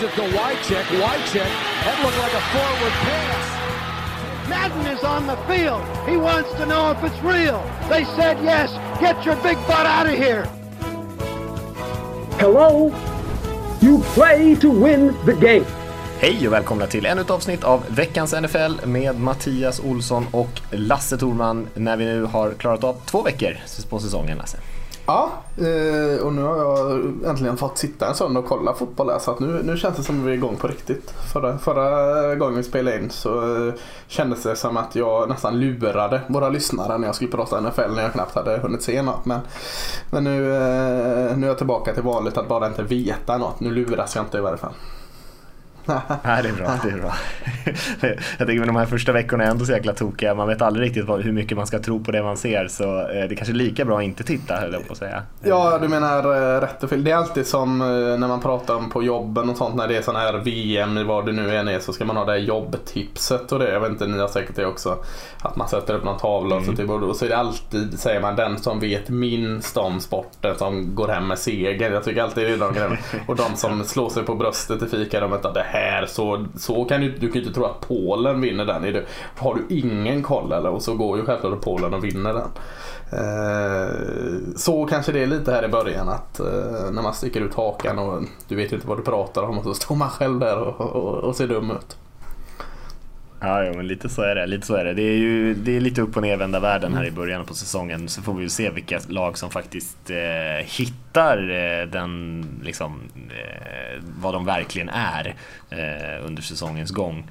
Gives 0.00 0.12
it 0.12 0.16
to 0.16 0.38
Wycheck. 0.38 0.84
Wycheck. 1.02 1.50
That 1.84 1.96
looked 2.02 2.18
like 2.18 2.32
a 2.32 2.44
forward 2.52 2.94
pass. 3.04 4.48
Madden 4.48 4.86
is 4.86 5.04
on 5.04 5.26
the 5.26 5.36
field. 5.46 5.82
He 6.08 6.16
wants 6.16 6.50
to 6.54 6.64
know 6.66 6.90
if 6.90 7.04
it's 7.04 7.22
real. 7.22 7.60
They 7.90 8.04
said 8.16 8.38
yes. 8.42 8.70
Get 9.00 9.26
your 9.26 9.36
big 9.36 9.58
butt 9.66 9.86
out 9.86 10.06
of 10.06 10.14
here. 10.14 10.44
Hello? 12.38 12.92
You 13.82 14.02
play 14.14 14.56
to 14.56 14.70
win 14.70 15.14
the 15.26 15.34
game. 15.34 15.66
Hej 16.18 16.46
och 16.46 16.52
välkomna 16.52 16.86
till 16.86 17.06
ännu 17.06 17.20
ett 17.20 17.30
avsnitt 17.30 17.64
av 17.64 17.84
veckans 17.88 18.32
NFL 18.32 18.86
med 18.86 19.20
Mattias 19.20 19.80
Olsson 19.80 20.26
och 20.32 20.60
Lasse 20.70 21.18
Thorman 21.18 21.68
när 21.74 21.96
vi 21.96 22.04
nu 22.04 22.24
har 22.24 22.52
klarat 22.52 22.84
av 22.84 22.96
två 23.06 23.22
veckor 23.22 23.56
på 23.88 23.98
säsongen 23.98 24.38
Lasse. 24.38 24.58
Ja, 25.10 25.30
eh, 25.56 26.26
och 26.26 26.32
nu 26.32 26.42
har 26.42 26.56
jag 26.56 27.00
äntligen 27.26 27.56
fått 27.56 27.78
sitta 27.78 28.08
en 28.08 28.14
söndag 28.14 28.40
och 28.40 28.46
kolla 28.46 28.74
fotboll 28.74 29.10
här, 29.10 29.18
så 29.18 29.30
att 29.30 29.40
nu, 29.40 29.62
nu 29.62 29.76
känns 29.76 29.96
det 29.96 30.02
som 30.02 30.20
att 30.20 30.26
vi 30.26 30.30
är 30.30 30.34
igång 30.34 30.56
på 30.56 30.68
riktigt. 30.68 31.10
Förra, 31.32 31.58
förra 31.58 32.34
gången 32.34 32.56
vi 32.56 32.62
spelade 32.62 32.98
in 32.98 33.10
så 33.10 33.66
eh, 33.66 33.74
kändes 34.06 34.42
det 34.42 34.56
som 34.56 34.76
att 34.76 34.94
jag 34.94 35.28
nästan 35.28 35.60
lurade 35.60 36.20
våra 36.28 36.48
lyssnare 36.48 36.98
när 36.98 37.08
jag 37.08 37.14
skulle 37.14 37.30
prata 37.30 37.60
NFL 37.60 37.94
när 37.94 38.02
jag 38.02 38.12
knappt 38.12 38.34
hade 38.34 38.58
hunnit 38.58 38.82
se 38.82 39.02
något. 39.02 39.24
Men, 39.24 39.40
men 40.10 40.24
nu, 40.24 40.52
eh, 40.54 41.36
nu 41.36 41.46
är 41.46 41.48
jag 41.48 41.58
tillbaka 41.58 41.94
till 41.94 42.02
vanligt 42.02 42.38
att 42.38 42.48
bara 42.48 42.66
inte 42.66 42.82
veta 42.82 43.38
något. 43.38 43.60
Nu 43.60 43.70
luras 43.70 44.16
jag 44.16 44.24
inte 44.24 44.38
i 44.38 44.40
varje 44.40 44.58
fall. 44.58 44.74
Nej, 46.24 46.42
det 46.42 46.48
är 46.48 46.52
bra. 46.52 46.78
Det 46.82 46.90
är 46.90 46.98
bra. 46.98 47.14
Jag 48.38 48.46
tänker 48.46 48.66
de 48.66 48.76
här 48.76 48.86
första 48.86 49.12
veckorna 49.12 49.44
är 49.44 49.50
ändå 49.50 49.64
så 49.64 49.72
jäkla 49.72 49.92
tokiga. 49.92 50.34
Man 50.34 50.48
vet 50.48 50.62
aldrig 50.62 50.86
riktigt 50.86 51.08
hur 51.08 51.32
mycket 51.32 51.56
man 51.56 51.66
ska 51.66 51.78
tro 51.78 52.04
på 52.04 52.12
det 52.12 52.22
man 52.22 52.36
ser. 52.36 52.68
Så 52.68 53.00
eh, 53.00 53.06
det 53.06 53.18
är 53.18 53.34
kanske 53.34 53.52
är 53.52 53.56
lika 53.56 53.84
bra 53.84 53.98
att 53.98 54.04
inte 54.04 54.24
titta 54.24 54.56
höll 54.56 54.72
jag 54.72 54.86
på 54.86 54.92
att 54.92 54.98
säga. 54.98 55.22
Ja, 55.42 55.78
du 55.82 55.88
menar 55.88 56.18
eh, 56.18 56.60
rätt 56.60 56.82
och 56.82 56.90
fel. 56.90 57.04
Det 57.04 57.10
är 57.10 57.16
alltid 57.16 57.46
som 57.46 57.80
eh, 57.80 57.86
när 58.18 58.28
man 58.28 58.40
pratar 58.40 58.74
om 58.74 58.90
på 58.90 59.02
jobben 59.02 59.50
och 59.50 59.56
sånt 59.56 59.74
när 59.74 59.88
det 59.88 59.96
är 59.96 60.02
sån 60.02 60.16
här 60.16 60.38
VM 60.38 60.98
i 60.98 61.04
vad 61.04 61.26
det 61.26 61.32
nu 61.32 61.56
än 61.56 61.68
är 61.68 61.78
så 61.78 61.92
ska 61.92 62.04
man 62.04 62.16
ha 62.16 62.24
det 62.24 62.32
här 62.32 62.38
jobbtipset 62.38 63.52
och 63.52 63.58
det. 63.58 63.72
Jag 63.72 63.80
vet 63.80 63.90
inte, 63.90 64.06
ni 64.06 64.18
har 64.18 64.28
säkert 64.28 64.56
det 64.56 64.66
också. 64.66 64.98
Att 65.42 65.56
man 65.56 65.68
sätter 65.68 65.94
upp 65.94 66.04
någon 66.04 66.18
tavla 66.18 66.56
och 66.56 66.64
så, 66.64 66.72
typ, 66.72 66.90
och 66.90 67.16
så 67.16 67.24
är 67.24 67.28
det 67.28 67.36
alltid, 67.36 68.00
säger 68.00 68.20
man, 68.20 68.36
den 68.36 68.58
som 68.58 68.80
vet 68.80 69.08
minst 69.08 69.76
om 69.76 70.00
sporten 70.00 70.58
som 70.58 70.94
går 70.94 71.08
hem 71.08 71.28
med 71.28 71.38
seger. 71.38 71.90
Jag 71.90 72.04
tycker 72.04 72.22
alltid 72.22 72.46
det 72.46 72.52
är 72.52 72.58
de 72.58 72.72
grejerna. 72.72 72.96
Och 73.26 73.36
de 73.36 73.56
som 73.56 73.84
slår 73.84 74.08
sig 74.08 74.22
på 74.22 74.34
bröstet 74.34 74.82
i 74.82 74.86
fikarummet 74.86 75.44
att 75.44 75.54
det 75.54 75.64
här 75.66 75.79
så, 76.06 76.46
så 76.56 76.84
kan 76.84 77.00
du, 77.00 77.10
du 77.10 77.26
kan 77.26 77.34
ju 77.34 77.40
inte 77.40 77.54
tro 77.54 77.64
att 77.64 77.80
Polen 77.80 78.40
vinner 78.40 78.64
den. 78.64 78.84
Är 78.84 78.92
du, 78.92 79.06
har 79.36 79.54
du 79.54 79.74
ingen 79.74 80.22
koll 80.22 80.52
eller? 80.52 80.70
Och 80.70 80.82
så 80.82 80.94
går 80.94 81.18
ju 81.18 81.24
självklart 81.24 81.60
Polen 81.60 81.94
och 81.94 82.04
vinner 82.04 82.34
den. 82.34 82.50
Eh, 83.12 84.56
så 84.56 84.86
kanske 84.86 85.12
det 85.12 85.22
är 85.22 85.26
lite 85.26 85.52
här 85.52 85.64
i 85.64 85.68
början 85.68 86.08
att 86.08 86.40
eh, 86.40 86.90
när 86.92 87.02
man 87.02 87.14
sticker 87.14 87.40
ut 87.40 87.54
hakan 87.54 87.98
och 87.98 88.22
du 88.48 88.56
vet 88.56 88.72
inte 88.72 88.86
vad 88.86 88.98
du 88.98 89.02
pratar 89.02 89.42
om 89.42 89.58
och 89.58 89.64
så 89.64 89.74
står 89.74 89.94
man 89.96 90.08
själv 90.08 90.38
där 90.38 90.58
och, 90.58 90.80
och, 90.80 91.14
och 91.14 91.36
ser 91.36 91.46
dum 91.46 91.70
ut. 91.70 91.96
Ja, 93.40 93.64
ja, 93.64 93.72
men 93.72 93.86
lite 93.86 94.08
så 94.08 94.22
är 94.22 94.34
det. 94.34 94.46
Lite 94.46 94.66
så 94.66 94.74
är 94.74 94.84
det. 94.84 94.94
Det 94.94 95.02
är 95.02 95.16
ju 95.16 95.54
det 95.54 95.76
är 95.76 95.80
lite 95.80 96.02
upp 96.02 96.16
och 96.16 96.22
nervända 96.22 96.60
världen 96.60 96.94
här 96.94 97.04
i 97.04 97.10
början 97.10 97.44
på 97.44 97.54
säsongen. 97.54 98.08
Så 98.08 98.22
får 98.22 98.34
vi 98.34 98.42
ju 98.42 98.48
se 98.48 98.70
vilka 98.70 99.00
lag 99.08 99.38
som 99.38 99.50
faktiskt 99.50 100.10
eh, 100.10 100.66
hittar 100.66 101.50
eh, 101.50 101.86
den, 101.86 102.44
liksom, 102.64 103.00
eh, 103.30 104.02
vad 104.20 104.34
de 104.34 104.44
verkligen 104.44 104.88
är 104.88 105.34
eh, 105.70 106.26
under 106.26 106.42
säsongens 106.42 106.90
gång. 106.90 107.24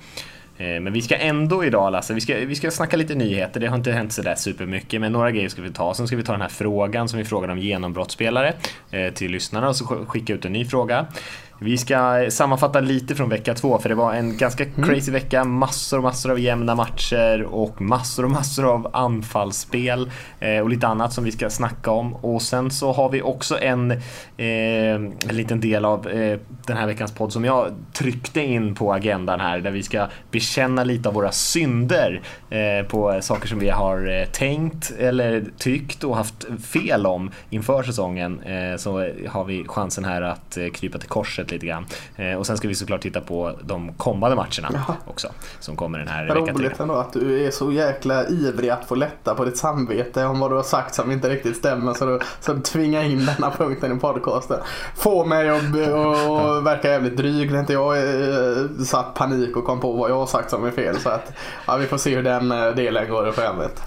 Eh, 0.60 0.80
men 0.80 0.94
vi 0.94 1.02
ska 1.02 1.16
ändå 1.16 1.66
idag 1.66 1.92
Lasse, 1.92 2.14
vi 2.14 2.22
ska, 2.22 2.36
vi 2.36 2.56
ska 2.56 2.72
snacka 2.72 2.98
lite 2.98 3.16
nyheter. 3.16 3.60
Det 3.60 3.68
har 3.68 3.76
inte 3.76 3.92
hänt 3.92 4.14
sådär 4.14 4.36
supermycket, 4.36 5.02
men 5.02 5.12
några 5.12 5.32
grejer 5.32 5.50
ska 5.50 5.62
vi 5.62 5.72
ta. 5.72 5.94
Sen 5.94 6.08
ska 6.08 6.16
vi 6.16 6.24
ta 6.24 6.32
den 6.32 6.42
här 6.42 6.50
frågan 6.50 7.10
som 7.10 7.20
vi 7.20 7.26
frågade 7.26 7.54
om 7.54 7.60
genombrottsspelare 7.60 8.54
eh, 8.92 9.14
till 9.14 9.32
lyssnarna 9.32 9.70
och 9.70 9.76
så 9.76 9.86
skicka 9.86 10.34
ut 10.34 10.46
en 10.46 10.54
ny 10.54 10.66
fråga. 10.66 11.06
Vi 11.62 11.78
ska 11.78 12.26
sammanfatta 12.30 12.80
lite 12.80 13.16
från 13.16 13.30
vecka 13.30 13.54
två 13.54 13.80
för 13.80 13.90
det 13.90 13.96
var 13.96 14.14
en 14.14 14.38
ganska 14.38 14.64
mm. 14.64 14.84
crazy 14.84 15.12
vecka. 15.12 15.44
Massor 15.44 15.98
och 15.98 16.04
massor 16.04 16.32
av 16.32 16.40
jämna 16.40 16.76
matcher 16.76 17.44
och 17.44 17.82
massor 17.82 18.26
och 18.26 18.32
massor 18.32 18.74
av 18.74 18.90
anfallsspel 18.94 20.12
eh, 20.40 20.60
och 20.60 20.70
lite 20.70 20.88
annat 20.88 21.14
som 21.14 21.24
vi 21.24 21.32
ska 21.32 21.50
snacka 21.50 21.92
om. 21.92 22.16
Och 22.16 22.42
sen 22.42 22.72
så 22.72 22.92
har 22.92 23.10
vi 23.10 23.22
också 23.22 23.60
en, 23.60 23.92
eh, 23.92 23.98
en 24.96 25.18
liten 25.30 25.60
del 25.60 25.86
av 25.86 26.08
eh, 26.08 26.40
den 26.66 26.78
här 26.78 26.88
veckans 26.88 27.12
podd 27.12 27.34
som 27.34 27.46
jag 27.46 27.76
tryckte 27.94 28.42
in 28.42 28.76
på 28.76 28.94
agendan 28.94 29.40
här 29.40 29.60
där 29.60 29.72
vi 29.72 29.84
ska 29.84 30.08
bekänna 30.32 30.84
lite 30.84 31.10
av 31.10 31.16
våra 31.16 31.32
synder 31.32 32.22
på 32.88 33.20
saker 33.22 33.48
som 33.48 33.60
vi 33.60 33.70
har 33.70 34.26
tänkt 34.26 34.92
eller 35.00 35.46
tyckt 35.58 36.04
och 36.04 36.16
haft 36.16 36.46
fel 36.64 37.06
om 37.06 37.32
inför 37.50 37.84
säsongen. 37.84 38.42
Så 38.78 39.10
har 39.28 39.46
vi 39.46 39.66
chansen 39.68 40.06
här 40.06 40.22
att 40.22 40.58
krypa 40.74 40.98
till 40.98 41.10
korset 41.10 41.49
lite 41.52 41.66
grann. 41.66 41.86
Eh, 42.16 42.34
och 42.34 42.48
sen 42.48 42.58
ska 42.58 42.68
vi 42.68 42.76
såklart 42.76 43.02
titta 43.02 43.22
på 43.22 43.52
de 43.64 43.94
kommande 43.94 44.36
matcherna 44.36 44.70
ja. 44.88 44.96
också. 45.08 45.28
Som 45.60 45.76
kommer 45.76 46.00
den 46.00 46.08
här 46.08 46.26
veckan. 46.26 46.58
Roligt 46.58 46.80
ändå 46.80 46.94
att 46.94 47.14
du 47.14 47.46
är 47.46 47.52
så 47.52 47.72
jäkla 47.72 48.28
ivrig 48.28 48.70
att 48.70 48.86
få 48.86 48.96
lätta 48.96 49.36
på 49.36 49.46
ditt 49.46 49.58
samvete 49.58 50.26
om 50.26 50.40
vad 50.40 50.52
du 50.52 50.56
har 50.56 50.64
sagt 50.64 50.96
som 50.96 51.12
inte 51.12 51.30
riktigt 51.30 51.58
stämmer. 51.58 51.94
Så 51.94 52.06
du, 52.06 52.20
så 52.40 52.54
du 52.54 52.62
tvingar 52.62 53.04
in 53.04 53.26
denna 53.26 53.52
punkten 53.52 53.98
i 53.98 54.00
podcasten. 54.00 54.60
Få 54.96 55.26
mig 55.26 55.50
att 55.50 55.64
och 55.64 56.66
verka 56.66 56.92
jävligt 56.92 57.18
dryg 57.18 57.52
när 57.52 57.60
inte 57.60 57.74
jag 57.74 57.98
eh, 57.98 58.84
satt 58.86 59.14
panik 59.14 59.58
och 59.58 59.66
kom 59.66 59.80
på 59.80 59.92
vad 59.92 60.10
jag 60.10 60.16
har 60.16 60.26
sagt 60.26 60.50
som 60.50 60.66
är 60.66 60.72
fel. 60.72 61.00
Så 61.00 61.10
att 61.10 61.34
ja, 61.68 61.78
vi 61.78 61.86
får 61.86 61.98
se 61.98 62.16
hur 62.16 62.24
den 62.24 62.52
eh, 62.52 62.68
delen 62.68 63.10
går 63.10 63.30
i 63.30 63.32
programmet. 63.32 63.82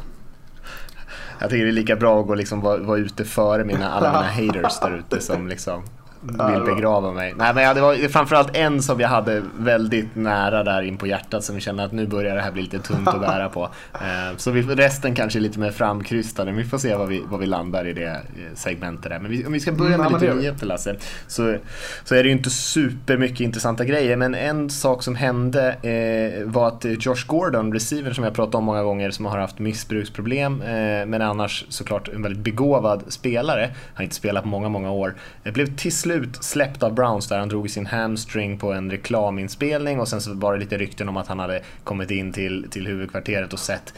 Jag 1.38 1.50
tycker 1.50 1.64
det 1.64 1.70
är 1.70 1.72
lika 1.72 1.96
bra 1.96 2.20
att 2.20 2.26
gå 2.26 2.34
liksom 2.34 2.60
vara, 2.60 2.78
vara 2.78 2.98
ute 2.98 3.24
före 3.24 3.64
mina, 3.64 3.90
alla 3.90 4.12
mina 4.12 4.22
haters 4.56 4.80
där 4.80 4.96
ute 4.98 5.20
som 5.20 5.48
liksom 5.48 5.82
vill 6.22 6.74
begrava 6.74 7.12
mig. 7.12 7.34
Nej, 7.36 7.54
men 7.54 7.64
ja, 7.64 7.74
det 7.74 7.80
var 7.80 8.08
framförallt 8.08 8.56
en 8.56 8.82
som 8.82 9.00
jag 9.00 9.08
hade 9.08 9.42
väldigt 9.58 10.16
nära 10.16 10.64
där 10.64 10.82
in 10.82 10.96
på 10.96 11.06
hjärtat 11.06 11.44
som 11.44 11.54
vi 11.54 11.60
kände 11.60 11.84
att 11.84 11.92
nu 11.92 12.06
börjar 12.06 12.36
det 12.36 12.42
här 12.42 12.52
bli 12.52 12.62
lite 12.62 12.78
tungt 12.78 13.08
att 13.08 13.20
bära 13.20 13.48
på. 13.48 13.68
Eh, 13.92 14.36
så 14.36 14.50
vi, 14.50 14.62
resten 14.62 15.14
kanske 15.14 15.38
är 15.38 15.40
lite 15.40 15.58
mer 15.58 15.70
framkrystade, 15.70 16.52
men 16.52 16.62
vi 16.62 16.68
får 16.68 16.78
se 16.78 16.94
var 16.94 17.06
vi, 17.06 17.22
var 17.26 17.38
vi 17.38 17.46
landar 17.46 17.86
i 17.86 17.92
det 17.92 18.10
eh, 18.10 18.18
segmentet 18.54 19.10
där. 19.10 19.18
Men 19.18 19.30
vi, 19.30 19.46
om 19.46 19.52
vi 19.52 19.60
ska 19.60 19.72
börja 19.72 19.98
med 19.98 20.06
mm, 20.06 20.20
lite 20.20 20.34
nyheter 20.34 20.66
Lasse, 20.66 20.96
så, 21.26 21.56
så 22.04 22.14
är 22.14 22.22
det 22.22 22.28
ju 22.28 22.32
inte 22.32 22.50
supermycket 22.50 23.40
intressanta 23.40 23.84
grejer, 23.84 24.16
men 24.16 24.34
en 24.34 24.70
sak 24.70 25.02
som 25.02 25.14
hände 25.14 25.72
eh, 25.72 26.48
var 26.48 26.68
att 26.68 26.84
Josh 26.84 27.26
Gordon, 27.26 27.72
receiver 27.72 28.12
som 28.12 28.24
jag 28.24 28.34
pratat 28.34 28.54
om 28.54 28.64
många 28.64 28.82
gånger, 28.82 29.10
som 29.10 29.26
har 29.26 29.38
haft 29.38 29.58
missbruksproblem, 29.58 30.62
eh, 30.62 31.06
men 31.06 31.22
annars 31.22 31.64
såklart 31.68 32.08
en 32.08 32.22
väldigt 32.22 32.44
begåvad 32.44 33.02
spelare, 33.08 33.70
har 33.94 34.02
inte 34.02 34.16
spelat 34.16 34.42
på 34.42 34.48
många, 34.48 34.68
många 34.68 34.90
år, 34.90 35.14
eh, 35.44 35.52
blev 35.52 35.76
till 35.76 35.92
slut 36.12 36.44
släppt 36.44 36.82
av 36.82 36.94
Browns 36.94 37.28
där 37.28 37.38
han 37.38 37.48
drog 37.48 37.70
sin 37.70 37.86
hamstring 37.86 38.58
på 38.58 38.72
en 38.72 38.90
reklaminspelning 38.90 40.00
och 40.00 40.08
sen 40.08 40.20
så 40.20 40.34
var 40.34 40.52
det 40.52 40.58
lite 40.58 40.78
rykten 40.78 41.08
om 41.08 41.16
att 41.16 41.26
han 41.26 41.38
hade 41.38 41.62
kommit 41.84 42.10
in 42.10 42.32
till, 42.32 42.66
till 42.70 42.86
huvudkvarteret 42.86 43.52
och 43.52 43.58
sett 43.58 43.94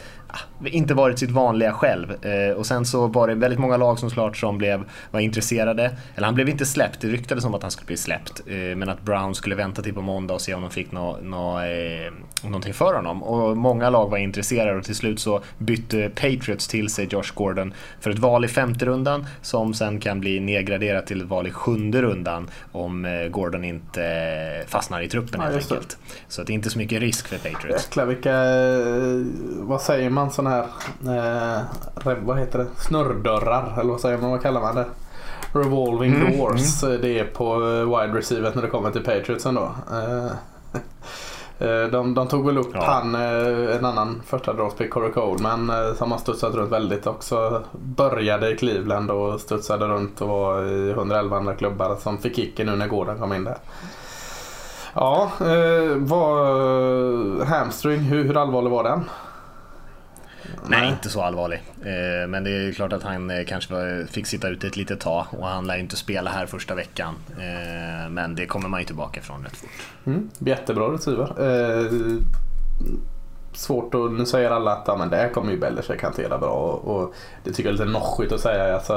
inte 0.65 0.93
varit 0.93 1.19
sitt 1.19 1.31
vanliga 1.31 1.73
själv. 1.73 2.25
Eh, 2.25 2.57
och 2.57 2.65
sen 2.65 2.85
så 2.85 3.07
var 3.07 3.27
det 3.27 3.35
väldigt 3.35 3.59
många 3.59 3.77
lag 3.77 3.99
som 3.99 4.09
klart 4.09 4.37
som 4.37 4.57
blev, 4.57 4.83
var 5.11 5.19
intresserade. 5.19 5.97
Eller 6.15 6.25
han 6.25 6.35
blev 6.35 6.49
inte 6.49 6.65
släppt, 6.65 7.01
det 7.01 7.07
ryktades 7.07 7.45
om 7.45 7.53
att 7.53 7.61
han 7.61 7.71
skulle 7.71 7.87
bli 7.87 7.97
släppt. 7.97 8.41
Eh, 8.47 8.55
men 8.55 8.89
att 8.89 9.01
Brown 9.01 9.35
skulle 9.35 9.55
vänta 9.55 9.81
till 9.81 9.93
på 9.93 10.01
måndag 10.01 10.33
och 10.33 10.41
se 10.41 10.53
om 10.53 10.61
de 10.61 10.71
fick 10.71 10.91
nå, 10.91 11.17
nå, 11.21 11.59
eh, 11.59 12.11
någonting 12.43 12.73
för 12.73 12.93
honom. 12.93 13.23
Och 13.23 13.57
många 13.57 13.89
lag 13.89 14.09
var 14.09 14.17
intresserade 14.17 14.77
och 14.77 14.83
till 14.83 14.95
slut 14.95 15.19
så 15.19 15.41
bytte 15.57 16.09
Patriots 16.09 16.67
till 16.67 16.89
sig 16.89 17.07
Josh 17.09 17.33
Gordon 17.33 17.73
för 17.99 18.09
ett 18.09 18.19
val 18.19 18.45
i 18.45 18.47
femte 18.47 18.85
rundan 18.85 19.25
som 19.41 19.73
sen 19.73 19.99
kan 19.99 20.19
bli 20.19 20.39
nedgraderat 20.39 21.07
till 21.07 21.21
ett 21.21 21.27
val 21.27 21.47
i 21.47 21.51
sjunde 21.51 22.01
rundan 22.01 22.49
om 22.71 23.27
Gordon 23.31 23.63
inte 23.63 24.63
fastnar 24.67 25.01
i 25.01 25.07
truppen 25.07 25.41
ja, 25.41 25.47
helt 25.47 25.71
enkelt. 25.71 25.97
Så 26.27 26.43
det 26.43 26.53
är 26.53 26.55
inte 26.55 26.69
så 26.69 26.77
mycket 26.77 26.99
risk 26.99 27.27
för 27.27 27.37
Patriots. 27.37 27.85
Jäklar 27.85 28.05
vilka, 28.05 28.33
vad 29.67 29.81
säger 29.81 30.09
man? 30.09 30.24
Man 30.25 30.33
sån 30.33 30.47
här, 30.47 30.65
eh, 31.05 32.15
vad 32.25 32.39
heter 32.39 32.59
det, 32.59 32.67
snurrdörrar 32.77 33.79
eller 33.79 33.91
vad 33.91 34.01
säger 34.01 34.17
man, 34.17 34.31
vad 34.31 34.41
kallar 34.41 34.61
man 34.61 34.75
det? 34.75 34.85
Revolving 35.53 36.15
mm, 36.15 36.37
doors. 36.37 36.83
Mm. 36.83 37.01
Det 37.01 37.19
är 37.19 37.25
på 37.25 37.53
eh, 37.53 37.99
wide 37.99 38.17
receiver 38.17 38.51
när 38.55 38.61
det 38.61 38.67
kommer 38.67 38.91
till 38.91 39.03
Patriots 39.03 39.45
ändå. 39.45 39.71
Eh, 39.91 40.25
eh, 41.67 41.87
de, 41.91 42.13
de, 42.13 42.27
tog 42.27 42.45
väl 42.45 42.57
upp 42.57 42.71
ja. 42.73 42.83
han, 42.85 43.15
en 43.15 43.85
annan 43.85 44.21
första 44.25 44.53
draftpick, 44.53 44.91
Corey 44.91 45.11
Coleman, 45.11 45.71
som 45.97 46.11
har 46.11 46.17
studsat 46.17 46.55
runt 46.55 46.71
väldigt 46.71 47.07
också. 47.07 47.63
Började 47.71 48.51
i 48.51 48.57
Cleveland 48.57 49.11
och 49.11 49.39
studsade 49.39 49.87
runt 49.87 50.21
och 50.21 50.27
var 50.27 50.63
i 50.63 50.91
111 50.91 51.37
andra 51.37 51.55
klubbar 51.55 51.95
som 51.95 52.17
fick 52.17 52.35
kicken 52.35 52.67
nu 52.67 52.75
när 52.75 52.87
Gordon 52.87 53.19
kom 53.19 53.33
in 53.33 53.43
där. 53.43 53.57
Ja, 54.93 55.31
eh, 55.39 55.97
vad, 55.97 57.47
hamstring, 57.47 57.99
hur, 57.99 58.23
hur 58.23 58.37
allvarlig 58.37 58.71
var 58.71 58.83
den? 58.83 59.03
Nej, 60.67 60.89
inte 60.89 61.09
så 61.09 61.21
allvarlig. 61.21 61.61
Eh, 61.81 62.27
men 62.27 62.43
det 62.43 62.51
är 62.51 62.71
klart 62.71 62.93
att 62.93 63.03
han 63.03 63.29
eh, 63.29 63.45
kanske 63.45 64.05
fick 64.11 64.27
sitta 64.27 64.49
ute 64.49 64.67
ett 64.67 64.77
litet 64.77 64.99
tag 64.99 65.25
och 65.31 65.47
han 65.47 65.67
lär 65.67 65.77
inte 65.77 65.95
spela 65.95 66.31
här 66.31 66.45
första 66.45 66.75
veckan. 66.75 67.15
Eh, 67.37 68.09
men 68.09 68.35
det 68.35 68.45
kommer 68.45 68.69
man 68.69 68.79
ju 68.79 68.85
tillbaka 68.85 69.21
från 69.21 69.43
rätt 69.43 69.57
fort. 69.57 69.69
Mm, 70.05 70.29
jättebra 70.39 70.93
receiver. 70.93 71.29
svårt 73.53 73.95
att, 73.95 74.11
nu 74.11 74.25
säger 74.25 74.51
alla 74.51 74.71
att 74.71 74.83
ja, 74.87 74.97
men 74.97 75.09
det 75.09 75.17
här 75.17 75.29
kommer 75.29 75.51
ju 75.51 75.59
Belichick 75.59 76.03
hantera 76.03 76.37
bra 76.37 76.49
och, 76.49 76.95
och 76.95 77.13
det 77.43 77.51
tycker 77.51 77.69
jag 77.69 77.79
är 77.79 77.85
lite 77.85 77.99
noschigt 77.99 78.31
att 78.31 78.39
säga. 78.39 78.75
Alltså, 78.75 78.93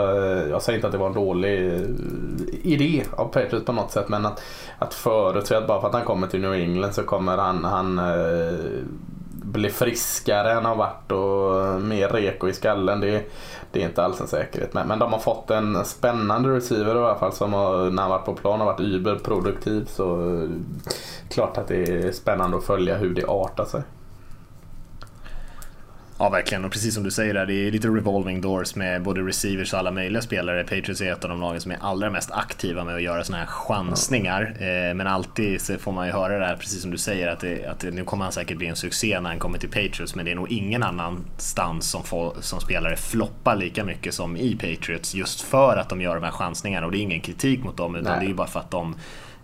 jag 0.50 0.62
säger 0.62 0.76
inte 0.76 0.86
att 0.86 0.92
det 0.92 0.98
var 0.98 1.06
en 1.06 1.14
dålig 1.14 1.74
eh, 1.74 1.80
idé 2.62 3.04
av 3.16 3.24
Patriots 3.24 3.66
på 3.66 3.72
något 3.72 3.90
sätt 3.90 4.08
men 4.08 4.26
att, 4.26 4.42
att 4.78 4.94
förutse 4.94 5.56
att 5.56 5.66
bara 5.66 5.80
för 5.80 5.88
att 5.88 5.94
han 5.94 6.04
kommer 6.04 6.26
till 6.26 6.40
New 6.40 6.52
England 6.52 6.92
så 6.92 7.02
kommer 7.02 7.36
han, 7.38 7.64
han 7.64 7.98
eh, 7.98 8.84
bli 9.52 9.70
friskare 9.70 10.50
än 10.50 10.56
han 10.56 10.64
har 10.64 10.76
varit 10.76 11.12
och 11.12 11.82
mer 11.82 12.08
reko 12.08 12.48
i 12.48 12.52
skallen. 12.52 13.00
Det, 13.00 13.24
det 13.72 13.82
är 13.82 13.86
inte 13.86 14.02
alls 14.02 14.20
en 14.20 14.26
säkerhet. 14.26 14.74
Men, 14.74 14.88
men 14.88 14.98
de 14.98 15.12
har 15.12 15.20
fått 15.20 15.50
en 15.50 15.84
spännande 15.84 16.48
receiver 16.48 16.94
i 16.94 16.98
alla 16.98 17.18
fall 17.18 17.32
som 17.32 17.52
har, 17.52 17.90
när 17.90 18.02
han 18.02 18.10
varit 18.10 18.24
på 18.24 18.34
plan 18.34 18.58
har 18.58 18.66
varit 18.66 18.80
überproduktiv. 18.80 19.84
Så 19.84 20.34
eh, 20.42 20.48
klart 21.28 21.58
att 21.58 21.68
det 21.68 21.82
är 21.82 22.12
spännande 22.12 22.56
att 22.56 22.64
följa 22.64 22.96
hur 22.96 23.14
det 23.14 23.24
artar 23.28 23.64
sig. 23.64 23.82
Ja, 26.20 26.28
verkligen. 26.28 26.64
Och 26.64 26.72
precis 26.72 26.94
som 26.94 27.02
du 27.02 27.10
säger 27.10 27.34
där, 27.34 27.46
det 27.46 27.54
är 27.54 27.70
lite 27.70 27.88
revolving 27.88 28.40
doors 28.40 28.74
med 28.74 29.02
både 29.02 29.20
receivers 29.20 29.72
och 29.72 29.78
alla 29.78 29.90
möjliga 29.90 30.22
spelare. 30.22 30.64
Patriots 30.64 31.00
är 31.00 31.12
ett 31.12 31.24
av 31.24 31.30
de 31.30 31.40
lagen 31.40 31.60
som 31.60 31.70
är 31.70 31.78
allra 31.80 32.10
mest 32.10 32.30
aktiva 32.30 32.84
med 32.84 32.94
att 32.94 33.02
göra 33.02 33.24
sådana 33.24 33.44
här 33.44 33.50
chansningar. 33.50 34.56
Mm. 34.60 34.96
Men 34.96 35.06
alltid 35.06 35.60
så 35.60 35.78
får 35.78 35.92
man 35.92 36.06
ju 36.06 36.12
höra 36.12 36.38
det 36.38 36.46
här, 36.46 36.56
precis 36.56 36.82
som 36.82 36.90
du 36.90 36.98
säger, 36.98 37.28
att, 37.28 37.40
det, 37.40 37.66
att 37.66 37.80
det, 37.80 37.90
nu 37.90 38.04
kommer 38.04 38.24
han 38.24 38.32
säkert 38.32 38.58
bli 38.58 38.66
en 38.66 38.76
succé 38.76 39.20
när 39.20 39.30
han 39.30 39.38
kommer 39.38 39.58
till 39.58 39.68
Patriots. 39.68 40.14
Men 40.14 40.24
det 40.24 40.30
är 40.30 40.34
nog 40.34 40.52
ingen 40.52 40.82
annanstans 40.82 41.90
som, 41.90 42.04
får, 42.04 42.36
som 42.40 42.60
spelare 42.60 42.96
floppar 42.96 43.56
lika 43.56 43.84
mycket 43.84 44.14
som 44.14 44.36
i 44.36 44.56
Patriots. 44.56 45.14
Just 45.14 45.40
för 45.40 45.76
att 45.76 45.88
de 45.88 46.00
gör 46.00 46.14
de 46.14 46.24
här 46.24 46.30
chansningarna. 46.30 46.86
Och 46.86 46.92
det 46.92 46.98
är 46.98 47.02
ingen 47.02 47.20
kritik 47.20 47.64
mot 47.64 47.76
dem, 47.76 47.96
utan 47.96 48.12
Nej. 48.12 48.20
det 48.20 48.26
är 48.26 48.28
ju 48.28 48.34
bara 48.34 48.46
för 48.46 48.60
att 48.60 48.70
de 48.70 48.94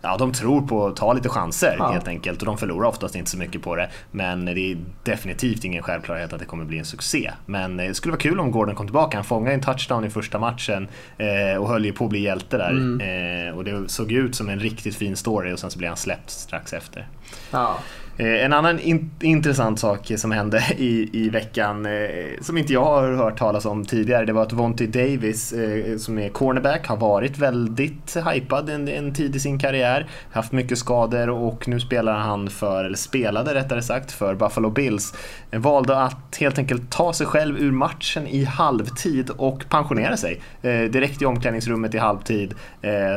ja, 0.04 0.16
de 0.16 0.32
tror 0.32 0.62
på 0.62 0.86
att 0.86 0.96
ta 0.96 1.12
lite 1.12 1.28
chanser 1.28 1.76
ja. 1.78 1.90
helt 1.90 2.08
enkelt 2.08 2.40
och 2.40 2.46
de 2.46 2.58
förlorar 2.58 2.88
oftast 2.88 3.14
inte 3.14 3.30
så 3.30 3.38
mycket 3.38 3.62
på 3.62 3.76
det. 3.76 3.90
Men 4.10 4.44
det 4.44 4.72
är 4.72 4.76
definitivt 5.02 5.64
ingen 5.64 5.82
självklarhet 5.82 6.32
att 6.32 6.38
det 6.38 6.44
kommer 6.44 6.64
bli 6.64 6.78
en 6.78 6.84
succé. 6.84 7.30
Men 7.46 7.76
det 7.76 7.94
skulle 7.94 8.12
vara 8.12 8.20
kul 8.20 8.40
om 8.40 8.50
Gordon 8.50 8.74
kom 8.74 8.86
tillbaka. 8.86 9.16
Han 9.16 9.24
fångade 9.24 9.54
en 9.54 9.60
touchdown 9.60 10.04
i 10.04 10.10
första 10.10 10.38
matchen 10.38 10.88
eh, 11.18 11.60
och 11.60 11.68
höll 11.68 11.84
ju 11.84 11.92
på 11.92 12.04
att 12.04 12.10
bli 12.10 12.20
hjälte 12.20 12.56
där. 12.56 12.70
Mm. 12.70 13.48
Eh, 13.48 13.56
och 13.56 13.64
det 13.64 13.88
såg 13.88 14.12
ut 14.12 14.34
som 14.34 14.48
en 14.48 14.60
riktigt 14.60 14.96
fin 14.96 15.16
story 15.16 15.52
och 15.52 15.58
sen 15.58 15.70
så 15.70 15.78
blev 15.78 15.88
han 15.88 15.96
släppt 15.96 16.30
strax 16.30 16.72
efter. 16.72 17.08
Ja. 17.50 17.78
Eh, 18.16 18.44
en 18.44 18.52
annan 18.52 18.80
in 18.80 19.10
intressant 19.20 19.80
sak 19.80 20.12
som 20.16 20.32
hände 20.32 20.64
i, 20.78 21.10
i 21.12 21.28
veckan, 21.28 21.86
eh, 21.86 22.40
som 22.40 22.58
inte 22.58 22.72
jag 22.72 22.84
har 22.84 23.12
hört 23.12 23.38
talas 23.38 23.66
om 23.66 23.84
tidigare, 23.84 24.24
det 24.24 24.32
var 24.32 24.42
att 24.42 24.52
Vonty 24.52 24.86
Davis, 24.86 25.52
eh, 25.52 25.96
som 25.96 26.18
är 26.18 26.28
cornerback, 26.28 26.86
har 26.86 26.96
varit 26.96 27.38
väldigt 27.38 28.16
hypad 28.32 28.70
en, 28.70 28.88
en 28.88 29.14
tid 29.14 29.36
i 29.36 29.40
sin 29.40 29.58
karriär. 29.58 30.06
Haft 30.32 30.52
mycket 30.52 30.78
skador 30.78 31.30
och 31.30 31.68
nu 31.68 31.80
spelar 31.80 32.18
han 32.18 32.50
för, 32.50 32.84
eller 32.84 32.96
spelade 32.96 33.54
rättare 33.54 33.82
sagt, 33.82 34.12
för 34.12 34.34
Buffalo 34.34 34.70
Bills. 34.70 35.14
Eh, 35.50 35.60
valde 35.60 36.02
att 36.02 36.36
helt 36.40 36.58
enkelt 36.58 36.90
ta 36.90 37.12
sig 37.12 37.26
själv 37.26 37.58
ur 37.58 37.72
matchen 37.72 38.26
i 38.26 38.44
halvtid 38.44 39.30
och 39.30 39.64
pensionera 39.68 40.16
sig. 40.16 40.40
Eh, 40.62 40.82
direkt 40.82 41.22
i 41.22 41.24
omklädningsrummet 41.24 41.94
i 41.94 41.98
halvtid 41.98 42.54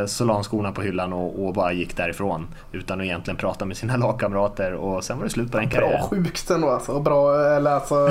så 0.08 0.26
la 0.26 0.34
han 0.34 0.44
skorna 0.44 0.72
på 0.72 0.82
hyllan 0.82 1.14
och, 1.14 1.46
och 1.46 1.54
bara 1.54 1.74
gick 1.74 1.98
därifrån 1.98 2.48
utan 2.72 3.00
att 3.00 3.06
egentligen 3.06 3.38
prata 3.38 3.66
med 3.66 3.78
sina 3.78 3.98
lagkamrater 3.98 4.74
och 4.88 5.04
sen 5.04 5.18
var 5.18 5.24
det 5.24 5.30
slut 5.30 5.52
på 5.52 5.58
den 5.58 5.70
karriären. 5.70 6.00
Bra 6.00 6.08
sjukt 6.08 6.50
ändå 6.50 6.70
alltså. 6.70 7.00
Bra, 7.00 7.46
eller 7.46 7.72
alltså, 7.72 8.10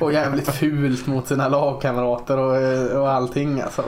och 0.00 0.12
jävligt 0.12 0.48
fult 0.48 1.06
mot 1.06 1.28
sina 1.28 1.48
lagkamrater 1.48 2.38
och, 2.38 3.00
och 3.00 3.10
allting. 3.10 3.60
Alltså, 3.60 3.82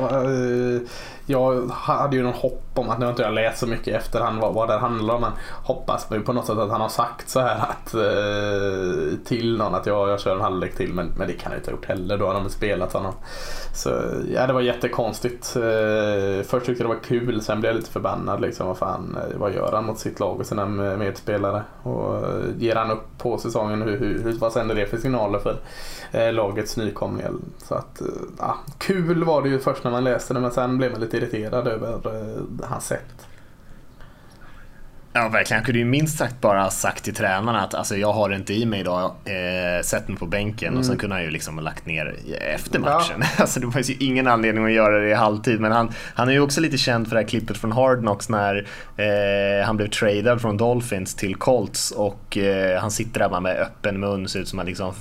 jag 1.30 1.68
hade 1.70 2.16
ju 2.16 2.22
någon 2.22 2.32
hopp 2.32 2.62
om 2.74 2.90
att, 2.90 2.98
nu 2.98 3.04
har 3.04 3.10
inte 3.10 3.22
jag 3.22 3.34
läst 3.34 3.58
så 3.58 3.66
mycket 3.66 3.88
i 3.88 3.90
efterhand 3.90 4.40
vad, 4.40 4.54
vad 4.54 4.68
det 4.68 4.78
handlar 4.78 5.14
om, 5.14 5.20
men 5.20 5.32
hoppas 5.62 6.08
på 6.24 6.32
något 6.32 6.46
sätt 6.46 6.58
att 6.58 6.70
han 6.70 6.80
har 6.80 6.88
sagt 6.88 7.28
så 7.28 7.40
här 7.40 7.56
att, 7.58 7.94
eh, 7.94 9.18
till 9.24 9.56
någon 9.56 9.74
att 9.74 9.86
jag, 9.86 10.08
jag 10.08 10.20
kör 10.20 10.34
en 10.34 10.40
halvlek 10.40 10.76
till, 10.76 10.92
men, 10.92 11.12
men 11.16 11.26
det 11.26 11.32
kan 11.32 11.52
jag 11.52 11.58
inte 11.58 11.70
ha 11.70 11.76
gjort 11.76 11.86
heller. 11.86 12.18
Då 12.18 12.26
har 12.26 12.34
de 12.34 12.48
spelat 12.48 12.92
honom. 12.92 13.12
Så 13.74 13.90
ja, 14.34 14.46
det 14.46 14.52
var 14.52 14.60
jättekonstigt. 14.60 15.56
Eh, 15.56 16.42
först 16.44 16.66
tyckte 16.66 16.82
jag 16.82 16.90
det 16.90 16.94
var 16.94 17.02
kul, 17.02 17.42
sen 17.42 17.60
blev 17.60 17.72
jag 17.72 17.76
lite 17.76 17.90
förbannad. 17.90 18.40
Liksom, 18.40 18.66
vad, 18.66 18.78
fan, 18.78 19.16
eh, 19.16 19.38
vad 19.38 19.54
gör 19.54 19.72
han 19.72 19.84
mot 19.84 19.98
sitt 19.98 20.20
lag 20.20 20.40
och 20.40 20.46
sina 20.46 20.66
medspelare? 20.66 21.62
Och 21.82 22.16
eh, 22.16 22.44
ger 22.58 22.74
han 22.74 22.90
upp 22.90 23.18
på 23.18 23.38
säsongen? 23.38 23.82
Hur, 23.82 23.98
hur, 23.98 24.38
vad 24.38 24.52
sänder 24.52 24.74
det 24.74 24.86
för 24.86 24.96
signaler 24.96 25.38
för 25.38 25.56
eh, 26.12 26.32
lagets 26.32 26.76
nykomlingar? 26.76 27.32
Så 27.58 27.74
att, 27.74 28.00
eh, 28.00 28.06
ja, 28.38 28.58
kul 28.78 29.24
var 29.24 29.42
det 29.42 29.48
ju 29.48 29.58
först 29.58 29.84
när 29.84 29.90
man 29.90 30.04
läste 30.04 30.34
det, 30.34 30.40
men 30.40 30.50
sen 30.50 30.78
blev 30.78 30.92
man 30.92 31.00
lite 31.00 31.17
irriterad 31.18 31.66
över 31.66 32.16
eh, 32.16 32.68
hans 32.68 32.86
sätt. 32.86 33.26
Ja, 35.18 35.28
verkligen. 35.28 35.58
Han 35.58 35.64
kunde 35.64 35.78
ju 35.78 35.84
minst 35.84 36.18
sagt 36.18 36.40
bara 36.40 36.62
ha 36.62 36.70
sagt 36.70 37.04
till 37.04 37.14
tränarna 37.14 37.60
att 37.60 37.74
alltså, 37.74 37.96
jag 37.96 38.12
har 38.12 38.28
det 38.28 38.36
inte 38.36 38.54
i 38.54 38.66
mig 38.66 38.80
idag, 38.80 39.04
eh, 39.04 39.82
sätt 39.82 40.08
mig 40.08 40.18
på 40.18 40.26
bänken 40.26 40.68
mm. 40.68 40.78
och 40.78 40.84
sen 40.84 40.92
mm. 40.92 41.00
kunde 41.00 41.16
han 41.16 41.24
ju 41.24 41.30
liksom 41.30 41.58
lagt 41.58 41.86
ner 41.86 42.16
efter 42.54 42.78
matchen. 42.78 43.20
Ja. 43.20 43.26
Alltså, 43.38 43.60
det 43.60 43.70
fanns 43.70 43.90
ju 43.90 43.94
ingen 44.00 44.26
anledning 44.26 44.64
att 44.64 44.72
göra 44.72 44.98
det 44.98 45.08
i 45.08 45.14
halvtid, 45.14 45.60
men 45.60 45.72
han, 45.72 45.92
han 46.14 46.28
är 46.28 46.32
ju 46.32 46.40
också 46.40 46.60
lite 46.60 46.78
känd 46.78 47.08
för 47.08 47.16
det 47.16 47.22
här 47.22 47.28
klippet 47.28 47.58
från 47.58 47.72
Hard 47.72 47.98
Knocks 48.00 48.28
när 48.28 48.66
eh, 48.96 49.66
han 49.66 49.76
blev 49.76 49.88
tradad 49.88 50.40
från 50.40 50.56
Dolphins 50.56 51.14
till 51.14 51.36
Colts 51.36 51.90
och 51.90 52.38
eh, 52.38 52.80
han 52.80 52.90
sitter 52.90 53.20
där 53.20 53.40
med 53.40 53.56
öppen 53.56 54.00
mun, 54.00 54.28
ser 54.28 54.40
ut 54.40 54.48
som 54.48 54.58
han 54.58 54.66
liksom 54.66 54.94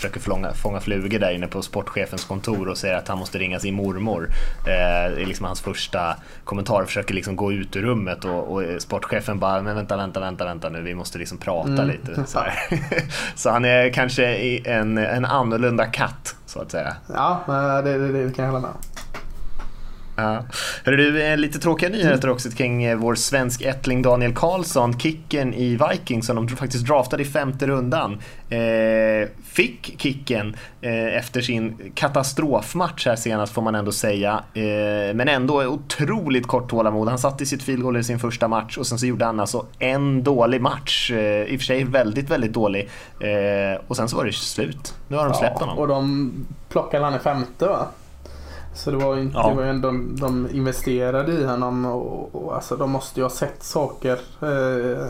försöker 0.00 0.20
fånga, 0.20 0.52
fånga 0.52 0.80
flugor 0.80 1.18
där 1.18 1.30
inne 1.30 1.46
på 1.46 1.62
sportchefens 1.62 2.24
kontor 2.24 2.68
och 2.68 2.78
säger 2.78 2.94
att 2.94 3.08
han 3.08 3.18
måste 3.18 3.38
ringa 3.38 3.60
sin 3.60 3.74
mormor. 3.74 4.28
Eh, 4.58 5.14
det 5.14 5.22
är 5.22 5.26
liksom 5.26 5.46
hans 5.46 5.60
första 5.60 6.16
kommentar, 6.44 6.84
försöker 6.84 7.14
liksom 7.14 7.36
gå 7.36 7.52
ut 7.52 7.76
ur 7.76 7.82
rummet 7.82 8.24
och, 8.24 8.52
och 8.52 8.62
sportchefen 8.78 9.38
bara 9.38 9.59
men 9.62 9.76
vänta, 9.76 9.96
vänta, 9.96 10.20
vänta, 10.20 10.44
vänta 10.44 10.68
nu, 10.68 10.82
vi 10.82 10.94
måste 10.94 11.18
liksom 11.18 11.38
prata 11.38 11.68
mm. 11.68 11.88
lite. 11.88 12.26
Så, 12.26 12.44
så, 13.34 13.50
han 13.50 13.64
är 13.64 13.90
kanske 13.92 14.26
en, 14.64 14.98
en 14.98 15.24
annorlunda 15.24 15.86
katt, 15.86 16.36
så 16.46 16.60
att 16.60 16.70
säga. 16.70 16.96
Ja, 17.14 17.40
det, 17.84 17.98
det, 17.98 18.24
det 18.24 18.32
kan 18.34 18.44
jag 18.44 18.52
hålla 18.52 18.66
med 18.66 18.70
Ja. 20.20 20.44
Hörru 20.84 20.96
du, 20.96 21.36
lite 21.36 21.58
tråkiga 21.58 21.88
nyheter 21.90 22.30
också 22.30 22.50
kring 22.50 22.84
eh, 22.84 22.96
vår 22.96 23.14
svensk 23.14 23.62
ättling 23.62 24.02
Daniel 24.02 24.34
Karlsson, 24.34 24.98
kicken 24.98 25.54
i 25.54 25.78
Vikings 25.90 26.26
som 26.26 26.36
de 26.36 26.48
faktiskt 26.48 26.86
draftade 26.86 27.22
i 27.22 27.26
femte 27.26 27.66
rundan. 27.66 28.20
Eh, 28.50 29.28
fick 29.44 30.00
kicken 30.00 30.56
eh, 30.80 31.16
efter 31.16 31.40
sin 31.40 31.92
katastrofmatch 31.94 33.06
här 33.06 33.16
senast 33.16 33.52
får 33.52 33.62
man 33.62 33.74
ändå 33.74 33.92
säga. 33.92 34.42
Eh, 34.54 35.14
men 35.14 35.28
ändå 35.28 35.64
otroligt 35.64 36.46
kort 36.46 36.70
tålamod. 36.70 37.08
Han 37.08 37.18
satte 37.18 37.46
sitt 37.46 37.62
field 37.62 37.82
goal 37.82 37.96
i 37.96 38.04
sin 38.04 38.18
första 38.18 38.48
match 38.48 38.78
och 38.78 38.86
sen 38.86 38.98
så 38.98 39.06
gjorde 39.06 39.24
han 39.24 39.40
alltså 39.40 39.66
en 39.78 40.22
dålig 40.22 40.60
match. 40.60 41.10
Eh, 41.10 41.42
I 41.42 41.56
och 41.56 41.60
för 41.60 41.66
sig 41.66 41.84
väldigt, 41.84 42.30
väldigt 42.30 42.52
dålig. 42.52 42.88
Eh, 43.20 43.80
och 43.86 43.96
sen 43.96 44.08
så 44.08 44.16
var 44.16 44.24
det 44.24 44.32
slut. 44.32 44.94
Nu 45.08 45.16
har 45.16 45.24
de 45.24 45.34
släppt 45.34 45.56
ja, 45.60 45.66
honom. 45.66 45.78
Och 45.78 45.88
de 45.88 46.32
plockade 46.68 47.04
han 47.04 47.14
i 47.14 47.18
femte 47.18 47.66
va? 47.66 47.86
Så 48.74 48.90
det 48.90 48.96
var, 48.96 49.16
inte, 49.16 49.38
ja. 49.38 49.48
det 49.48 49.54
var 49.54 49.62
ändå, 49.62 49.88
de 50.26 50.48
investerade 50.52 51.32
i 51.32 51.44
honom 51.44 51.84
och, 51.86 52.34
och 52.34 52.54
alltså, 52.54 52.76
de 52.76 52.90
måste 52.90 53.20
ju 53.20 53.24
ha 53.24 53.30
sett 53.30 53.62
saker 53.62 54.18
eh, 54.40 55.08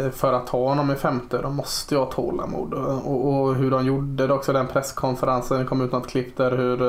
eh, 0.00 0.10
för 0.10 0.32
att 0.32 0.46
ta 0.46 0.68
honom 0.68 0.90
i 0.90 0.94
femte. 0.94 1.42
De 1.42 1.56
måste 1.56 1.94
ju 1.94 1.98
ha 1.98 2.06
tålamod. 2.06 2.74
Och, 2.74 3.28
och, 3.28 3.54
hur 3.54 3.70
de 3.70 3.86
gjorde 3.86 4.26
det 4.26 4.34
också, 4.34 4.52
den 4.52 4.66
presskonferensen, 4.66 5.58
det 5.58 5.64
kom 5.64 5.80
ut 5.80 5.92
något 5.92 6.08
klipp 6.08 6.36
där 6.36 6.50
hur 6.50 6.82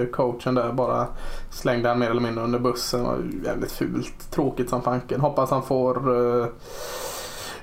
eh, 0.00 0.06
coachen 0.06 0.54
där 0.54 0.72
bara 0.72 1.06
slängde 1.50 1.88
han 1.88 1.98
mer 1.98 2.10
eller 2.10 2.20
mindre 2.20 2.44
under 2.44 2.58
bussen. 2.58 3.00
Det 3.00 3.06
var 3.06 3.18
jävligt 3.44 3.72
fult, 3.72 4.30
tråkigt 4.30 4.70
som 4.70 4.82
fanken. 4.82 5.20
Hoppas 5.20 5.50
han 5.50 5.62
får 5.62 6.16
eh, 6.40 6.46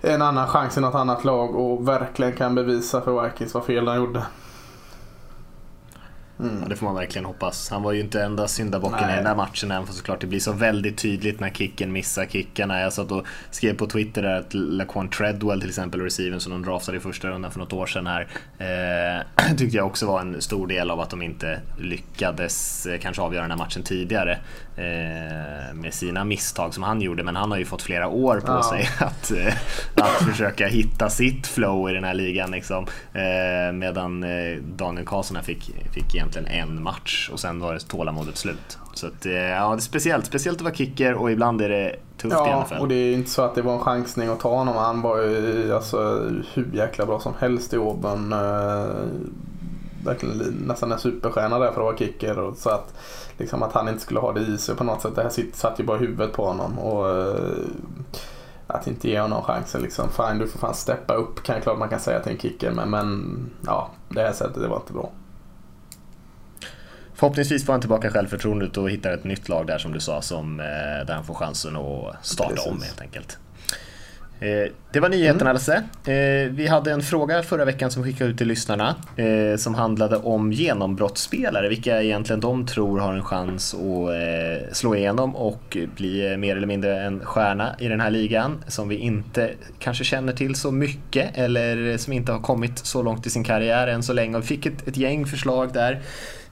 en 0.02 0.22
annan 0.22 0.48
chans 0.48 0.78
i 0.78 0.82
något 0.82 0.96
annat 0.96 1.24
lag 1.24 1.56
och 1.56 1.88
verkligen 1.88 2.34
kan 2.34 2.56
bevisa 2.56 3.02
för 3.02 3.24
Vikings 3.24 3.54
vad 3.54 3.66
fel 3.66 3.86
de 3.86 3.96
gjorde. 3.96 4.24
Mm. 6.40 6.62
Ja, 6.62 6.68
det 6.70 6.76
får 6.76 6.86
man 6.86 6.96
verkligen 6.96 7.26
hoppas. 7.26 7.70
Han 7.70 7.84
var 7.84 7.92
ju 7.92 8.00
inte 8.00 8.24
enda 8.24 8.48
syndabocken 8.48 9.10
i 9.10 9.16
den 9.16 9.26
här 9.26 9.36
matchen 9.36 9.72
än 9.72 9.86
för 9.86 9.94
såklart 9.94 10.22
det 10.22 10.28
blir 10.28 10.40
så 10.40 10.52
väldigt 10.52 10.98
tydligt 10.98 11.40
när 11.40 11.50
kicken 11.50 11.92
missar 11.92 12.26
kickarna. 12.26 12.82
Jag 12.82 12.94
satt 12.94 13.12
och 13.12 13.26
skrev 13.52 13.78
på 13.78 13.88
Twitter 13.88 14.22
där 14.22 14.40
att 14.40 14.54
Laquan 14.54 15.10
Treadwell 15.10 15.60
till 15.60 15.70
exempel, 15.70 16.02
receiven 16.02 16.40
som 16.40 16.52
de 16.52 16.64
draftade 16.64 16.98
i 16.98 17.00
första 17.00 17.28
rundan 17.28 17.52
för 17.52 17.60
något 17.60 17.74
år 17.74 17.86
sedan 17.86 18.08
här, 18.08 18.28
eh, 18.58 19.56
tyckte 19.58 19.78
jag 19.78 19.88
också 19.88 20.06
var 20.06 20.22
en 20.22 20.42
stor 20.42 20.68
del 20.68 20.92
av 20.92 21.00
att 21.00 21.10
de 21.10 21.22
inte 21.22 21.62
lyckades 21.78 22.86
eh, 22.86 23.00
kanske 23.00 23.22
avgöra 23.22 23.42
den 23.42 23.52
här 23.52 23.58
matchen 23.58 23.84
tidigare 23.84 24.40
med 25.74 25.94
sina 25.94 26.24
misstag 26.24 26.74
som 26.74 26.84
han 26.84 27.02
gjorde. 27.02 27.24
Men 27.24 27.36
han 27.36 27.52
har 27.52 27.58
ju 27.58 27.66
fått 27.66 27.82
flera 27.82 28.08
år 28.08 28.40
på 28.40 28.52
ja. 28.52 28.64
sig 28.64 28.90
att, 29.00 29.32
eh, 29.32 29.54
att 29.96 30.24
försöka 30.30 30.68
hitta 30.68 31.10
sitt 31.10 31.48
flow 31.48 31.90
i 31.90 31.94
den 31.94 32.04
här 32.04 32.14
ligan. 32.14 32.52
Liksom. 32.52 32.86
Eh, 33.14 33.74
medan 33.74 34.24
eh, 34.24 34.58
Daniel 34.58 35.06
Karlsson 35.06 35.44
fick, 35.44 35.72
fick 35.94 36.16
egentligen 36.16 36.48
en 36.48 36.84
match 36.84 37.30
och 37.34 37.40
sen 37.40 37.60
var 37.60 37.74
det 37.74 37.80
tålamodet 37.80 38.38
slut. 38.38 38.78
Så 38.94 39.08
att, 39.08 39.26
eh, 39.26 39.34
ja, 39.34 39.70
det 39.70 39.76
är 39.76 39.80
speciellt. 39.80 40.26
Speciellt 40.26 40.58
att 40.58 40.64
vara 40.64 40.76
kicker 40.76 41.14
och 41.14 41.32
ibland 41.32 41.62
är 41.62 41.70
det 41.70 41.96
tufft 42.18 42.36
ja, 42.36 42.60
i 42.60 42.64
NFL. 42.64 42.82
och 42.82 42.88
det 42.88 42.96
är 42.96 43.14
inte 43.14 43.30
så 43.30 43.42
att 43.42 43.56
det 43.56 43.62
var 43.62 43.74
en 43.74 43.80
chansning 43.80 44.30
att 44.30 44.40
ta 44.40 44.56
honom. 44.56 44.76
Han 44.76 45.02
var 45.02 45.22
ju 45.22 45.74
alltså, 45.74 46.30
hur 46.54 46.70
jäkla 46.74 47.06
bra 47.06 47.20
som 47.20 47.34
helst 47.40 47.74
i. 47.74 47.76
Eh, 47.76 47.82
verkligen 50.06 50.38
nästan 50.68 50.92
en 50.92 51.00
superstjärna 51.00 51.60
där 51.60 51.72
för 51.72 51.82
att 51.82 51.86
vara 51.86 51.98
kicker. 51.98 52.40
Och 52.40 52.58
så 52.58 52.70
att, 52.70 52.94
liksom, 53.38 53.64
att 53.64 53.74
han 53.74 53.88
inte 53.88 54.02
skulle 54.02 54.20
ha 54.20 54.34
det 54.34 54.42
i 54.42 54.58
sig 54.58 54.76
på 54.76 54.84
något 54.84 55.02
sätt. 55.02 55.16
Det 55.16 55.22
här 55.22 55.54
satt 55.54 55.80
ju 55.80 55.84
bara 55.84 55.98
i 55.98 56.00
huvudet 56.00 56.34
på 56.34 56.46
honom. 56.46 56.80
Och, 56.80 57.36
att 58.68 58.88
inte 58.88 59.10
ge 59.10 59.20
honom 59.20 59.44
chansen 59.44 59.82
liksom. 59.82 60.10
Fine, 60.10 60.38
du 60.40 60.48
får 60.48 60.60
fan 60.60 60.76
steppa 60.76 61.14
upp 61.14 61.44
kan 61.44 61.62
klart 61.62 61.78
man 61.78 61.90
kan 61.90 62.00
säga 62.00 62.20
till 62.20 62.32
en 62.32 62.38
kicker 62.38 62.72
men, 62.72 62.90
men 62.90 63.36
ja, 63.66 63.90
det 64.10 64.22
här 64.22 64.34
sättet 64.34 64.62
det 64.62 64.68
var 64.68 64.78
inte 64.78 64.94
bra. 64.94 65.12
Förhoppningsvis 67.14 67.66
får 67.66 67.74
han 67.74 67.80
tillbaka 67.80 68.12
självförtroendet 68.12 68.78
och 68.78 68.90
hittar 68.90 69.12
ett 69.12 69.24
nytt 69.24 69.50
lag 69.50 69.68
där 69.68 69.78
som 69.78 69.92
du 69.92 70.00
sa, 70.00 70.22
som, 70.22 70.60
eh, 70.60 70.66
där 71.08 71.14
han 71.14 71.24
får 71.24 71.34
chansen 71.34 71.76
att 71.76 72.26
starta 72.26 72.50
Precis. 72.50 72.72
om 72.72 72.82
helt 72.82 73.02
enkelt. 73.02 73.38
Eh, 74.40 74.72
det 74.92 75.00
var 75.00 75.10
nyheterna 75.10 75.42
mm. 75.42 75.54
Lasse. 75.54 75.84
Eh, 76.12 76.52
vi 76.52 76.68
hade 76.68 76.92
en 76.92 77.02
fråga 77.02 77.44
förra 77.44 77.66
veckan 77.66 77.92
som 77.92 78.04
vi 78.04 78.12
skickade 78.12 78.30
ut 78.30 78.38
till 78.38 78.48
lyssnarna 78.48 78.96
som 79.58 79.76
handlade 79.76 80.18
om 80.18 80.52
genombrottsspelare, 80.52 81.70
vilka 81.70 82.02
egentligen 82.02 82.40
de 82.40 82.68
tror 82.68 83.00
har 83.00 83.14
en 83.14 83.24
chans 83.24 83.74
att 83.74 84.78
slå 84.78 84.96
igenom 84.96 85.36
och 85.36 85.78
bli 85.96 86.38
mer 86.38 86.56
eller 86.58 86.68
mindre 86.68 87.02
en 87.02 87.20
stjärna 87.20 87.76
i 87.80 87.88
den 87.88 88.00
här 88.00 88.12
ligan 88.12 88.64
som 88.68 88.88
vi 88.88 88.96
inte 88.96 89.52
kanske 89.80 90.04
känner 90.04 90.34
till 90.34 90.56
så 90.56 90.72
mycket 90.72 91.38
eller 91.38 91.98
som 91.98 92.14
inte 92.14 92.32
har 92.32 92.40
kommit 92.40 92.78
så 92.78 93.04
långt 93.04 93.28
i 93.28 93.30
sin 93.30 93.44
karriär 93.44 93.88
än 93.88 94.04
så 94.04 94.14
länge. 94.14 94.40
Vi 94.40 94.46
fick 94.46 94.66
ett, 94.66 94.88
ett 94.88 94.98
gäng 94.98 95.26
förslag 95.26 95.74
där. 95.74 96.02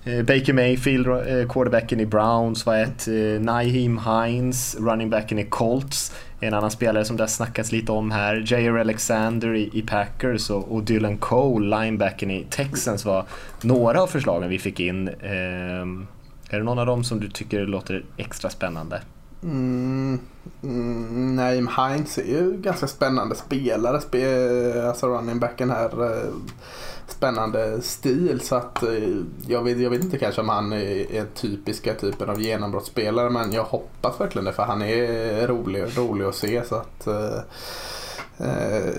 Eh, 0.06 0.24
Baker 0.24 0.54
Mayfield, 0.54 1.08
eh, 1.08 1.48
quarterbacken 1.48 2.00
i 2.00 2.06
Browns 2.06 2.66
var 2.66 2.78
ett. 2.78 3.08
Eh, 3.08 3.42
Naheem 3.42 4.00
Hines, 4.00 4.76
running 4.80 5.10
backen 5.10 5.40
i 5.40 5.46
Colts. 5.46 6.16
En 6.40 6.54
annan 6.54 6.72
spelare 6.72 7.06
som 7.06 7.18
det 7.18 7.24
har 7.24 7.28
snackats 7.28 7.72
lite 7.72 7.92
om 7.92 8.12
här. 8.12 8.36
J.R. 8.36 8.78
Alexander 8.78 9.56
i, 9.56 9.82
Packers 9.88 10.50
och, 10.50 10.84
Dylan 10.84 11.18
Cole, 11.18 11.80
linebacken 11.80 12.32
i 12.32 12.46
Texans 12.50 13.06
var 13.06 13.26
några 13.62 14.02
av 14.02 14.08
förslagen 14.08 14.50
vi 14.50 14.60
fick 14.60 14.80
in. 14.80 15.08
Ehm, 15.08 16.08
är 16.50 16.58
det 16.58 16.64
någon 16.64 16.80
av 16.80 16.86
dem 16.86 17.04
som 17.04 17.20
du 17.20 17.30
tycker 17.30 17.66
låter 17.66 18.06
extra 18.18 18.50
spännande? 18.50 19.02
Mm, 19.44 20.20
mm, 20.64 21.36
Naeem 21.36 21.70
Hines 21.78 22.18
är 22.18 22.24
ju 22.24 22.58
ganska 22.58 22.88
spännande 22.88 23.36
spelare, 23.36 24.02
spe, 24.02 24.88
alltså 24.88 25.08
running 25.08 25.40
backen 25.40 25.70
här 25.70 25.90
spännande 27.14 27.82
stil. 27.82 28.40
Så 28.42 28.56
att 28.56 28.84
eh, 28.84 29.10
jag 29.48 29.64
vet, 29.64 29.80
jag 29.80 29.90
vet 29.90 30.04
inte 30.04 30.18
kanske 30.18 30.42
om 30.42 30.50
han 30.50 30.74
är 30.74 31.26
typiska 31.36 31.94
typen 31.94 32.30
av 32.30 32.42
genombrottsspelare 32.42 33.30
men 33.30 33.52
jag 33.52 33.64
hoppas 33.64 34.22
verkligen 34.22 34.46
det 34.46 34.54
för 34.54 34.64
han 34.64 34.82
är 34.82 35.48
rolig, 35.48 35.84
rolig 35.98 36.26
att 36.26 36.36
se. 36.36 36.64
Så 36.64 36.76
att, 36.76 37.08
eh, 37.08 37.40
eh 38.38 38.94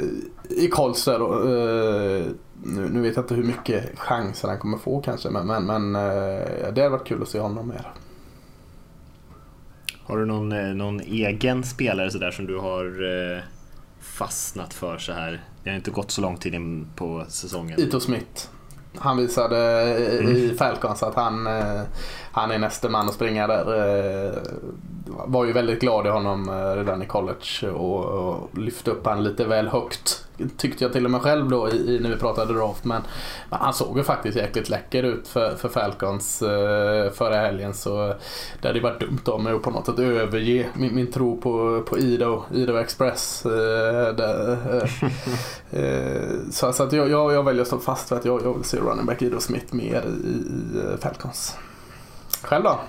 I 0.49 0.69
Kolster, 0.69 1.21
eh, 1.21 2.27
nu, 2.63 2.89
nu, 2.89 3.01
vet 3.01 3.17
jag 3.17 3.23
inte 3.23 3.35
hur 3.35 3.45
mycket 3.45 3.99
chanser 3.99 4.49
han 4.49 4.59
kommer 4.59 4.79
få 4.79 5.01
kanske 5.01 5.31
men, 5.31 5.47
men, 5.47 5.67
men 5.67 5.95
eh, 5.95 6.73
det 6.73 6.83
hade 6.83 6.89
varit 6.89 7.07
kul 7.07 7.23
att 7.23 7.29
se 7.29 7.39
honom 7.39 7.69
mer. 7.69 7.93
Har 10.03 10.19
du 10.19 10.27
någon, 10.27 10.53
eh, 10.53 10.75
någon 10.75 11.01
egen 11.01 11.65
spelare 11.65 12.11
sådär 12.11 12.31
som 12.31 12.47
du 12.47 12.59
har 12.59 13.45
fastnat 14.01 14.75
för 14.75 14.99
så 14.99 15.13
här? 15.13 15.41
Det 15.65 15.71
har 15.71 15.77
inte 15.77 15.91
gått 15.91 16.11
så 16.11 16.21
lång 16.21 16.37
tid 16.37 16.55
in 16.55 16.87
på 16.97 17.25
säsongen. 17.29 17.81
Ito 17.81 18.01
Smith. 18.01 18.49
Han 18.97 19.17
visade 19.17 19.59
i 19.99 20.45
mm. 20.45 20.57
Falcons 20.57 21.03
att 21.03 21.15
han, 21.15 21.47
eh, 21.47 21.83
han 22.35 22.51
är 22.51 22.59
nästa 22.59 22.89
man 22.89 23.09
att 23.09 23.15
springa 23.15 23.47
där. 23.47 23.67
Eh, 24.27 24.39
var 25.07 25.45
ju 25.45 25.53
väldigt 25.53 25.81
glad 25.81 26.07
i 26.07 26.09
honom 26.09 26.49
eh, 26.49 26.77
redan 26.77 27.03
i 27.03 27.07
college 27.07 27.71
och, 27.75 28.05
och 28.05 28.59
lyfte 28.59 28.91
upp 28.91 29.07
han 29.07 29.25
lite 29.25 29.45
väl 29.45 29.69
högt. 29.69 30.27
Tyckte 30.57 30.85
jag 30.85 30.93
till 30.93 31.05
och 31.05 31.11
med 31.11 31.23
själv 31.23 31.49
då 31.49 31.71
i, 31.71 31.99
när 32.03 32.11
vi 32.11 32.17
pratade 32.17 32.55
draft. 32.55 32.85
Men, 32.85 33.03
men 33.51 33.59
han 33.61 33.75
såg 33.75 33.99
ju 33.99 34.05
faktiskt 34.05 34.37
jäkligt 34.37 34.69
läcker 34.69 35.03
ut 35.03 35.29
för, 35.29 35.57
för 35.57 35.69
Falcons 35.69 36.43
eh, 36.43 37.11
förra 37.11 37.37
helgen. 37.37 37.75
Så 37.75 38.15
det 38.61 38.69
hade 38.69 38.79
ju 38.79 38.83
varit 38.83 39.01
dumt 39.01 39.23
av 39.25 39.43
mig 39.43 39.53
att 39.53 39.63
på 39.63 39.71
något 39.71 39.87
sätt 39.87 39.99
överge 39.99 40.67
min, 40.75 40.95
min 40.95 41.13
tro 41.13 41.41
på, 41.41 41.83
på 41.89 41.99
Ido, 41.99 42.43
Ido 42.55 42.77
Express. 42.77 43.47
Eh, 43.47 44.15
där, 44.15 44.59
så 46.53 46.73
så 46.73 46.83
att 46.83 46.93
jag, 46.93 47.11
jag, 47.11 47.33
jag 47.33 47.43
väljer 47.43 47.63
att 47.63 47.69
stå 47.69 47.79
fast 47.79 48.09
för 48.09 48.17
att 48.17 48.25
jag, 48.25 48.43
jag 48.43 48.55
vill 48.55 48.65
se 48.65 48.77
running 48.77 49.07
back 49.07 49.23
Ido 49.23 49.41
Smith 49.41 49.75
mer 49.75 50.05
i, 50.25 50.37
i 50.95 51.01
Falcons. 51.01 51.57
Själv 52.45 52.65
då? 52.65 52.81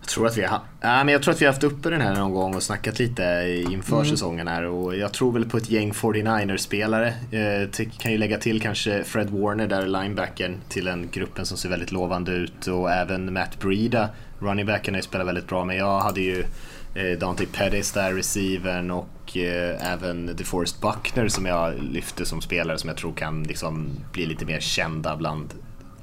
Jag 0.00 0.08
tror, 0.08 0.26
att 0.26 0.36
vi 0.36 0.42
har, 0.42 0.60
ja, 0.80 1.04
men 1.04 1.08
jag 1.08 1.22
tror 1.22 1.34
att 1.34 1.40
vi 1.40 1.46
har 1.46 1.52
haft 1.52 1.64
uppe 1.64 1.90
den 1.90 2.00
här 2.00 2.14
någon 2.14 2.34
gång 2.34 2.54
och 2.54 2.62
snackat 2.62 2.98
lite 2.98 3.22
inför 3.70 3.96
mm. 3.96 4.10
säsongen 4.10 4.48
här 4.48 4.64
och 4.64 4.96
jag 4.96 5.12
tror 5.12 5.32
väl 5.32 5.44
på 5.44 5.56
ett 5.56 5.70
gäng 5.70 5.92
49ers-spelare. 5.92 7.14
Jag 7.30 7.90
kan 7.98 8.12
ju 8.12 8.18
lägga 8.18 8.38
till 8.38 8.60
kanske 8.60 9.04
Fred 9.04 9.30
Warner 9.30 9.66
där, 9.66 9.86
linebacken, 9.86 10.56
till 10.68 10.84
den 10.84 11.08
gruppen 11.12 11.46
som 11.46 11.56
ser 11.56 11.68
väldigt 11.68 11.92
lovande 11.92 12.32
ut 12.32 12.66
och 12.66 12.90
även 12.90 13.32
Matt 13.32 13.60
Breida, 13.60 14.08
runningbacken 14.38 14.94
har 14.94 14.98
ju 14.98 15.02
spelat 15.02 15.26
väldigt 15.26 15.48
bra 15.48 15.64
men 15.64 15.76
jag 15.76 16.00
hade 16.00 16.20
ju 16.20 16.44
eh, 16.94 17.18
Dante 17.18 17.46
Pettis 17.46 17.92
där, 17.92 18.12
receivern 18.12 18.90
och 18.90 19.36
eh, 19.36 19.92
även 19.92 20.26
DeForest 20.36 20.80
Buckner 20.80 21.28
som 21.28 21.46
jag 21.46 21.74
lyfte 21.82 22.26
som 22.26 22.40
spelare 22.40 22.78
som 22.78 22.88
jag 22.88 22.96
tror 22.96 23.12
kan 23.12 23.42
liksom 23.42 23.88
bli 24.12 24.26
lite 24.26 24.44
mer 24.44 24.60
kända 24.60 25.16
bland 25.16 25.54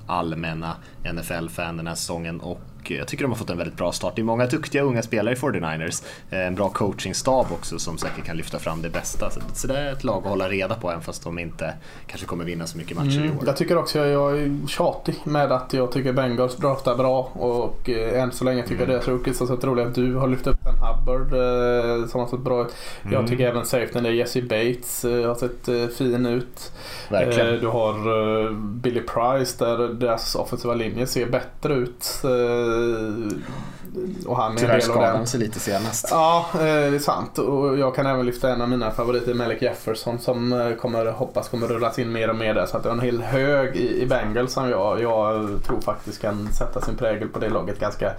allmänna 0.07 0.75
NFL-fan 1.13 1.77
den 1.77 1.87
här 1.87 1.95
säsongen 1.95 2.39
och 2.39 2.61
jag 2.91 3.07
tycker 3.07 3.23
de 3.23 3.31
har 3.31 3.37
fått 3.37 3.49
en 3.49 3.57
väldigt 3.57 3.77
bra 3.77 3.91
start. 3.91 4.15
Det 4.15 4.21
är 4.21 4.23
många 4.23 4.45
duktiga 4.45 4.81
unga 4.81 5.01
spelare 5.01 5.35
i 5.35 5.37
49ers. 5.37 6.03
Eh, 6.29 6.47
en 6.47 6.55
bra 6.55 6.69
coachingstab 6.69 7.45
också 7.51 7.79
som 7.79 7.97
säkert 7.97 8.25
kan 8.25 8.37
lyfta 8.37 8.59
fram 8.59 8.81
det 8.81 8.89
bästa. 8.89 9.29
Så 9.53 9.67
det 9.67 9.77
är 9.77 9.93
ett 9.93 10.03
lag 10.03 10.17
att 10.23 10.29
hålla 10.29 10.49
reda 10.49 10.75
på 10.75 10.91
även 10.91 11.01
fast 11.01 11.23
de 11.23 11.39
inte 11.39 11.73
kanske 12.07 12.27
kommer 12.27 12.45
vinna 12.45 12.67
så 12.67 12.77
mycket 12.77 12.97
matcher 12.97 13.17
mm, 13.17 13.25
i 13.25 13.29
år. 13.29 13.43
Jag 13.45 13.57
tycker 13.57 13.77
också 13.77 13.99
jag 13.99 14.37
är 14.37 14.67
tjatig 14.67 15.15
med 15.23 15.51
att 15.51 15.73
jag 15.73 15.91
tycker 15.91 16.13
Bengals 16.13 16.55
draftar 16.55 16.95
bra 16.95 17.31
och 17.33 17.89
eh, 17.89 18.21
än 18.21 18.31
så 18.31 18.43
länge 18.43 18.63
tycker 18.63 18.75
mm. 18.75 18.89
jag 18.89 18.95
deras 18.95 19.07
rookies 19.07 19.39
har 19.39 19.47
sett 19.47 19.63
roliga 19.63 19.87
att 19.87 19.95
du 19.95 20.15
har 20.15 20.27
lyft 20.27 20.47
upp 20.47 20.57
den 20.63 20.75
Hubbard 20.75 21.33
eh, 21.33 22.07
som 22.07 22.19
har 22.19 22.27
sett 22.27 22.39
bra 22.39 22.61
ut. 22.61 22.75
Mm. 23.01 23.13
Jag 23.13 23.27
tycker 23.27 23.47
även 23.47 23.65
safetyn 23.65 24.03
där 24.03 24.11
Jesse 24.11 24.41
Bates 24.41 25.03
har 25.03 25.35
sett 25.35 25.93
fin 25.97 26.25
ut. 26.25 26.71
Verkligen. 27.09 27.59
Du 27.59 27.67
har 27.67 28.53
Billy 28.53 29.01
Price 29.01 29.65
där 29.65 29.93
deras 29.93 30.35
offensiva 30.35 30.73
linje 30.73 31.07
ser 31.07 31.25
bättre 31.25 31.73
ut. 31.73 32.21
Och 34.25 34.37
han 34.37 34.53
är 34.53 34.57
Tyvärr 34.57 34.79
skadade 34.79 35.17
han 35.17 35.27
sig 35.27 35.39
lite 35.39 35.59
senast. 35.59 36.07
Ja, 36.11 36.45
eh, 36.53 36.59
det 36.59 36.95
är 36.95 36.99
sant. 36.99 37.37
Och 37.37 37.77
jag 37.77 37.95
kan 37.95 38.05
även 38.05 38.25
lyfta 38.25 38.49
en 38.49 38.61
av 38.61 38.69
mina 38.69 38.91
favoriter, 38.91 39.33
Malik 39.33 39.61
Jefferson, 39.61 40.19
som 40.19 40.53
eh, 40.53 40.71
kommer, 40.73 41.05
hoppas 41.05 41.49
kommer 41.49 41.67
rullas 41.67 41.99
in 41.99 42.11
mer 42.11 42.29
och 42.29 42.35
mer 42.35 42.53
där. 42.53 42.65
Så 42.65 42.77
att 42.77 42.83
det 42.83 42.89
är 42.89 42.93
en 42.93 42.99
hel 42.99 43.21
hög 43.21 43.75
i, 43.75 44.01
i 44.01 44.05
Bengals 44.05 44.53
som 44.53 44.69
jag, 44.69 45.01
jag 45.01 45.49
tror 45.63 45.81
faktiskt 45.81 46.21
kan 46.21 46.53
sätta 46.53 46.81
sin 46.81 46.95
prägel 46.95 47.27
på 47.27 47.39
det 47.39 47.49
laget 47.49 47.79
ganska 47.79 48.11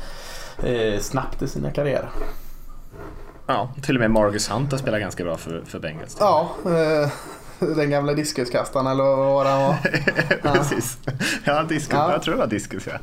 eh, 0.63 1.01
snabbt 1.01 1.43
i 1.43 1.49
sina 1.49 1.71
karriärer. 1.71 2.11
Ja, 3.47 3.69
till 3.83 3.97
och 3.97 4.01
med 4.01 4.11
Marcus 4.11 4.51
Hunt 4.51 4.73
har 4.73 4.79
spelat 4.79 5.01
ganska 5.01 5.25
bra 5.25 5.37
för, 5.37 5.63
för 5.67 5.79
Bengals. 5.79 6.17
Ja, 6.21 6.51
eh, 6.65 7.11
den 7.77 7.91
gamla 7.91 8.15
diskuskastaren 8.15 8.87
eller 8.87 9.05
vad 9.05 9.47
han 9.47 9.63
var. 9.63 9.77
Precis. 10.55 10.99
Ja, 11.45 11.63
diskus. 11.63 11.93
Ja. 11.93 12.13
Jag 12.13 12.23
tror 12.23 12.35
det 12.35 12.41
var 12.41 12.47
diskus. 12.47 12.87
Ja. 12.87 12.99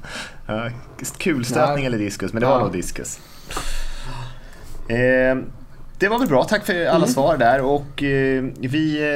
Ja, 0.46 0.70
kulstötning 1.18 1.84
ja. 1.84 1.88
eller 1.88 1.98
diskus, 1.98 2.34
men 2.34 2.42
det 2.42 2.48
var 2.48 2.60
nog 2.60 2.72
diskus. 2.72 3.20
Eh, 4.88 5.36
det 6.00 6.08
var 6.08 6.20
väl 6.20 6.28
bra, 6.28 6.44
tack 6.44 6.66
för 6.66 6.86
alla 6.86 6.96
mm. 6.96 7.08
svar 7.08 7.38
där 7.38 7.62
och 7.62 8.04
eh, 8.04 8.44
vi 8.60 9.14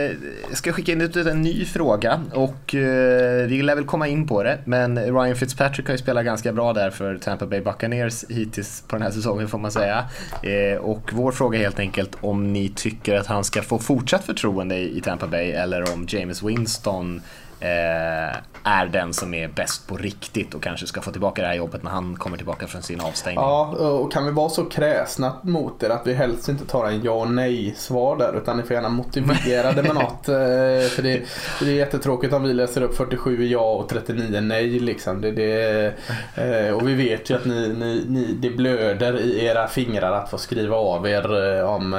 eh, 0.51 0.55
ska 0.55 0.73
skicka 0.73 0.91
in 0.91 1.01
ut 1.01 1.15
en 1.15 1.41
ny 1.41 1.65
fråga 1.65 2.21
och 2.33 2.75
eh, 2.75 3.47
vi 3.47 3.61
lär 3.61 3.75
väl 3.75 3.85
komma 3.85 4.07
in 4.07 4.27
på 4.27 4.43
det 4.43 4.59
men 4.65 4.99
Ryan 4.99 5.35
Fitzpatrick 5.35 5.87
har 5.87 5.93
ju 5.93 5.97
spelat 5.97 6.25
ganska 6.25 6.53
bra 6.53 6.73
där 6.73 6.89
för 6.89 7.17
Tampa 7.17 7.45
Bay 7.45 7.61
Buccaneers 7.61 8.25
hittills 8.29 8.83
på 8.87 8.95
den 8.95 9.01
här 9.03 9.11
säsongen 9.11 9.47
får 9.47 9.57
man 9.57 9.71
säga. 9.71 10.05
Eh, 10.43 10.77
och 10.77 11.11
vår 11.13 11.31
fråga 11.31 11.59
är 11.59 11.63
helt 11.63 11.79
enkelt 11.79 12.17
om 12.21 12.53
ni 12.53 12.69
tycker 12.69 13.15
att 13.15 13.27
han 13.27 13.43
ska 13.43 13.61
få 13.61 13.79
fortsatt 13.79 14.23
förtroende 14.23 14.77
i 14.77 15.01
Tampa 15.01 15.27
Bay 15.27 15.51
eller 15.51 15.93
om 15.93 16.05
James 16.09 16.43
Winston 16.43 17.21
eh, 17.59 18.37
är 18.63 18.85
den 18.85 19.13
som 19.13 19.33
är 19.33 19.47
bäst 19.47 19.87
på 19.87 19.97
riktigt 19.97 20.53
och 20.53 20.63
kanske 20.63 20.87
ska 20.87 21.01
få 21.01 21.11
tillbaka 21.11 21.41
det 21.41 21.47
här 21.47 21.55
jobbet 21.55 21.83
när 21.83 21.91
han 21.91 22.15
kommer 22.15 22.37
tillbaka 22.37 22.67
från 22.67 22.81
sin 22.81 23.01
avstängning. 23.01 23.43
Ja, 23.43 23.65
och 23.67 24.11
kan 24.11 24.25
vi 24.25 24.31
vara 24.31 24.49
så 24.49 24.65
kräsna 24.65 25.33
mot 25.41 25.83
er 25.83 25.89
att 25.89 26.07
vi 26.07 26.13
helst 26.13 26.49
inte 26.49 26.65
tar 26.65 26.85
en 26.85 27.03
ja 27.03 27.11
och 27.11 27.31
nej 27.31 27.73
svar 27.77 28.17
där 28.17 28.37
utan 28.37 28.57
ni 28.57 28.63
får 28.63 28.73
gärna 28.73 28.89
motivera 28.89 29.71
det 29.71 29.83
med 29.83 29.95
något. 29.95 30.29
Eh, 30.29 30.89
för 30.89 31.01
det, 31.01 31.21
det 31.59 31.65
är 31.65 31.73
jättetråkigt 31.73 32.33
om 32.33 32.43
vi 32.43 32.53
läser 32.53 32.81
upp 32.81 32.95
47 32.95 33.45
ja 33.45 33.71
och 33.71 33.89
39 33.89 34.41
nej 34.41 34.79
liksom. 34.79 35.21
Det, 35.21 35.31
det, 35.31 35.93
eh, 36.35 36.73
och 36.73 36.87
vi 36.87 36.93
vet 36.93 37.29
ju 37.29 37.35
att 37.35 37.45
ni, 37.45 37.67
ni, 37.67 38.03
ni, 38.07 38.33
det 38.33 38.49
blöder 38.49 39.19
i 39.19 39.45
era 39.45 39.67
fingrar 39.67 40.11
att 40.11 40.29
få 40.29 40.37
skriva 40.37 40.75
av 40.75 41.07
er 41.07 41.57
eh, 41.57 41.75
om 41.75 41.93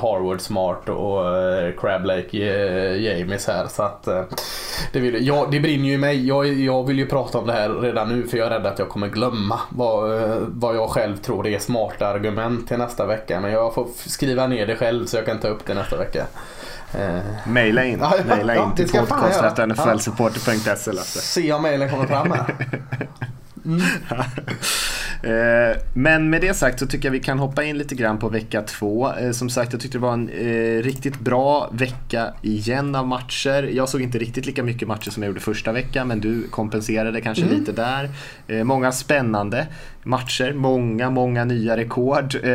Harvard 0.00 0.40
Smart 0.40 0.88
och 0.88 1.24
Crab 1.80 2.04
Lake 2.04 2.36
James 2.96 3.46
här. 3.46 3.66
Så 3.66 3.82
att 3.82 4.08
det, 4.92 5.00
vill, 5.02 5.26
ja, 5.26 5.48
det 5.50 5.60
brinner 5.60 5.88
ju 5.88 5.94
i 5.94 5.98
mig. 5.98 6.26
Jag, 6.26 6.46
jag 6.46 6.86
vill 6.86 6.98
ju 6.98 7.06
prata 7.06 7.38
om 7.38 7.46
det 7.46 7.52
här 7.52 7.68
redan 7.68 8.08
nu 8.08 8.26
för 8.26 8.38
jag 8.38 8.46
är 8.46 8.50
rädd 8.50 8.66
att 8.66 8.78
jag 8.78 8.88
kommer 8.88 9.08
glömma 9.08 9.60
vad, 9.68 10.20
vad 10.48 10.76
jag 10.76 10.90
själv 10.90 11.16
tror 11.16 11.46
är 11.46 11.58
smarta 11.58 12.06
argument 12.06 12.68
till 12.68 12.78
nästa 12.78 13.06
vecka. 13.06 13.40
Men 13.40 13.52
jag 13.52 13.74
får 13.74 13.88
skriva 14.06 14.46
ner 14.46 14.66
det 14.66 14.76
själv 14.76 15.06
så 15.06 15.16
jag 15.16 15.26
kan 15.26 15.40
ta 15.40 15.48
upp 15.48 15.66
det 15.66 15.74
nästa 15.74 15.96
vecka. 15.96 16.26
Eh. 16.94 17.18
Maila 17.46 17.84
in, 17.84 17.98
ja, 18.00 18.14
Maila 18.28 18.54
in 18.54 18.60
ja, 18.60 18.72
till 18.76 18.88
podcast.nflsupporter.se 18.88 20.92
Se 21.02 21.52
om 21.52 21.62
mailen 21.62 21.90
kommer 21.90 22.06
fram 22.06 22.30
här. 22.30 22.54
Mm. 23.64 23.80
Eh, 25.22 25.76
men 25.94 26.30
med 26.30 26.40
det 26.40 26.54
sagt 26.54 26.78
så 26.78 26.86
tycker 26.86 27.08
jag 27.08 27.12
vi 27.12 27.20
kan 27.20 27.38
hoppa 27.38 27.64
in 27.64 27.78
lite 27.78 27.94
grann 27.94 28.18
på 28.18 28.28
vecka 28.28 28.62
två. 28.62 29.12
Eh, 29.12 29.30
som 29.30 29.50
sagt, 29.50 29.72
jag 29.72 29.82
tyckte 29.82 29.98
det 29.98 30.02
var 30.02 30.12
en 30.12 30.28
eh, 30.28 30.82
riktigt 30.82 31.20
bra 31.20 31.70
vecka 31.72 32.34
igen 32.42 32.94
av 32.94 33.06
matcher. 33.06 33.62
Jag 33.62 33.88
såg 33.88 34.02
inte 34.02 34.18
riktigt 34.18 34.46
lika 34.46 34.62
mycket 34.62 34.88
matcher 34.88 35.10
som 35.10 35.22
jag 35.22 35.28
gjorde 35.28 35.40
första 35.40 35.72
veckan, 35.72 36.08
men 36.08 36.20
du 36.20 36.48
kompenserade 36.48 37.20
kanske 37.20 37.44
mm. 37.44 37.58
lite 37.58 37.72
där. 37.72 38.10
Många 38.64 38.92
spännande 38.92 39.66
matcher, 40.02 40.52
många, 40.52 41.10
många 41.10 41.44
nya 41.44 41.76
rekord. 41.76 42.34
Eh, 42.34 42.50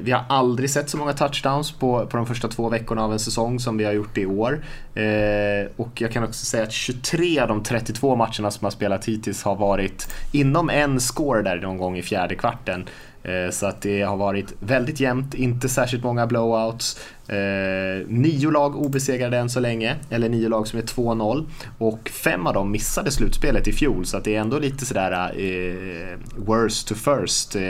vi 0.00 0.10
har 0.10 0.24
aldrig 0.28 0.70
sett 0.70 0.90
så 0.90 0.96
många 0.96 1.12
touchdowns 1.12 1.72
på, 1.72 2.06
på 2.06 2.16
de 2.16 2.26
första 2.26 2.48
två 2.48 2.68
veckorna 2.68 3.04
av 3.04 3.12
en 3.12 3.18
säsong 3.18 3.60
som 3.60 3.76
vi 3.76 3.84
har 3.84 3.92
gjort 3.92 4.18
i 4.18 4.26
år. 4.26 4.64
Eh, 4.94 5.70
och 5.76 6.00
jag 6.00 6.12
kan 6.12 6.24
också 6.24 6.46
säga 6.46 6.62
att 6.62 6.72
23 6.72 7.40
av 7.40 7.48
de 7.48 7.62
32 7.62 8.16
matcherna 8.16 8.50
som 8.50 8.64
har 8.64 8.70
spelat 8.70 9.04
hittills 9.04 9.42
har 9.42 9.56
varit 9.56 10.14
inom 10.32 10.70
en 10.70 11.00
score 11.00 11.42
där 11.42 11.56
någon 11.56 11.78
gång 11.78 11.98
i 11.98 12.02
fjärde 12.02 12.34
kvarten. 12.34 12.86
Eh, 13.22 13.50
så 13.50 13.66
att 13.66 13.82
det 13.82 14.02
har 14.02 14.16
varit 14.16 14.54
väldigt 14.60 15.00
jämnt, 15.00 15.34
inte 15.34 15.68
särskilt 15.68 16.04
många 16.04 16.26
blowouts. 16.26 17.00
Eh, 17.28 18.06
nio 18.08 18.50
lag 18.50 18.76
obesegrade 18.76 19.38
än 19.38 19.50
så 19.50 19.60
länge, 19.60 19.96
eller 20.10 20.28
nio 20.28 20.48
lag 20.48 20.68
som 20.68 20.78
är 20.78 20.82
2-0. 20.82 21.46
Och 21.78 22.08
fem 22.08 22.46
av 22.46 22.54
dem 22.54 22.70
missade 22.70 23.10
slutspelet 23.10 23.68
i 23.68 23.72
fjol, 23.72 24.06
så 24.06 24.16
att 24.16 24.24
det 24.24 24.36
är 24.36 24.40
ändå 24.40 24.58
lite 24.58 24.86
sådär 24.86 25.32
eh, 25.36 26.18
worst 26.36 26.88
to 26.88 26.94
first 26.94 27.56
eh, 27.56 27.62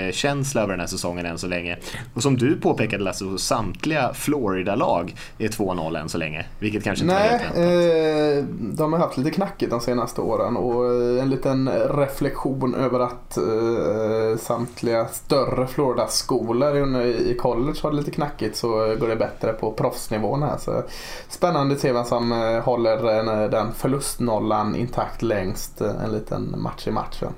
över 0.56 0.68
den 0.68 0.80
här 0.80 0.86
säsongen 0.86 1.26
än 1.26 1.38
så 1.38 1.46
länge. 1.46 1.78
Och 2.14 2.22
som 2.22 2.36
du 2.36 2.56
påpekade 2.56 3.04
Lasse, 3.04 3.18
så 3.18 3.38
samtliga 3.38 4.12
Florida-lag 4.14 5.14
är 5.38 5.48
2-0 5.48 6.00
än 6.00 6.08
så 6.08 6.18
länge, 6.18 6.46
vilket 6.58 6.84
kanske 6.84 7.04
inte 7.04 7.14
Nej, 7.14 7.30
var 7.30 7.38
helt 7.38 7.56
väntat. 7.56 8.38
Eh, 8.38 8.74
de 8.76 8.92
har 8.92 9.00
haft 9.00 9.16
lite 9.16 9.30
knackigt 9.30 9.70
de 9.70 9.80
senaste 9.80 10.20
åren 10.20 10.56
och 10.56 10.84
eh, 10.84 11.22
en 11.22 11.30
liten 11.30 11.68
reflektion 11.68 12.74
över 12.74 13.00
att 13.00 13.36
eh, 13.36 14.38
samtliga 14.38 15.06
större 15.06 15.66
Florida-skolor 15.66 16.76
i 17.06 17.34
college 17.38 17.78
har 17.82 17.90
det 17.90 17.96
lite 17.96 18.10
knackigt 18.10 18.56
så 18.56 18.96
går 19.00 19.08
det 19.08 19.16
bättre 19.16 19.47
bättre 19.52 19.60
på 19.60 19.72
proffsnivån 19.72 20.42
här. 20.42 20.58
Så 20.58 20.82
spännande 21.28 21.74
att 21.74 21.80
se 21.80 21.92
vem 21.92 22.04
som 22.04 22.32
eh, 22.32 22.60
håller 22.60 23.48
den 23.48 23.72
förlustnollan 23.72 24.76
intakt 24.76 25.22
längst 25.22 25.80
eh, 25.80 26.04
en 26.04 26.12
liten 26.12 26.54
match 26.58 26.86
i 26.86 26.90
matchen. 26.90 27.32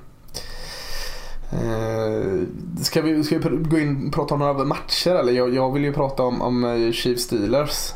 Eh, 1.51 2.83
ska, 2.83 3.01
vi, 3.01 3.23
ska 3.23 3.37
vi 3.37 3.57
gå 3.57 3.79
in 3.79 4.07
och 4.07 4.13
prata 4.13 4.33
om 4.33 4.39
några 4.39 4.65
matcher 4.65 5.15
eller? 5.15 5.33
Jag, 5.33 5.53
jag 5.53 5.71
vill 5.73 5.83
ju 5.83 5.93
prata 5.93 6.23
om, 6.23 6.41
om 6.41 6.91
Chief 6.93 7.19
Steelers. 7.19 7.93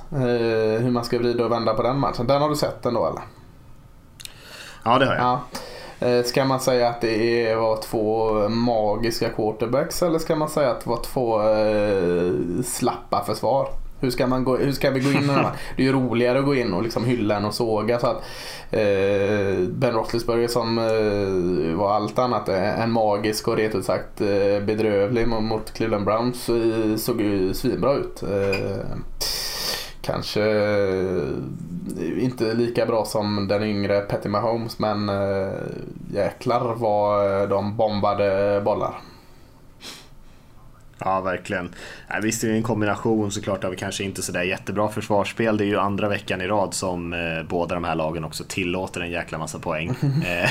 hur 0.79 0.91
man 0.91 1.05
ska 1.05 1.17
vrida 1.17 1.45
och 1.45 1.51
vända 1.51 1.73
på 1.73 1.83
den 1.83 1.99
matchen. 1.99 2.27
Den 2.27 2.41
har 2.41 2.49
du 2.49 2.55
sett 2.55 2.85
ändå 2.85 3.07
eller? 3.07 3.21
Ja 4.83 4.99
det 4.99 5.05
har 5.05 5.15
jag. 5.15 5.23
Ja. 5.23 5.39
Ska 6.23 6.45
man 6.45 6.59
säga 6.59 6.89
att 6.89 7.01
det 7.01 7.55
var 7.55 7.77
två 7.77 8.33
magiska 8.49 9.29
quarterbacks 9.29 10.03
eller 10.03 10.19
ska 10.19 10.35
man 10.35 10.49
säga 10.49 10.71
att 10.71 10.81
det 10.81 10.89
var 10.89 11.03
två 11.03 11.41
slappa 12.63 13.23
försvar? 13.23 13.67
Hur 13.99 14.09
ska, 14.09 14.27
man 14.27 14.43
gå, 14.43 14.57
hur 14.57 14.71
ska 14.71 14.91
vi 14.91 14.99
gå 14.99 15.09
in 15.09 15.17
i 15.17 15.27
den 15.27 15.29
här? 15.29 15.51
Det 15.75 15.81
är 15.81 15.85
ju 15.85 15.93
roligare 15.93 16.39
att 16.39 16.45
gå 16.45 16.55
in 16.55 16.73
och 16.73 16.83
liksom 16.83 17.05
hylla 17.05 17.37
en 17.37 17.45
och 17.45 17.53
såga. 17.53 17.99
Så 17.99 18.07
att, 18.07 18.23
eh, 18.71 19.59
ben 19.67 19.93
Roethlisberger 19.93 20.47
som 20.47 20.77
eh, 20.77 21.77
var 21.77 21.93
allt 21.93 22.19
annat 22.19 22.49
än 22.49 22.91
magisk 22.91 23.47
och 23.47 23.57
rent 23.57 23.75
ut 23.75 23.85
sagt 23.85 24.21
eh, 24.21 24.65
bedrövlig 24.65 25.27
mot 25.27 25.73
Cleveland 25.73 26.05
Browns 26.05 26.49
eh, 26.49 26.95
såg 26.95 27.21
ju 27.21 27.53
svinbra 27.53 27.93
ut. 27.93 28.23
Eh, 28.23 28.85
kanske 30.01 30.43
eh, 30.43 32.23
inte 32.23 32.53
lika 32.53 32.85
bra 32.85 33.05
som 33.05 33.47
den 33.47 33.63
yngre 33.63 34.01
Petty 34.01 34.29
Mahomes 34.29 34.79
men 34.79 35.11
jäklar 36.13 36.75
vad 36.75 37.49
de 37.49 37.77
bombade 37.77 38.61
bollar. 38.65 39.01
Ja, 40.99 41.21
verkligen. 41.21 41.69
Ja, 42.07 42.15
visst 42.23 42.43
är 42.43 42.47
det 42.47 42.55
en 42.55 42.63
kombination 42.63 43.31
såklart 43.31 43.63
av 43.63 43.73
kanske 43.73 44.03
inte 44.03 44.21
sådär 44.21 44.43
jättebra 44.43 44.89
försvarsspel. 44.89 45.57
Det 45.57 45.63
är 45.63 45.67
ju 45.67 45.79
andra 45.79 46.09
veckan 46.09 46.41
i 46.41 46.47
rad 46.47 46.73
som 46.73 47.13
eh, 47.13 47.43
båda 47.49 47.75
de 47.75 47.83
här 47.83 47.95
lagen 47.95 48.23
också 48.23 48.43
tillåter 48.47 49.01
en 49.01 49.11
jäkla 49.11 49.37
massa 49.37 49.59
poäng. 49.59 49.89
eh, 50.25 50.49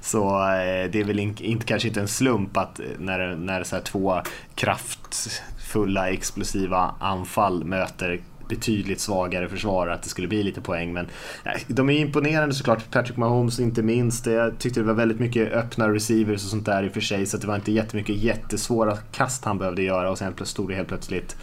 så 0.00 0.28
eh, 0.38 0.90
det 0.90 1.00
är 1.00 1.04
väl 1.04 1.18
in, 1.18 1.36
inte, 1.40 1.66
kanske 1.66 1.88
inte 1.88 2.00
en 2.00 2.08
slump 2.08 2.56
att 2.56 2.80
när, 2.98 3.36
när 3.36 3.64
så 3.64 3.80
två 3.80 4.20
kraftfulla 4.54 6.10
explosiva 6.10 6.94
anfall 7.00 7.64
möter 7.64 8.20
betydligt 8.50 9.00
svagare 9.00 9.48
försvar 9.48 9.88
att 9.88 10.02
det 10.02 10.08
skulle 10.08 10.28
bli 10.28 10.42
lite 10.42 10.60
poäng. 10.60 10.92
Men 10.92 11.06
nej, 11.44 11.64
de 11.66 11.90
är 11.90 11.94
imponerande 11.94 12.54
såklart. 12.54 12.90
Patrick 12.90 13.16
Mahomes 13.16 13.60
inte 13.60 13.82
minst. 13.82 14.26
Jag 14.26 14.58
tyckte 14.58 14.80
det 14.80 14.86
var 14.86 14.94
väldigt 14.94 15.20
mycket 15.20 15.52
öppna 15.52 15.88
receivers 15.88 16.44
och 16.44 16.50
sånt 16.50 16.66
där 16.66 16.82
i 16.82 16.88
och 16.88 16.92
för 16.92 17.00
sig. 17.00 17.26
Så 17.26 17.36
det 17.36 17.46
var 17.46 17.56
inte 17.56 17.72
jättemycket 17.72 18.16
jättesvåra 18.16 18.96
kast 18.96 19.44
han 19.44 19.58
behövde 19.58 19.82
göra 19.82 20.10
och 20.10 20.18
sen 20.18 20.34
stod 20.42 20.68
det 20.68 20.74
helt 20.74 20.88
plötsligt 20.88 21.36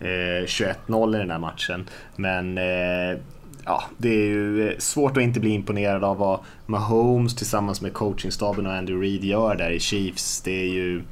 eh, 0.00 0.06
21-0 0.06 1.16
i 1.16 1.18
den 1.18 1.30
här 1.30 1.38
matchen. 1.38 1.88
Men 2.16 2.58
eh, 2.58 3.18
ja, 3.64 3.84
det 3.96 4.08
är 4.08 4.26
ju 4.26 4.68
eh, 4.68 4.78
svårt 4.78 5.16
att 5.16 5.22
inte 5.22 5.40
bli 5.40 5.50
imponerad 5.50 6.04
av 6.04 6.16
vad 6.16 6.40
Mahomes 6.66 7.36
tillsammans 7.36 7.80
med 7.80 7.92
coachingstaben 7.92 8.66
och 8.66 8.72
Andrew 8.72 9.06
Reid 9.06 9.24
gör 9.24 9.54
där 9.54 9.70
i 9.70 9.80
Chiefs. 9.80 10.40
Det 10.40 10.62
är 10.62 10.68
ju 10.68 11.02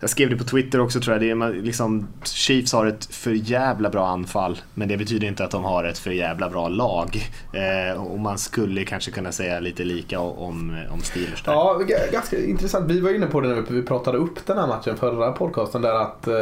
jag 0.00 0.10
skrev 0.10 0.30
det 0.30 0.36
på 0.36 0.44
Twitter 0.44 0.80
också 0.80 1.00
tror 1.00 1.14
jag. 1.14 1.22
Det 1.22 1.30
är, 1.30 1.62
liksom, 1.62 2.08
Chiefs 2.24 2.72
har 2.72 2.86
ett 2.86 3.06
för 3.14 3.30
jävla 3.30 3.90
bra 3.90 4.08
anfall. 4.08 4.58
Men 4.74 4.88
det 4.88 4.96
betyder 4.96 5.26
inte 5.26 5.44
att 5.44 5.50
de 5.50 5.64
har 5.64 5.84
ett 5.84 5.98
för 5.98 6.10
jävla 6.10 6.48
bra 6.50 6.68
lag. 6.68 7.30
Eh, 7.52 8.02
och 8.02 8.18
man 8.18 8.38
skulle 8.38 8.84
kanske 8.84 9.10
kunna 9.10 9.32
säga 9.32 9.60
lite 9.60 9.84
lika 9.84 10.20
om, 10.20 10.70
eh, 10.70 10.92
om 10.94 11.00
Steelers 11.00 11.42
där. 11.42 11.52
Ja, 11.52 11.80
ganska 12.12 12.44
intressant. 12.44 12.90
Vi 12.90 13.00
var 13.00 13.10
inne 13.10 13.26
på 13.26 13.40
det 13.40 13.48
när 13.48 13.62
vi 13.68 13.82
pratade 13.82 14.18
upp 14.18 14.46
den 14.46 14.58
här 14.58 14.66
matchen 14.66 14.96
förra 14.96 15.32
podcasten. 15.32 15.82
Där 15.82 15.94
att 15.94 16.26
eh, 16.26 16.34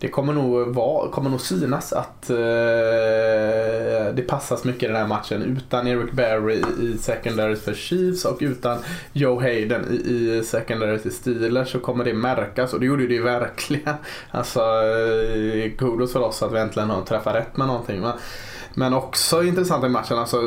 det 0.00 0.08
kommer 0.08 0.32
nog, 0.32 0.74
vara, 0.74 1.10
kommer 1.10 1.30
nog 1.30 1.40
synas 1.40 1.92
att 1.92 2.30
eh, 2.30 2.36
det 4.14 4.24
passas 4.28 4.64
mycket 4.64 4.82
i 4.82 4.86
den 4.86 4.96
här 4.96 5.06
matchen. 5.06 5.42
Utan 5.42 5.86
Eric 5.86 6.12
Berry 6.12 6.62
i 6.80 6.98
secondary 6.98 7.56
för 7.56 7.74
Chiefs 7.74 8.24
och 8.24 8.38
utan 8.40 8.78
Joe 9.12 9.40
Hayden 9.40 9.84
i, 9.90 10.10
i 10.10 10.44
secondary 10.44 10.98
till 10.98 11.12
Steelers 11.12 11.72
så 11.72 11.80
kommer 11.80 12.04
det 12.04 12.14
märkas. 12.14 12.72
Och 12.72 12.80
det 12.80 12.86
gjorde 12.86 12.99
det 13.08 13.14
ju 13.14 13.22
verkligen. 13.22 13.94
Alltså, 14.30 14.60
eh, 14.60 15.70
kudos 15.78 16.12
för 16.12 16.20
oss 16.20 16.42
att 16.42 16.52
vi 16.52 16.58
äntligen 16.58 16.90
har 16.90 17.02
träffat 17.02 17.34
rätt 17.34 17.56
med 17.56 17.66
någonting. 17.66 18.00
Men, 18.00 18.12
men 18.74 18.94
också 18.94 19.42
intressant 19.42 19.84
i 19.84 19.88
matchen, 19.88 20.18
alltså 20.18 20.40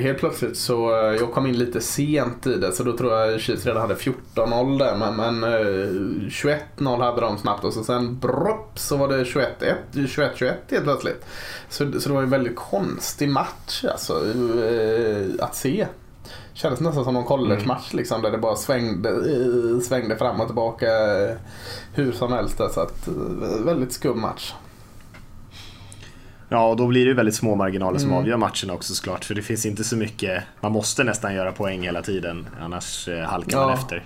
helt 0.00 0.18
plötsligt 0.18 0.56
så, 0.56 0.90
eh, 0.90 1.14
jag 1.14 1.32
kom 1.32 1.46
in 1.46 1.58
lite 1.58 1.80
sent 1.80 2.46
i 2.46 2.56
det 2.56 2.72
så 2.72 2.82
då 2.82 2.96
tror 2.96 3.12
jag 3.12 3.40
Chiefs 3.40 3.66
redan 3.66 3.82
hade 3.82 3.94
14-0 3.94 4.78
där 4.78 4.96
men, 4.96 5.16
men 5.16 5.44
eh, 5.44 6.58
21-0 6.78 7.02
hade 7.02 7.20
de 7.20 7.38
snabbt 7.38 7.64
och 7.64 7.72
så 7.72 7.84
sen 7.84 8.18
bropp 8.18 8.78
så 8.78 8.96
var 8.96 9.08
det 9.08 9.24
21-21 9.24 10.52
helt 10.70 10.84
plötsligt. 10.84 11.24
Så, 11.68 12.00
så 12.00 12.08
det 12.08 12.14
var 12.14 12.22
en 12.22 12.30
väldigt 12.30 12.56
konstig 12.56 13.28
match 13.28 13.84
alltså 13.84 14.24
att 15.40 15.54
se. 15.54 15.86
Kändes 16.52 16.80
nästan 16.80 17.04
som 17.04 17.14
någon 17.14 17.24
collegematch 17.24 17.92
liksom, 17.92 18.22
där 18.22 18.30
det 18.30 18.38
bara 18.38 18.56
svängde, 18.56 19.08
eh, 19.08 19.80
svängde 19.80 20.16
fram 20.16 20.40
och 20.40 20.46
tillbaka 20.46 20.86
eh, 20.86 21.36
hur 21.94 22.12
som 22.12 22.32
helst. 22.32 22.56
Så 22.56 22.80
att, 22.80 23.08
eh, 23.08 23.64
väldigt 23.64 23.92
skum 23.92 24.20
match. 24.20 24.54
Ja, 26.48 26.68
och 26.68 26.76
då 26.76 26.86
blir 26.86 27.06
det 27.06 27.14
väldigt 27.14 27.34
små 27.34 27.54
marginaler 27.54 27.98
som 27.98 28.08
mm. 28.08 28.20
avgör 28.20 28.36
matchen 28.36 28.70
också 28.70 28.94
såklart. 28.94 29.24
För 29.24 29.34
det 29.34 29.42
finns 29.42 29.66
inte 29.66 29.84
så 29.84 29.96
mycket, 29.96 30.42
man 30.60 30.72
måste 30.72 31.04
nästan 31.04 31.34
göra 31.34 31.52
poäng 31.52 31.82
hela 31.82 32.02
tiden, 32.02 32.46
annars 32.60 33.08
halkar 33.26 33.58
man 33.58 33.72
efter. 33.72 34.04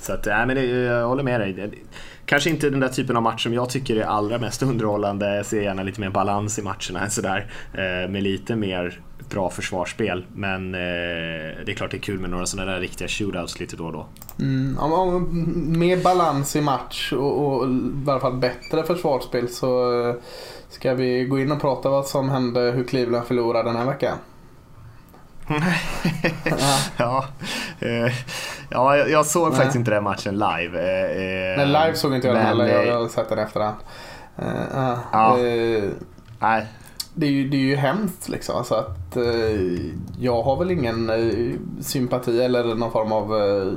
Så 0.00 0.12
att, 0.12 0.26
nej, 0.26 0.46
men 0.46 0.56
det, 0.56 0.64
jag 0.64 1.08
håller 1.08 1.22
med 1.22 1.40
dig. 1.40 1.84
Kanske 2.28 2.50
inte 2.50 2.70
den 2.70 2.80
där 2.80 2.88
typen 2.88 3.16
av 3.16 3.22
match 3.22 3.42
som 3.42 3.54
jag 3.54 3.70
tycker 3.70 3.96
är 3.96 4.04
allra 4.04 4.38
mest 4.38 4.62
underhållande. 4.62 5.36
Jag 5.36 5.46
ser 5.46 5.62
gärna 5.62 5.82
lite 5.82 6.00
mer 6.00 6.10
balans 6.10 6.58
i 6.58 6.62
matcherna 6.62 7.10
sådär. 7.10 7.50
Eh, 7.72 8.10
med 8.10 8.22
lite 8.22 8.56
mer 8.56 9.00
bra 9.30 9.50
försvarsspel. 9.50 10.26
Men 10.34 10.74
eh, 10.74 10.80
det 11.66 11.72
är 11.72 11.74
klart 11.74 11.90
det 11.90 11.96
är 11.96 12.00
kul 12.00 12.18
med 12.18 12.30
några 12.30 12.46
sådana 12.46 12.72
där 12.72 12.80
riktiga 12.80 13.08
shootouts 13.08 13.60
lite 13.60 13.76
då 13.76 13.86
och 13.86 13.92
då. 13.92 14.06
Mm, 14.38 14.78
om, 14.78 14.92
om, 14.92 15.78
mer 15.78 15.96
balans 15.96 16.56
i 16.56 16.60
match 16.60 17.12
och, 17.12 17.46
och 17.46 17.68
i 18.06 18.10
alla 18.10 18.20
fall 18.20 18.36
bättre 18.36 18.82
försvarsspel 18.82 19.48
så 19.48 20.02
eh, 20.08 20.14
ska 20.68 20.94
vi 20.94 21.24
gå 21.24 21.40
in 21.40 21.52
och 21.52 21.60
prata 21.60 21.90
vad 21.90 22.06
som 22.06 22.28
hände, 22.28 22.60
hur 22.60 22.84
Cleveland 22.84 23.26
förlorade 23.26 23.68
den 23.68 23.76
här 23.76 23.86
veckan. 23.86 24.18
ja, 26.96 27.24
eh, 27.80 28.12
ja, 28.70 28.96
jag 28.96 29.26
såg 29.26 29.54
faktiskt 29.54 29.76
inte 29.76 29.90
den 29.90 30.04
matchen 30.04 30.34
live. 30.34 30.78
Eh, 30.78 31.56
Nej, 31.56 31.66
live 31.66 31.94
såg 31.94 32.14
inte 32.14 32.26
jag 32.26 32.36
den 32.36 32.46
heller. 32.46 32.84
Jag, 32.84 33.00
har 33.00 33.08
sett 33.08 33.28
den 33.28 33.38
efterhand. 33.38 33.76
Ja. 35.12 35.36
Nej, 36.40 36.66
det 37.18 37.26
är 37.26 37.30
ju, 37.30 37.48
det 37.48 37.56
är 37.56 37.60
ju 37.60 37.76
hemskt 37.76 38.28
liksom. 38.28 38.56
Alltså 38.56 38.74
att, 38.74 39.16
eh, 39.16 39.60
jag 40.18 40.42
har 40.42 40.56
väl 40.56 40.70
ingen 40.70 41.10
eh, 41.10 41.54
sympati 41.80 42.42
eller 42.42 42.74
någon 42.74 42.92
form 42.92 43.12
av 43.12 43.36
eh, 43.36 43.72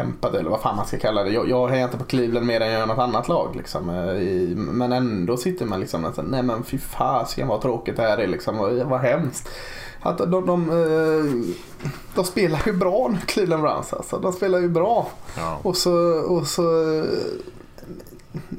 empati 0.00 0.36
eller 0.36 0.50
vad 0.50 0.60
fan 0.60 0.76
man 0.76 0.86
ska 0.86 0.98
kalla 0.98 1.22
det. 1.22 1.30
Jag, 1.30 1.48
jag 1.48 1.68
hejar 1.68 1.84
inte 1.84 1.98
på 1.98 2.04
Cleveland 2.04 2.46
mer 2.46 2.60
än 2.60 2.70
jag 2.70 2.80
gör 2.80 2.86
något 2.86 2.98
annat 2.98 3.28
lag. 3.28 3.56
Liksom. 3.56 3.90
Eh, 3.90 4.56
men 4.56 4.92
ändå 4.92 5.36
sitter 5.36 5.66
man 5.66 5.80
liksom 5.80 6.12
nej 6.24 6.42
men 6.42 6.64
fy 6.64 6.78
fasiken 6.78 7.48
vad 7.48 7.60
tråkigt 7.60 7.96
det 7.96 8.02
här 8.02 8.18
är 8.18 8.26
liksom. 8.26 8.58
Vad, 8.58 8.72
vad 8.72 9.00
hemskt. 9.00 9.50
Att 10.04 10.18
de, 10.18 10.46
de, 10.46 10.70
eh, 10.70 11.54
de 12.14 12.24
spelar 12.24 12.62
ju 12.66 12.72
bra 12.72 13.08
nu, 13.12 13.18
Cleveland 13.26 13.62
Browns. 13.62 13.92
Alltså. 13.92 14.18
De 14.18 14.32
spelar 14.32 14.58
ju 14.58 14.68
bra. 14.68 15.08
Ja. 15.36 15.58
Och 15.62 15.76
så, 15.76 15.92
och 16.28 16.46
så 16.46 16.62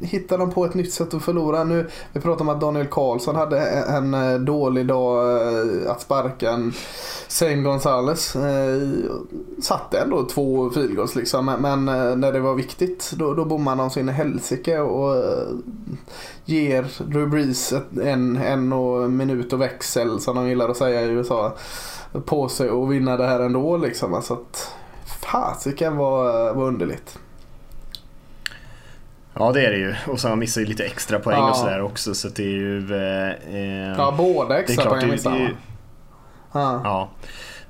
hittar 0.02 0.38
de 0.38 0.52
på 0.52 0.66
ett 0.66 0.74
nytt 0.74 0.94
sätt 0.94 1.14
att 1.14 1.24
förlora. 1.24 1.64
Nu, 1.64 1.90
vi 2.14 2.22
pratade 2.22 2.42
om 2.42 2.50
att 2.50 2.62
Daniel 2.62 2.88
Karlsson 2.88 3.36
hade 3.36 3.60
en, 3.60 4.14
en 4.14 4.46
dålig 4.46 4.88
dag 4.88 5.42
eh, 5.42 5.92
att 5.92 6.02
sparka 6.02 6.52
en 6.52 6.74
Zane 7.28 7.62
Gonzales. 7.62 8.36
Eh, 8.36 8.82
satte 9.62 10.00
ändå 10.00 10.26
två 10.26 10.70
filgås 10.70 11.16
liksom. 11.16 11.46
Men, 11.46 11.86
när 12.20 12.32
det 12.32 12.40
var 12.40 12.56
viktigt 12.56 13.12
då, 13.16 13.34
då 13.34 13.46
bommade 13.46 13.82
de 13.82 13.90
så 13.90 14.00
in 14.00 14.10
i 14.10 14.12
helsike 14.12 14.80
och 14.80 15.24
ger 16.46 16.88
Rubris 17.10 17.74
en, 18.04 18.38
en 18.38 18.74
och 18.74 19.12
minut 19.12 19.54
och 19.54 19.62
växel 19.62 20.20
som 20.20 20.36
de 20.36 20.48
gillar 20.48 20.70
att 20.70 20.78
säga 20.78 21.02
i 21.02 21.10
USA 21.10 21.56
på 22.26 22.50
sig 22.50 22.70
och 22.70 22.92
vinna 22.92 23.18
det 23.18 23.28
här 23.28 23.40
ändå 23.40 23.78
liksom. 23.78 24.14
Alltså 24.14 24.34
att 24.34 24.72
fasiken 25.22 25.98
var, 25.98 26.54
var 26.54 26.68
underligt. 26.68 27.20
Ja 29.36 29.52
det 29.52 29.66
är 29.66 29.72
det 29.72 29.78
ju. 29.78 29.96
Och 30.08 30.20
så 30.20 30.28
han 30.28 30.40
missar 30.40 30.62
ju 30.62 30.68
lite 30.68 30.84
extra 30.84 31.20
poäng 31.20 31.38
Ja. 31.38 31.50
och 31.50 31.56
sådär 31.56 31.82
också 31.82 32.16
så 32.16 32.28
det 32.28 32.44
är 32.44 32.48
ju... 32.48 32.96
Eh, 32.96 33.56
eh, 33.56 33.96
Ja, 33.98 34.14
båda 34.18 34.60
extra 34.60 34.84
klart, 34.84 35.00
poäng 35.00 35.12
det, 35.24 35.30
han? 35.30 35.50
Ja. 36.52 36.82
ja. 36.84 37.10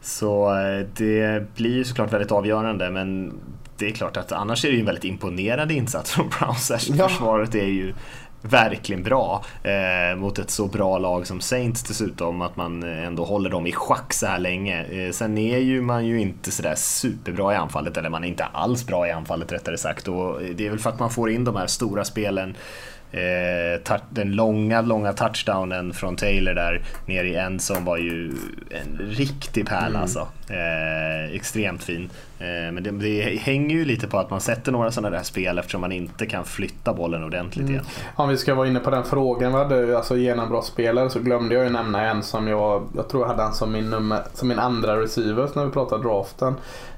Så 0.01 0.58
eh, 0.58 0.88
det 0.97 1.56
blir 1.56 1.75
ju 1.75 1.84
såklart 1.84 2.13
väldigt 2.13 2.32
avgörande 2.32 2.91
men 2.91 3.34
det 3.78 3.88
är 3.88 3.91
klart 3.91 4.17
att 4.17 4.32
annars 4.32 4.65
är 4.65 4.69
det 4.69 4.73
ju 4.75 4.80
en 4.80 4.86
väldigt 4.86 5.04
imponerande 5.04 5.73
insats 5.73 6.12
från 6.12 6.30
Browns. 6.39 6.89
Ja. 6.89 7.08
Försvaret 7.10 7.56
är 7.56 7.65
ju 7.65 7.93
verkligen 8.49 9.03
bra 9.03 9.45
eh, 9.63 10.17
mot 10.17 10.39
ett 10.39 10.49
så 10.49 10.67
bra 10.67 10.97
lag 10.97 11.27
som 11.27 11.41
Saints 11.41 11.84
dessutom. 11.84 12.41
Att 12.41 12.55
man 12.55 12.84
ändå 12.84 13.25
håller 13.25 13.49
dem 13.49 13.67
i 13.67 13.71
schack 13.71 14.13
så 14.13 14.25
här 14.25 14.39
länge. 14.39 14.84
Eh, 14.84 15.12
sen 15.12 15.38
är 15.38 15.58
ju 15.58 15.81
man 15.81 16.05
ju 16.05 16.19
inte 16.19 16.51
sådär 16.51 16.75
superbra 16.75 17.53
i 17.53 17.55
anfallet, 17.55 17.97
eller 17.97 18.10
man 18.10 18.23
är 18.23 18.27
inte 18.27 18.45
alls 18.45 18.86
bra 18.86 19.08
i 19.08 19.12
anfallet 19.12 19.51
rättare 19.51 19.77
sagt. 19.77 20.08
Och 20.08 20.41
eh, 20.41 20.49
det 20.55 20.65
är 20.65 20.69
väl 20.69 20.79
för 20.79 20.89
att 20.89 20.99
man 20.99 21.10
får 21.10 21.29
in 21.29 21.43
de 21.43 21.55
här 21.55 21.67
stora 21.67 22.05
spelen 22.05 22.55
Eh, 23.15 23.97
den 24.10 24.32
långa, 24.32 24.82
långa 24.82 25.13
touchdownen 25.13 25.93
från 25.93 26.15
Taylor 26.15 26.54
där 26.54 26.82
nere 27.06 27.28
i 27.28 27.36
en 27.36 27.60
som 27.60 27.86
var 27.86 27.97
ju 27.97 28.34
en 28.69 28.97
riktig 28.99 29.67
pärla 29.67 29.99
alltså. 29.99 30.28
Eh, 30.49 31.36
extremt 31.36 31.84
fin. 31.84 32.10
Eh, 32.39 32.71
men 32.71 32.84
det, 32.84 32.91
det 32.91 33.39
hänger 33.39 33.75
ju 33.75 33.86
lite 33.86 34.08
på 34.08 34.17
att 34.17 34.30
man 34.30 34.41
sätter 34.41 34.71
några 34.71 34.91
sådana 34.91 35.17
där 35.17 35.23
spel 35.23 35.60
eftersom 35.60 35.82
man 35.82 35.91
inte 35.91 36.25
kan 36.25 36.45
flytta 36.45 36.93
bollen 36.93 37.23
ordentligt 37.23 37.69
igen. 37.69 37.86
Om 38.15 38.30
vi 38.30 38.38
ska 38.38 38.56
vara 38.56 38.67
inne 38.67 38.80
på 38.80 38.89
den 38.89 39.04
frågan 39.04 39.51
vi 39.51 39.58
hade, 39.58 39.97
alltså 39.97 40.17
genombrottsspelare, 40.17 41.10
så 41.10 41.19
glömde 41.19 41.56
jag 41.56 41.63
ju 41.63 41.69
nämna 41.69 42.10
en 42.10 42.23
som 42.23 42.47
jag, 42.47 42.88
jag 42.95 43.10
tror 43.10 43.23
jag 43.23 43.28
hade 43.28 43.43
han 43.43 43.54
som 43.54 43.71
min, 43.71 43.89
nummer, 43.89 44.21
som 44.34 44.47
min 44.47 44.60
andra 44.60 45.01
receiver 45.01 45.49
när 45.56 45.65
vi 45.65 45.71
pratade 45.71 46.04
draften. 46.04 46.56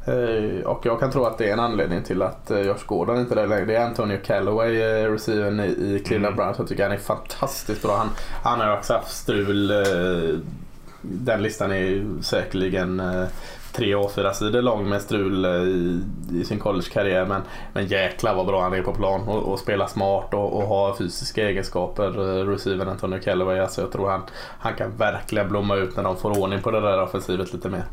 Eh, 0.07 0.65
och 0.65 0.85
jag 0.85 0.99
kan 0.99 1.11
tro 1.11 1.25
att 1.25 1.37
det 1.37 1.49
är 1.49 1.53
en 1.53 1.59
anledning 1.59 2.03
till 2.03 2.21
att 2.21 2.51
eh, 2.51 2.61
Josh 2.61 2.85
Gordon 2.85 3.19
inte 3.19 3.33
är 3.33 3.35
där 3.35 3.47
längre. 3.47 3.65
Det 3.65 3.75
är 3.75 3.85
Antonio 3.85 4.17
Callaway, 4.25 4.81
eh, 4.81 5.11
receivern 5.11 5.59
i, 5.59 6.03
Cleveland 6.05 6.35
Browns. 6.35 6.57
Jag 6.57 6.67
tycker 6.67 6.83
han 6.83 6.91
är 6.91 6.97
fantastiskt 6.97 7.81
bra. 7.81 7.97
Han, 7.97 8.09
han 8.43 8.59
har 8.59 8.77
också 8.77 8.93
haft 8.93 9.11
strul. 9.11 9.67
Den 11.01 11.43
listan 11.43 11.71
är 11.71 12.05
säkerligen 12.21 13.01
tre 13.71 13.95
och 13.95 14.11
fyra 14.11 14.33
sidor 14.33 14.61
lång 14.61 14.89
med 14.89 15.01
strul 15.01 15.45
i, 15.45 16.01
i 16.39 16.43
sin 16.43 16.59
collegekarriär. 16.59 17.25
Men, 17.25 17.41
men 17.73 17.87
jäklar 17.87 18.35
vad 18.35 18.45
bra 18.45 18.61
han 18.61 18.73
är 18.73 18.81
på 18.81 18.93
plan 18.93 19.27
och, 19.27 19.51
och 19.51 19.59
spelar 19.59 19.87
smart 19.87 20.33
och, 20.33 20.57
och 20.57 20.67
har 20.67 20.95
fysiska 20.95 21.49
egenskaper. 21.49 22.11
Receiver 22.45 22.85
Antonio 22.85 23.19
Callaway. 23.19 23.59
Alltså 23.59 23.81
jag 23.81 23.91
tror 23.91 24.09
han, 24.09 24.21
han 24.59 24.73
kan 24.73 24.97
verkligen 24.97 25.49
blomma 25.49 25.75
ut 25.75 25.95
när 25.95 26.03
de 26.03 26.17
får 26.17 26.39
ordning 26.39 26.61
på 26.61 26.71
det 26.71 26.81
där 26.81 27.01
offensivet 27.01 27.53
lite 27.53 27.69
mer. 27.69 27.83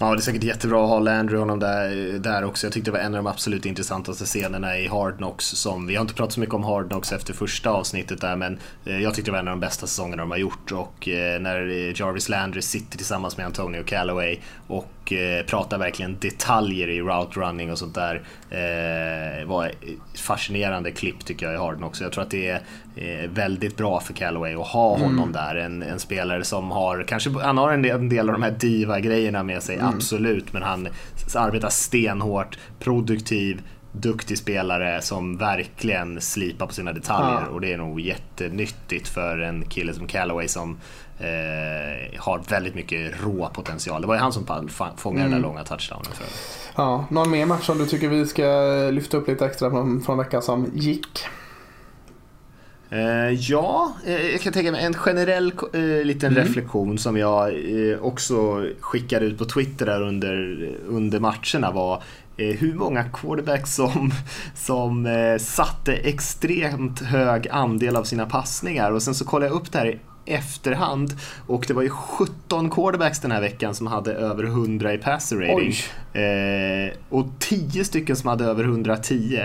Ja, 0.00 0.10
det 0.10 0.18
är 0.18 0.22
säkert 0.22 0.44
jättebra 0.44 0.82
att 0.82 0.88
ha 0.88 0.98
Landry 0.98 1.38
honom 1.38 1.58
där, 1.58 2.18
där 2.18 2.44
också. 2.44 2.66
Jag 2.66 2.72
tyckte 2.72 2.90
det 2.90 2.96
var 2.96 3.04
en 3.04 3.14
av 3.14 3.24
de 3.24 3.26
absolut 3.26 3.66
intressantaste 3.66 4.24
scenerna 4.24 4.78
i 4.78 4.88
Hard 4.88 5.16
Knocks. 5.16 5.44
Som, 5.44 5.86
vi 5.86 5.94
har 5.94 6.02
inte 6.02 6.14
pratat 6.14 6.32
så 6.32 6.40
mycket 6.40 6.54
om 6.54 6.64
Hard 6.64 6.88
Knocks 6.88 7.12
efter 7.12 7.34
första 7.34 7.70
avsnittet 7.70 8.20
där, 8.20 8.36
men 8.36 8.58
eh, 8.84 9.02
jag 9.02 9.14
tyckte 9.14 9.30
det 9.30 9.32
var 9.32 9.38
en 9.38 9.48
av 9.48 9.52
de 9.52 9.60
bästa 9.60 9.86
säsongerna 9.86 10.22
de 10.22 10.30
har 10.30 10.38
gjort. 10.38 10.72
Och 10.72 11.08
eh, 11.08 11.40
när 11.40 11.68
eh, 11.68 12.00
Jarvis 12.00 12.28
Landry 12.28 12.62
sitter 12.62 12.96
tillsammans 12.96 13.36
med 13.36 13.46
Antonio 13.46 13.82
Callaway 13.82 14.38
och 14.66 14.86
eh, 15.12 15.46
pratar 15.46 15.78
verkligen 15.78 16.16
detaljer 16.20 16.88
i 16.88 17.00
route 17.00 17.40
running 17.40 17.72
och 17.72 17.78
sånt 17.78 17.94
där. 17.94 18.22
Eh, 18.50 19.46
var 19.46 19.70
fascinerande 20.16 20.90
klipp 20.90 21.24
tycker 21.24 21.46
jag 21.46 21.54
i 21.54 21.58
Hard 21.58 21.76
Knocks. 21.76 22.00
Jag 22.00 22.12
tror 22.12 22.22
att 22.22 22.30
det 22.30 22.48
är 22.48 22.60
eh, 22.96 23.30
väldigt 23.30 23.76
bra 23.76 24.00
för 24.00 24.12
Callaway 24.12 24.54
att 24.54 24.66
ha 24.66 24.98
honom 24.98 25.32
där. 25.32 25.54
En, 25.56 25.82
en 25.82 25.98
spelare 25.98 26.44
som 26.44 26.70
har, 26.70 27.04
kanske 27.08 27.30
han 27.30 27.58
har 27.58 27.72
en 27.72 27.82
del, 27.82 27.96
en 27.96 28.08
del 28.08 28.28
av 28.28 28.32
de 28.32 28.42
här 28.42 28.56
diva-grejerna 28.60 29.42
med 29.42 29.62
sig, 29.62 29.78
absolut. 29.80 30.52
Men 30.52 30.62
han 30.62 30.88
arbetar 31.34 31.68
stenhårt, 31.68 32.58
produktiv, 32.78 33.62
duktig 33.92 34.38
spelare 34.38 35.02
som 35.02 35.36
verkligen 35.36 36.20
slipar 36.20 36.66
på 36.66 36.72
sina 36.72 36.92
detaljer. 36.92 37.40
Ja. 37.40 37.48
Och 37.48 37.60
det 37.60 37.72
är 37.72 37.78
nog 37.78 38.00
jättenyttigt 38.00 39.08
för 39.08 39.38
en 39.38 39.64
kille 39.64 39.94
som 39.94 40.06
Callaway 40.06 40.48
som 40.48 40.78
eh, 41.18 42.20
har 42.20 42.42
väldigt 42.48 42.74
mycket 42.74 43.24
rå 43.24 43.50
potential. 43.54 44.00
Det 44.00 44.06
var 44.06 44.14
ju 44.14 44.20
han 44.20 44.32
som 44.32 44.68
fångade 44.96 45.24
den 45.24 45.30
där 45.30 45.38
långa 45.38 45.64
touchdownen 45.64 46.12
för. 46.12 46.26
Ja, 46.82 47.04
någon 47.10 47.30
mer 47.30 47.46
match 47.46 47.66
som 47.66 47.78
du 47.78 47.86
tycker 47.86 48.08
vi 48.08 48.26
ska 48.26 48.42
lyfta 48.90 49.16
upp 49.16 49.28
lite 49.28 49.46
extra 49.46 49.70
från, 49.70 50.02
från 50.02 50.18
veckan 50.18 50.42
som 50.42 50.70
gick? 50.74 51.26
Eh, 52.90 53.30
ja, 53.30 53.92
eh, 54.06 54.26
jag 54.30 54.40
kan 54.40 54.52
tänka 54.52 54.72
mig 54.72 54.84
en 54.84 54.94
generell 54.94 55.52
eh, 55.72 56.04
liten 56.04 56.34
reflektion 56.34 56.98
som 56.98 57.16
jag 57.16 57.48
eh, 57.48 57.98
också 58.02 58.66
skickade 58.80 59.26
ut 59.26 59.38
på 59.38 59.44
Twitter 59.44 59.86
där 59.86 60.02
under, 60.02 60.68
under 60.86 61.20
matcherna 61.20 61.70
var 61.70 62.02
eh, 62.36 62.56
hur 62.56 62.74
många 62.74 63.04
quarterbacks 63.04 63.74
som, 63.74 64.12
som 64.54 65.08
satte 65.40 65.92
extremt 65.92 67.00
hög 67.00 67.48
andel 67.48 67.96
av 67.96 68.04
sina 68.04 68.26
passningar 68.26 68.92
och 68.92 69.02
sen 69.02 69.14
så 69.14 69.24
kollade 69.24 69.46
jag 69.46 69.56
upp 69.56 69.72
det 69.72 69.78
här 69.78 69.98
efterhand 70.28 71.16
och 71.46 71.64
det 71.68 71.74
var 71.74 71.82
ju 71.82 71.90
17 71.90 72.70
quarterbacks 72.70 73.20
den 73.20 73.30
här 73.30 73.40
veckan 73.40 73.74
som 73.74 73.86
hade 73.86 74.12
över 74.12 74.44
100 74.44 74.94
i 74.94 74.98
passer 74.98 75.36
rating. 75.36 75.74
Eh, 76.22 76.92
och 77.08 77.26
10 77.38 77.84
stycken 77.84 78.16
som 78.16 78.28
hade 78.28 78.44
över 78.44 78.64
110. 78.64 79.40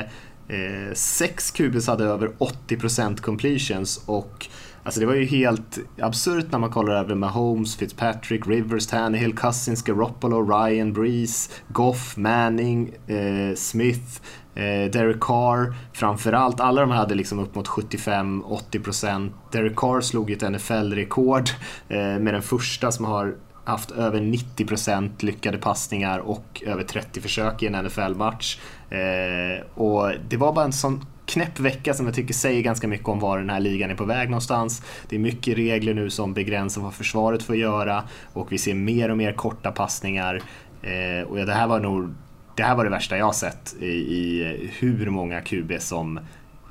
Eh, 0.47 0.93
sex 0.93 1.51
QBs 1.51 1.87
hade 1.87 2.03
över 2.03 2.31
80% 2.37 3.21
completions 3.21 4.03
och 4.05 4.47
alltså 4.83 4.99
det 4.99 5.05
var 5.05 5.13
ju 5.13 5.25
helt 5.25 5.79
absurt 6.01 6.51
när 6.51 6.59
man 6.59 6.69
kollar 6.69 6.95
över 6.95 7.15
Mahomes, 7.15 7.75
Fitzpatrick, 7.75 8.47
Rivers, 8.47 8.87
Tannehill, 8.87 9.37
Cousins, 9.37 9.81
Garoppolo, 9.81 10.41
Ryan, 10.41 10.93
Breeze, 10.93 11.51
Goff, 11.67 12.17
Manning, 12.17 12.93
eh, 13.07 13.55
Smith, 13.55 14.21
eh, 14.55 14.91
Derek 14.91 15.19
Carr 15.19 15.75
framförallt. 15.93 16.59
Alla 16.59 16.81
de 16.81 16.91
här 16.91 16.97
hade 16.97 17.15
liksom 17.15 17.39
upp 17.39 17.55
mot 17.55 17.67
75-80%. 17.67 19.31
Derek 19.51 19.75
Carr 19.75 20.01
slog 20.01 20.29
ju 20.29 20.35
ett 20.35 20.51
NFL-rekord 20.51 21.49
eh, 21.89 21.97
med 21.97 22.33
den 22.33 22.41
första 22.41 22.91
som 22.91 23.05
har 23.05 23.35
haft 23.63 23.91
över 23.91 24.19
90% 24.19 25.09
lyckade 25.19 25.57
passningar 25.57 26.19
och 26.19 26.63
över 26.65 26.83
30 26.83 27.21
försök 27.21 27.63
i 27.63 27.67
en 27.67 27.85
NFL-match. 27.85 28.59
Eh, 28.89 29.65
och 29.75 30.11
det 30.29 30.37
var 30.37 30.53
bara 30.53 30.65
en 30.65 30.73
sån 30.73 31.05
knäpp 31.33 31.59
vecka 31.59 31.93
som 31.93 32.05
jag 32.05 32.15
tycker 32.15 32.33
säger 32.33 32.61
ganska 32.61 32.87
mycket 32.87 33.07
om 33.07 33.19
var 33.19 33.37
den 33.37 33.49
här 33.49 33.59
ligan 33.59 33.91
är 33.91 33.95
på 33.95 34.05
väg 34.05 34.29
någonstans. 34.29 34.83
Det 35.09 35.15
är 35.15 35.19
mycket 35.19 35.57
regler 35.57 35.93
nu 35.93 36.09
som 36.09 36.33
begränsar 36.33 36.81
vad 36.81 36.93
försvaret 36.93 37.43
får 37.43 37.55
göra 37.55 38.03
och 38.33 38.51
vi 38.51 38.57
ser 38.57 38.73
mer 38.73 39.11
och 39.11 39.17
mer 39.17 39.33
korta 39.33 39.71
passningar. 39.71 40.41
Eh, 40.81 41.27
och 41.27 41.39
ja, 41.39 41.45
det 41.45 41.53
här 41.53 41.67
var 41.67 41.79
nog 41.79 42.13
det 42.55 42.63
här 42.63 42.75
var 42.75 42.83
det 42.83 42.89
värsta 42.89 43.17
jag 43.17 43.35
sett 43.35 43.75
i, 43.79 43.85
i 43.85 44.71
hur 44.79 45.09
många 45.09 45.41
QB 45.41 45.71
som 45.79 46.19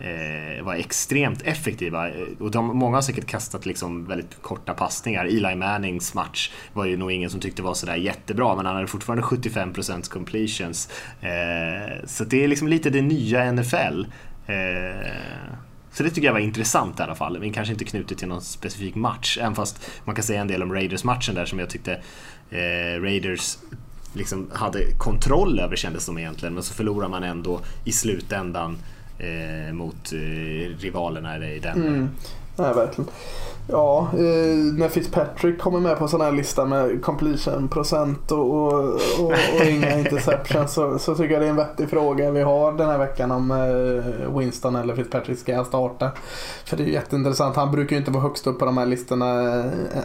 eh, 0.03 0.65
var 0.65 0.75
extremt 0.75 1.43
effektiva. 1.43 2.09
Eh, 2.09 2.15
och 2.41 2.51
de, 2.51 2.67
många 2.67 2.97
har 2.97 3.03
säkert 3.03 3.27
kastat 3.27 3.67
liksom 3.67 4.05
väldigt 4.05 4.43
korta 4.43 4.75
passningar. 4.75 5.25
Eli 5.25 5.55
Mannings 5.55 6.15
match 6.15 6.51
var 6.73 6.85
ju 6.85 6.97
nog 6.97 7.13
ingen 7.13 7.31
som 7.31 7.41
tyckte 7.41 7.63
var 7.63 7.75
sådär 7.75 7.97
jättebra, 7.97 8.57
men 8.57 8.67
han 8.67 8.75
hade 8.75 8.87
fortfarande 8.87 9.23
75% 9.23 10.11
completions. 10.11 10.89
Eh, 11.21 12.07
så 12.07 12.25
det 12.25 12.45
är 12.45 12.49
liksom 12.49 12.69
lite 12.69 12.91
det 12.91 13.03
nya 13.03 13.53
NFL. 13.53 14.05
Eh, 14.47 15.53
så 15.93 16.03
det 16.03 16.11
tycker 16.11 16.27
jag 16.27 16.33
var 16.33 16.41
intressant 16.41 17.01
i 17.01 17.03
alla 17.03 17.15
fall, 17.15 17.39
men 17.41 17.53
kanske 17.53 17.73
inte 17.73 17.85
knutet 17.85 18.19
till 18.19 18.29
någon 18.29 18.43
specifik 18.43 18.95
match. 18.95 19.39
Även 19.41 19.55
fast 19.55 19.91
man 20.05 20.15
kan 20.15 20.25
säga 20.25 20.41
en 20.41 20.49
del 20.49 20.63
om 20.63 20.73
Raiders-matchen 20.73 21.35
där 21.35 21.45
som 21.45 21.59
jag 21.59 21.71
tyckte 21.71 21.93
eh, 22.51 23.01
Raiders 23.01 23.59
liksom 24.13 24.51
hade 24.53 24.93
kontroll 24.99 25.61
över 25.61 25.77
kändes 25.77 26.05
som 26.05 26.19
egentligen, 26.19 26.55
men 26.55 26.63
så 26.63 26.75
förlorar 26.75 27.09
man 27.09 27.23
ändå 27.23 27.61
i 27.85 27.93
slutändan 27.93 28.79
eh, 29.19 29.73
mot 29.73 30.13
eh, 30.13 30.79
rivalerna 30.79 31.49
i 31.49 31.59
den. 31.59 31.83
Mm. 31.83 32.09
Nej, 32.57 32.75
verkligen. 32.75 33.11
Ja, 33.67 34.09
eh, 34.13 34.57
när 34.79 34.89
Fitzpatrick 34.89 35.61
kommer 35.61 35.81
med 35.81 35.99
på 35.99 36.05
en 36.05 36.11
sån 36.11 36.21
här 36.21 36.33
lista 36.33 36.65
med 36.65 37.03
completion 37.03 37.69
procent 37.69 38.33
och, 38.33 38.51
och, 38.51 38.85
och, 39.21 39.33
och 39.59 39.65
inga 39.71 39.99
interceptions 39.99 40.73
så, 40.73 40.99
så 40.99 41.15
tycker 41.15 41.33
jag 41.33 41.43
det 41.43 41.47
är 41.47 41.51
en 41.51 41.57
vettig 41.57 41.91
fråga 41.91 42.31
vi 42.31 42.43
har 42.43 42.73
den 42.73 42.89
här 42.89 42.99
veckan 42.99 43.31
om 43.31 43.51
eh, 43.51 44.39
Winston 44.39 44.77
eller 44.77 44.97
Fitzpatrick 44.97 45.39
ska 45.39 45.65
starta. 45.65 46.11
För 46.65 46.77
det 46.77 46.83
är 46.83 46.87
jätteintressant. 46.87 47.57
Han 47.57 47.73
brukar 47.73 47.97
ju 47.97 48.01
inte 48.01 48.11
vara 48.11 48.23
högst 48.23 48.47
upp 48.47 48.59
på 48.59 48.65
de 48.65 48.79
här 48.79 48.87
listorna. 48.87 49.41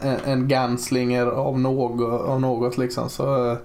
En, 0.02 0.18
en 0.26 0.48
Ganslinger 0.48 1.26
av 1.26 1.60
något, 1.60 2.22
av 2.22 2.42
något 2.42 2.78
liksom. 2.78 3.10
Så, 3.10 3.52
eh, 3.52 3.58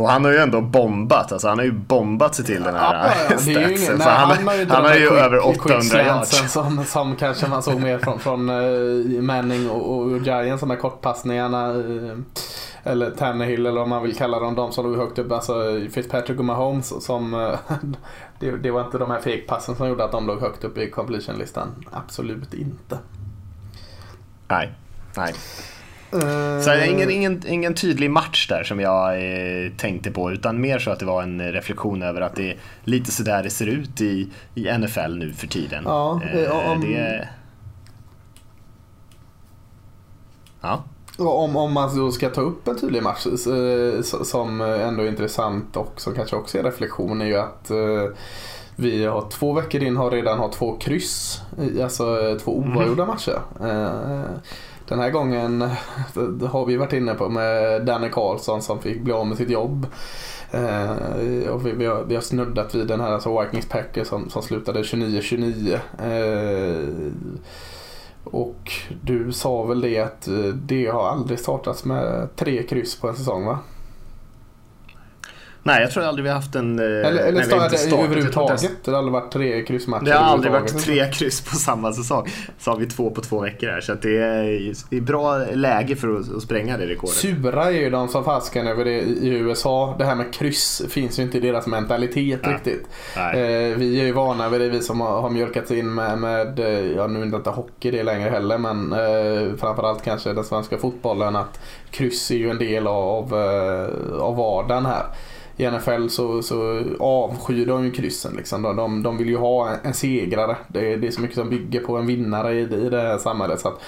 och 0.00 0.08
han 0.08 0.24
har 0.24 0.32
ju 0.32 0.38
ändå 0.38 0.60
bombat, 0.60 1.32
alltså 1.32 1.48
han 1.48 1.58
har 1.58 1.64
ju 1.64 1.72
bombat 1.72 2.34
sig 2.34 2.44
till 2.44 2.62
den 2.62 2.74
här 2.74 2.94
ja, 2.94 3.12
ja, 3.30 3.38
statsen. 3.38 3.52
Ingen, 3.52 3.98
nej, 3.98 4.08
han, 4.08 4.30
han, 4.30 4.46
har 4.46 4.54
ju, 4.54 4.66
han 4.68 4.84
har 4.84 4.94
ju 4.94 5.08
över 5.08 5.46
800 5.48 6.02
yards. 6.02 6.52
Som, 6.52 6.84
som 6.84 7.16
kanske 7.16 7.48
man 7.48 7.62
såg 7.62 7.80
mer 7.80 7.98
från, 7.98 8.18
från 8.18 8.50
uh, 8.50 9.22
Manning 9.22 9.70
och, 9.70 10.00
och 10.00 10.18
Giants, 10.18 10.60
de 10.60 10.70
här 10.70 10.76
kortpassningarna. 10.76 11.72
Uh, 11.72 12.18
eller 12.84 13.10
Tannehill 13.10 13.66
eller 13.66 13.80
vad 13.80 13.88
man 13.88 14.02
vill 14.02 14.16
kalla 14.16 14.40
dem, 14.40 14.54
de 14.54 14.72
som 14.72 14.86
låg 14.86 14.96
högt 14.96 15.18
upp. 15.18 15.32
Alltså 15.32 15.80
Fitzpatrick 15.90 16.38
och 16.38 16.44
Mahomes 16.44 17.04
som... 17.04 17.34
Uh, 17.34 17.58
det, 18.38 18.50
det, 18.50 18.70
var 18.70 18.84
inte 18.84 18.98
de 18.98 19.10
här 19.10 19.20
fake-passen 19.20 19.76
som 19.76 19.88
gjorde 19.88 20.04
att 20.04 20.12
de 20.12 20.26
låg 20.26 20.40
högt 20.40 20.64
upp 20.64 20.78
i 20.78 20.90
completion-listan. 20.90 21.68
Absolut 21.90 22.54
inte. 22.54 22.98
Nej, 24.48 24.72
nej. 25.16 25.34
Så 26.64 26.84
ingen, 26.84 27.10
ingen, 27.10 27.42
ingen 27.46 27.74
tydlig 27.74 28.10
match 28.10 28.48
där 28.48 28.64
som 28.64 28.80
jag 28.80 29.14
eh, 29.14 29.70
tänkte 29.76 30.10
på 30.10 30.32
utan 30.32 30.60
mer 30.60 30.78
så 30.78 30.90
att 30.90 30.98
det 30.98 31.04
var 31.04 31.22
en 31.22 31.52
reflektion 31.52 32.02
över 32.02 32.20
att 32.20 32.36
det 32.36 32.50
är 32.50 32.56
lite 32.84 33.10
sådär 33.10 33.42
det 33.42 33.50
ser 33.50 33.66
ut 33.66 34.00
i, 34.00 34.28
i 34.54 34.78
NFL 34.78 35.14
nu 35.16 35.32
för 35.32 35.46
tiden. 35.46 35.84
Ja, 35.86 36.20
eh, 36.34 36.70
om... 36.70 36.80
det... 36.80 37.28
ja. 40.60 40.84
Om, 41.18 41.56
om 41.56 41.72
man 41.72 41.96
då 41.96 42.12
ska 42.12 42.30
ta 42.30 42.40
upp 42.40 42.68
en 42.68 42.78
tydlig 42.78 43.02
match 43.02 43.26
som 44.24 44.60
ändå 44.60 45.02
är 45.02 45.08
intressant 45.08 45.76
och 45.76 46.00
som 46.00 46.14
kanske 46.14 46.36
också 46.36 46.58
är 46.58 46.62
reflektion 46.62 47.20
är 47.20 47.26
ju 47.26 47.36
att 47.36 47.70
eh, 47.70 48.04
vi 48.76 49.04
har 49.04 49.28
två 49.30 49.52
veckor 49.52 49.82
in 49.82 49.96
har 49.96 50.10
redan 50.10 50.38
har 50.38 50.48
två 50.48 50.76
kryss, 50.76 51.40
alltså 51.82 52.38
två 52.44 52.58
oavgjorda 52.58 53.02
mm. 53.02 53.06
matcher. 53.06 53.40
Den 54.90 55.00
här 55.00 55.10
gången 55.10 55.60
har 56.50 56.66
vi 56.66 56.76
varit 56.76 56.92
inne 56.92 57.14
på 57.14 57.28
med 57.28 57.86
Danne 57.86 58.08
Karlsson 58.08 58.62
som 58.62 58.78
fick 58.78 59.00
bli 59.00 59.12
av 59.12 59.26
med 59.26 59.36
sitt 59.36 59.50
jobb. 59.50 59.86
Eh, 60.50 61.48
och 61.48 61.66
vi, 61.66 61.72
vi, 61.72 61.86
har, 61.86 62.04
vi 62.04 62.14
har 62.14 62.22
snuddat 62.22 62.74
vid 62.74 62.86
den 62.86 63.00
här 63.00 63.12
alltså 63.12 63.40
Vikings 63.40 63.68
Packers 63.68 64.08
som, 64.08 64.30
som 64.30 64.42
slutade 64.42 64.82
29-29. 64.82 65.78
Eh, 65.98 67.12
och 68.24 68.72
du 69.02 69.32
sa 69.32 69.64
väl 69.64 69.80
det 69.80 69.98
att 69.98 70.28
eh, 70.28 70.34
det 70.44 70.86
har 70.86 71.08
aldrig 71.08 71.38
startats 71.38 71.84
med 71.84 72.28
tre 72.36 72.62
kryss 72.62 73.00
på 73.00 73.08
en 73.08 73.16
säsong 73.16 73.46
va? 73.46 73.58
Nej, 75.62 75.82
jag 75.82 75.90
tror 75.90 76.04
aldrig 76.04 76.22
vi 76.22 76.28
har 76.28 76.36
haft 76.36 76.54
en... 76.54 76.78
Eller, 76.78 77.04
eller 77.04 77.32
nej, 77.32 77.44
start, 77.44 77.70
det 77.70 77.96
överhuvudtaget? 77.96 78.70
Det 78.84 78.90
har 78.90 78.98
aldrig 78.98 79.12
varit 79.12 79.32
tre 79.32 79.62
kryssmatcher? 79.62 80.04
Det 80.04 80.12
har 80.12 80.24
aldrig 80.24 80.52
varit 80.52 80.84
tre 80.84 81.12
kryss 81.12 81.40
på 81.40 81.56
samma 81.56 81.92
säsong. 81.92 82.28
Så 82.58 82.70
har 82.70 82.78
vi 82.78 82.86
två 82.86 83.10
på 83.10 83.20
två 83.20 83.40
veckor 83.40 83.68
här. 83.68 83.80
Så 83.80 83.94
det 83.94 84.18
är, 84.18 85.00
bra 85.00 85.38
läge 85.38 85.96
för 85.96 86.16
att, 86.16 86.42
spränga 86.42 86.78
det 86.78 86.86
rekordet. 86.86 87.16
Sura 87.16 87.64
är 87.64 87.70
ju 87.70 87.90
de 87.90 88.08
som 88.08 88.24
fasken 88.24 88.66
över 88.66 88.84
det 88.84 89.00
i 89.00 89.28
USA. 89.28 89.94
Det 89.98 90.04
här 90.04 90.14
med 90.14 90.34
kryss 90.34 90.82
finns 90.88 91.18
ju 91.18 91.22
inte 91.22 91.38
i 91.38 91.40
deras 91.40 91.66
mentalitet 91.66 92.40
ja. 92.42 92.50
riktigt. 92.50 92.86
Eh, 93.16 93.78
vi 93.78 94.00
är 94.00 94.04
ju 94.04 94.12
vana 94.12 94.48
vid 94.48 94.60
det, 94.60 94.68
vi 94.68 94.80
som 94.80 95.00
har, 95.00 95.20
har 95.20 95.30
mjölkats 95.30 95.70
in 95.70 95.94
med, 95.94 96.18
med 96.18 96.58
eh, 96.58 96.92
ja 96.96 97.06
nu 97.06 97.22
är 97.22 97.26
det 97.26 97.36
inte 97.36 97.50
hockey 97.50 97.90
det 97.90 98.02
längre 98.02 98.30
heller, 98.30 98.58
men 98.58 98.92
eh, 98.92 99.56
framförallt 99.56 100.02
kanske 100.02 100.32
den 100.32 100.44
svenska 100.44 100.78
fotbollen. 100.78 101.36
Att 101.36 101.60
kryss 101.90 102.30
är 102.30 102.36
ju 102.36 102.50
en 102.50 102.58
del 102.58 102.86
av, 102.86 103.34
eh, 103.34 104.20
av 104.20 104.36
vardagen 104.36 104.86
här 104.86 105.04
i 105.60 105.70
NFL 105.70 106.08
så, 106.08 106.42
så 106.42 106.82
avskyr 107.00 107.66
de 107.66 107.84
ju 107.84 107.90
kryssen. 107.90 108.34
Liksom. 108.36 108.62
De, 108.62 108.76
de, 108.76 109.02
de 109.02 109.16
vill 109.16 109.28
ju 109.28 109.36
ha 109.36 109.70
en, 109.70 109.78
en 109.82 109.94
segrare. 109.94 110.56
Det, 110.68 110.96
det, 110.96 111.06
är 111.06 111.10
så 111.10 111.20
mycket 111.20 111.36
som 111.36 111.50
bygger 111.50 111.80
på 111.80 111.96
en 111.96 112.06
vinnare 112.06 112.54
i, 112.54 112.60
i 112.60 112.88
det 112.88 113.00
här 113.00 113.18
samhället. 113.18 113.60
Så 113.60 113.68
att 113.68 113.80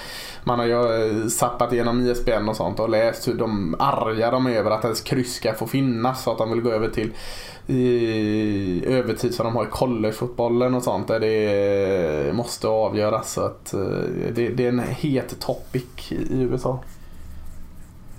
man 0.44 0.58
har 0.58 0.66
ju 0.66 0.72
eh, 0.72 1.26
sappat 1.26 1.72
igenom 1.72 2.06
ISBN 2.06 2.48
och 2.48 2.56
sånt 2.56 2.80
och 2.80 2.88
läst 2.88 3.28
hur 3.28 3.34
de 3.34 3.76
arga 3.78 4.30
de 4.30 4.46
är 4.46 4.50
över 4.50 4.70
att 4.70 4.84
ens 4.84 5.00
kryss 5.00 5.34
ska 5.34 5.54
få 5.54 5.66
finnas. 5.66 6.22
Så 6.22 6.30
att 6.32 6.38
de 6.38 6.50
vill 6.50 6.60
gå 6.60 6.70
över 6.70 6.88
till 6.88 7.10
i 7.66 8.86
övertid 8.86 9.34
som 9.34 9.46
de 9.46 9.56
har 9.56 9.64
i 9.64 9.70
collegefotbollen 9.70 10.74
och 10.74 10.82
sånt 10.82 11.08
där 11.08 11.20
det 11.20 12.32
måste 12.34 12.68
avgöras. 12.68 13.32
Så 13.32 13.40
att 13.40 13.74
eh, 13.74 13.80
det, 14.34 14.48
det 14.48 14.64
är 14.64 14.68
en 14.68 14.78
het 14.78 15.40
topic 15.40 16.12
i 16.12 16.42
USA. 16.42 16.80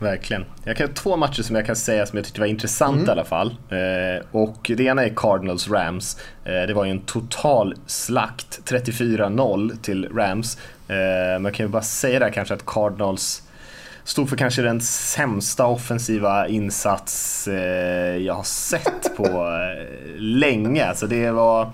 Verkligen. 0.04 0.46
Jag 0.63 0.78
kan 0.78 0.94
två 0.94 1.18
matcher 1.18 1.42
som 1.42 1.56
jag 1.56 1.66
kan 1.66 1.76
säga 1.76 2.06
som 2.06 2.18
jag 2.18 2.26
tyckte 2.26 2.39
var 2.39 2.48
intressant 2.48 2.96
mm. 2.96 3.08
i 3.08 3.12
alla 3.12 3.24
fall. 3.24 3.56
Eh, 3.70 4.26
och 4.32 4.72
det 4.78 4.84
ena 4.84 5.04
är 5.04 5.13
Cardinals 5.16 5.70
Rams. 5.70 6.18
Eh, 6.46 6.52
det 6.52 6.74
var 6.74 6.86
ju 6.86 6.92
en 6.92 7.02
total 7.02 7.76
slakt, 7.86 8.60
34-0 8.66 9.78
till 9.82 10.10
Rams. 10.16 10.58
Eh, 10.88 10.96
men 10.96 11.46
jag 11.46 11.54
kan 11.54 11.66
ju 11.66 11.72
bara 11.72 11.82
säga 11.82 12.20
där 12.20 12.30
kanske 12.30 12.54
att 12.54 12.66
Cardinals 12.66 13.44
stod 14.04 14.30
för 14.30 14.38
kanske 14.38 14.62
den 14.62 14.82
sämsta 14.82 15.66
offensiva 15.66 16.48
insats 16.48 17.48
eh, 17.48 18.18
jag 18.18 18.34
har 18.34 18.44
sett 18.44 19.18
på 19.18 19.26
eh, 19.26 20.16
länge. 20.18 20.86
Alltså 20.86 21.08
det 21.08 21.32
var 21.32 21.72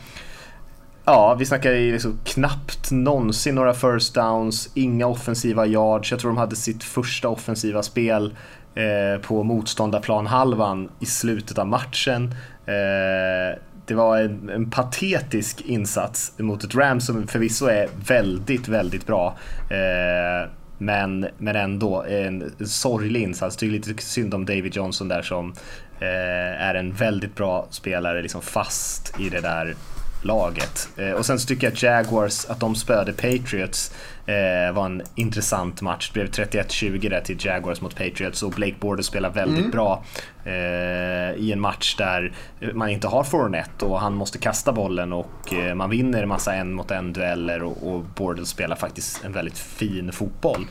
Ja, 1.11 1.35
vi 1.39 1.45
snackar 1.45 1.71
ju 1.71 1.91
liksom 1.91 2.19
knappt 2.23 2.91
någonsin 2.91 3.55
några 3.55 3.73
first 3.73 4.15
downs, 4.15 4.69
inga 4.73 5.07
offensiva 5.07 5.65
yards. 5.65 6.11
Jag 6.11 6.19
tror 6.19 6.31
de 6.31 6.37
hade 6.37 6.55
sitt 6.55 6.83
första 6.83 7.29
offensiva 7.29 7.83
spel 7.83 8.35
eh, 8.75 9.21
på 9.21 9.43
motståndarplanhalvan 9.43 10.89
i 10.99 11.05
slutet 11.05 11.57
av 11.57 11.67
matchen. 11.67 12.23
Eh, 12.65 13.59
det 13.85 13.93
var 13.93 14.17
en, 14.17 14.49
en, 14.49 14.69
patetisk 14.69 15.61
insats 15.61 16.33
mot 16.37 16.63
ett 16.63 16.75
Rams 16.75 17.05
som 17.05 17.27
förvisso 17.27 17.65
är 17.65 17.89
väldigt, 18.07 18.67
väldigt 18.67 19.05
bra. 19.05 19.37
Eh, 19.69 20.49
men, 20.77 21.27
men 21.37 21.55
ändå 21.55 22.03
en 22.03 22.51
sorglig 22.65 23.21
insats. 23.21 23.57
Det 23.57 23.65
är 23.65 23.69
lite 23.69 24.03
synd 24.03 24.33
om 24.33 24.45
David 24.45 24.75
Johnson 24.75 25.07
där 25.07 25.21
som 25.21 25.53
eh, 25.99 26.67
är 26.67 26.75
en 26.75 26.91
väldigt 26.93 27.35
bra 27.35 27.67
spelare, 27.69 28.21
liksom 28.21 28.41
fast 28.41 29.19
i 29.19 29.29
det 29.29 29.41
där 29.41 29.75
laget. 30.21 30.89
Eh, 30.97 31.11
och 31.11 31.25
sen 31.25 31.39
så 31.39 31.47
tycker 31.47 31.67
jag 31.67 31.73
att 31.73 31.83
Jaguars, 31.83 32.45
att 32.45 32.59
de 32.59 32.75
spöade 32.75 33.13
Patriots 33.13 33.93
eh, 34.25 34.73
var 34.73 34.85
en 34.85 35.01
intressant 35.15 35.81
match. 35.81 36.11
Det 36.13 36.19
blev 36.19 36.47
31-20 36.47 37.09
där 37.09 37.21
till 37.21 37.45
Jaguars 37.45 37.81
mot 37.81 37.95
Patriots 37.95 38.43
och 38.43 38.51
Blake 38.51 38.75
Border 38.79 39.03
spelar 39.03 39.29
väldigt 39.29 39.59
mm. 39.59 39.71
bra 39.71 40.03
eh, 40.43 41.33
i 41.35 41.51
en 41.53 41.59
match 41.59 41.95
där 41.95 42.33
man 42.73 42.89
inte 42.89 43.07
har 43.07 43.23
Fournette 43.23 43.85
och 43.85 43.99
han 43.99 44.13
måste 44.13 44.37
kasta 44.37 44.71
bollen 44.71 45.13
och 45.13 45.53
eh, 45.53 45.75
man 45.75 45.89
vinner 45.89 46.23
en 46.23 46.29
massa 46.29 46.53
en 46.53 46.73
mot 46.73 46.91
en 46.91 47.13
dueller 47.13 47.63
och, 47.63 47.93
och 47.93 48.03
Border 48.03 48.43
spelar 48.43 48.75
faktiskt 48.75 49.25
en 49.25 49.33
väldigt 49.33 49.57
fin 49.57 50.11
fotboll. 50.11 50.67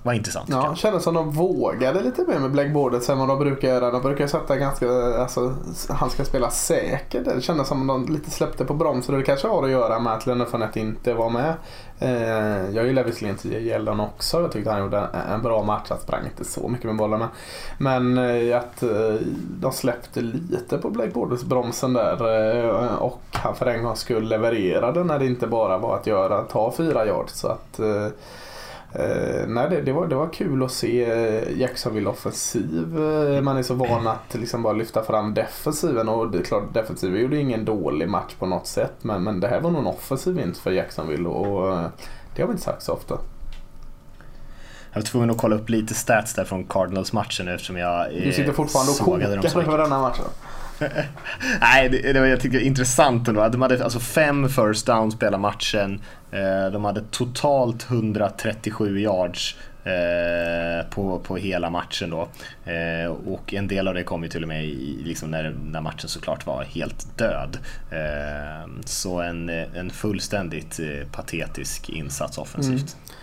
Eh, 0.00 0.06
var 0.06 0.12
intressant. 0.12 0.48
Ja, 0.48 0.74
kändes 0.74 1.02
som 1.02 1.14
de 1.14 1.30
vågade 1.30 2.02
lite 2.02 2.24
mer 2.28 2.38
med 2.38 2.50
Blake 2.50 2.68
Border 2.68 3.10
än 3.10 3.18
vad 3.18 3.28
de 3.28 3.38
brukar 3.38 3.68
göra. 3.68 3.90
De 3.90 4.02
brukar 4.02 4.26
sätta 4.26 4.56
ganska, 4.56 4.88
alltså 5.18 5.54
han 5.88 6.10
ska 6.10 6.24
spela 6.24 6.50
säkert. 6.50 7.24
Det 7.24 7.40
kändes 7.40 7.68
som 7.68 7.86
de 7.86 8.06
lite 8.06 8.30
släppte 8.30 8.64
på 8.64 8.74
bromsen 8.74 9.14
och 9.14 9.20
det 9.20 9.26
kanske 9.26 9.48
har 9.48 9.64
att 9.64 9.70
göra 9.70 9.98
med 9.98 10.12
att 10.12 10.26
Leonard 10.26 10.48
Fournette 10.48 10.80
inte 10.80 11.14
var 11.14 11.30
med. 11.30 11.54
Eh, 11.98 12.74
jag 12.74 12.86
gillar 12.86 13.04
visserligen 13.04 13.36
T.J. 13.36 13.56
Yeldon 13.56 14.00
också. 14.00 14.40
Jag 14.40 14.52
tyckte 14.52 14.70
han 14.70 14.80
gjorde 14.80 15.08
en, 15.30 15.42
bra 15.42 15.62
match. 15.62 15.86
Han 15.88 15.98
sprang 15.98 16.24
inte 16.24 16.44
så 16.44 16.68
mycket 16.68 16.86
med 16.86 16.96
bollarna. 16.96 17.28
Men 17.78 18.18
eh, 18.18 18.58
att 18.58 18.82
eh, 18.82 19.14
de 19.60 19.72
släppte 19.72 20.20
lite 20.20 20.78
på 20.78 20.90
Blake 20.90 21.10
Borders 21.10 21.42
bromsen 21.42 21.92
där. 21.92 22.22
och 23.02 23.22
han 23.32 23.54
för 23.54 23.66
en 23.66 23.82
gångs 23.82 23.98
skull 23.98 24.28
levererade 24.28 25.04
när 25.04 25.18
det 25.18 25.26
inte 25.26 25.46
bara 25.46 25.78
var 25.78 25.96
att 25.96 26.06
göra, 26.06 26.42
ta 26.42 26.72
fyra 26.76 27.06
yards. 27.06 27.40
Så 27.40 27.48
att 27.48 27.80
Eh, 28.94 29.46
nej, 29.48 29.70
det, 29.70 29.80
det, 29.80 29.92
var, 29.92 30.06
det 30.06 30.14
var 30.14 30.32
kul 30.32 30.62
att 30.62 30.72
se 30.72 31.04
Jacksonville 31.56 32.10
offensiv. 32.10 32.98
Eh, 33.00 33.42
man 33.42 33.56
är 33.56 33.62
så 33.62 33.74
van 33.74 34.06
att 34.06 34.34
liksom 34.34 34.62
bara 34.62 34.72
lyfta 34.72 35.02
fram 35.02 35.34
defensiven 35.34 36.08
och 36.08 36.30
det 36.30 36.38
är 36.38 36.42
klart 36.42 36.74
defensiven 36.74 37.20
gjorde 37.20 37.36
ingen 37.36 37.64
dålig 37.64 38.08
match 38.08 38.34
på 38.38 38.46
något 38.46 38.66
sätt 38.66 38.94
men, 39.02 39.22
men 39.22 39.40
det 39.40 39.48
här 39.48 39.60
var 39.60 39.70
nog 39.70 39.80
en 39.80 39.86
offensiv 39.86 40.34
vinst 40.34 40.60
för 40.60 40.70
Jacksonville 40.70 41.28
och 41.28 41.72
eh, 41.72 41.86
det 42.34 42.42
har 42.42 42.48
vi 42.48 42.52
inte 42.52 42.64
sagt 42.64 42.82
så 42.82 42.92
ofta. 42.92 43.18
Jag 44.92 45.00
var 45.00 45.06
tvungen 45.06 45.30
att 45.30 45.38
kolla 45.38 45.56
upp 45.56 45.68
lite 45.68 45.94
stats 45.94 46.34
där 46.34 46.44
från 46.44 46.64
Cardinals-matchen 46.64 47.48
eftersom 47.48 47.76
jag 47.76 48.12
Du 48.12 48.32
sitter 48.32 48.52
fortfarande 48.52 48.92
och 48.92 48.98
kokar 48.98 49.58
över 49.60 49.78
denna 49.78 50.00
matchen. 50.00 50.24
Nej, 51.60 51.88
det, 51.88 52.12
det 52.12 52.20
var, 52.20 52.26
jag 52.26 52.40
tycker 52.40 52.58
det 52.58 52.64
är 52.64 52.66
intressant 52.66 53.28
ändå. 53.28 53.48
De 53.48 53.62
hade 53.62 53.84
alltså 53.84 54.00
fem 54.00 54.48
first 54.48 54.86
downs 54.86 55.18
på 55.18 55.24
hela 55.24 55.38
matchen. 55.38 56.02
Eh, 56.30 56.72
de 56.72 56.84
hade 56.84 57.00
totalt 57.10 57.90
137 57.90 59.00
yards 59.00 59.56
eh, 59.84 60.90
på, 60.90 61.18
på 61.18 61.36
hela 61.36 61.70
matchen 61.70 62.10
då. 62.10 62.28
Eh, 62.70 63.10
och 63.10 63.54
en 63.54 63.68
del 63.68 63.88
av 63.88 63.94
det 63.94 64.02
kom 64.02 64.22
ju 64.22 64.28
till 64.28 64.42
och 64.42 64.48
med 64.48 64.64
i, 64.64 65.02
liksom 65.04 65.30
när, 65.30 65.56
när 65.64 65.80
matchen 65.80 66.08
såklart 66.08 66.46
var 66.46 66.64
helt 66.64 67.18
död. 67.18 67.58
Så 68.84 69.20
en, 69.20 69.48
en 69.48 69.90
fullständigt 69.90 70.80
patetisk 71.12 71.88
insats 71.88 72.38
offensivt. 72.38 72.96
Mm. 72.96 73.16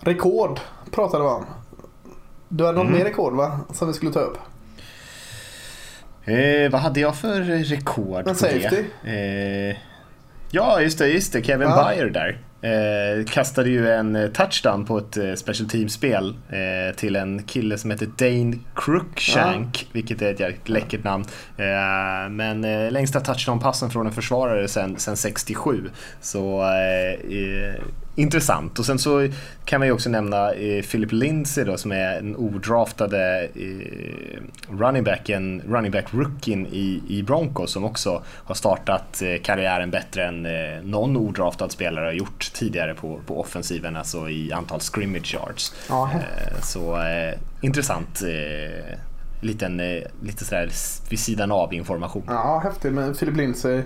Rekord 0.00 0.60
pratade 0.90 1.24
vi 1.24 1.30
om. 1.30 1.44
Du 2.48 2.66
hade 2.66 2.78
något 2.78 2.86
mm. 2.86 2.98
mer 2.98 3.04
rekord 3.04 3.34
va? 3.34 3.60
Som 3.72 3.88
vi 3.88 3.94
skulle 3.94 4.12
ta 4.12 4.20
upp? 4.20 4.38
Eh, 6.24 6.70
vad 6.70 6.80
hade 6.80 7.00
jag 7.00 7.16
för 7.16 7.40
rekord? 7.64 8.28
En 8.28 8.34
safety? 8.34 8.84
Eh, 9.04 9.76
ja, 10.50 10.80
just 10.80 10.98
det, 10.98 11.08
just 11.08 11.32
det. 11.32 11.42
Kevin 11.42 11.68
ja. 11.68 11.92
Byer 11.94 12.10
där. 12.10 12.38
Eh, 12.62 13.24
kastade 13.24 13.70
ju 13.70 13.90
en 13.90 14.16
eh, 14.16 14.28
touchdown 14.28 14.84
på 14.84 14.98
ett 14.98 15.16
eh, 15.16 15.34
special 15.34 15.68
team-spel 15.68 16.34
eh, 16.48 16.96
till 16.96 17.16
en 17.16 17.42
kille 17.42 17.78
som 17.78 17.90
heter 17.90 18.06
Dane 18.18 18.56
Cruikshank, 18.74 19.82
ja. 19.82 19.88
vilket 19.92 20.22
är 20.22 20.32
ett 20.32 20.40
jävligt 20.40 20.68
läckert 20.68 21.04
namn. 21.04 21.24
Eh, 21.56 22.30
men 22.30 22.64
eh, 22.64 22.90
längsta 22.90 23.20
touchdown-passen 23.20 23.90
från 23.90 24.06
en 24.06 24.12
försvarare 24.12 24.68
sen, 24.68 24.98
sen 24.98 25.16
67. 25.16 25.90
Så 26.20 26.64
intressant. 28.20 28.78
Och 28.78 28.86
sen 28.86 28.98
så 28.98 29.28
kan 29.64 29.80
man 29.80 29.88
ju 29.88 29.92
också 29.92 30.10
nämna 30.10 30.52
eh, 30.52 30.82
Philip 30.82 31.12
Lindsay 31.12 31.64
då 31.64 31.76
som 31.76 31.92
är 31.92 32.18
en 32.18 32.36
odraftade 32.36 33.48
eh, 33.54 34.40
running 34.78 35.04
backen, 35.04 35.62
running 35.68 35.92
back 35.92 36.04
rookien 36.10 36.66
i, 36.66 37.02
i 37.08 37.22
Broncos 37.22 37.72
som 37.72 37.84
också 37.84 38.22
har 38.26 38.54
startat 38.54 39.22
eh, 39.22 39.42
karriären 39.42 39.90
bättre 39.90 40.26
än 40.26 40.46
eh, 40.46 40.82
någon 40.82 41.16
odraftad 41.16 41.68
spelare 41.68 42.04
har 42.04 42.12
gjort 42.12 42.52
tidigare 42.54 42.94
på, 42.94 43.20
på 43.26 43.40
offensiven, 43.40 43.96
alltså 43.96 44.28
i 44.28 44.52
antal 44.52 44.80
scrimmage 44.80 45.34
yards. 45.34 45.72
Eh, 46.14 46.60
så 46.62 47.02
eh, 47.02 47.34
intressant 47.60 48.22
liten, 49.40 49.76
lite 50.22 50.44
sådär 50.44 50.70
vid 51.10 51.18
sidan 51.18 51.52
av 51.52 51.74
information. 51.74 52.22
Ja, 52.26 52.60
häftigt. 52.64 52.92
Men 52.92 53.14
Philip 53.14 53.36
Lindsay 53.36 53.82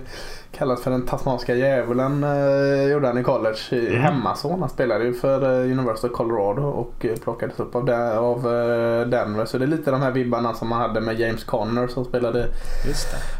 kallas 0.57 0.81
för 0.81 0.91
den 0.91 1.05
tasmanska 1.05 1.55
djävulen 1.55 2.23
eh, 2.23 2.91
gjorde 2.91 3.07
han 3.07 3.17
i 3.17 3.23
college. 3.23 3.57
I 3.69 3.87
mm. 3.87 4.01
Hemmason. 4.01 4.59
Han 4.59 4.69
spelade 4.69 5.05
ju 5.05 5.13
för 5.13 5.43
eh, 5.43 5.71
University 5.71 6.07
of 6.07 6.13
Colorado 6.13 6.61
och 6.61 7.05
eh, 7.05 7.15
plockades 7.15 7.59
upp 7.59 7.75
av, 7.75 7.85
de, 7.85 7.93
av 8.17 8.37
eh, 8.37 9.07
Denver. 9.07 9.45
Så 9.45 9.57
det 9.57 9.65
är 9.65 9.67
lite 9.67 9.91
de 9.91 10.01
här 10.01 10.11
vibbarna 10.11 10.53
som 10.53 10.69
man 10.69 10.81
hade 10.81 11.01
med 11.01 11.19
James 11.19 11.43
Conner 11.43 11.87
som 11.87 12.05
spelade 12.05 12.47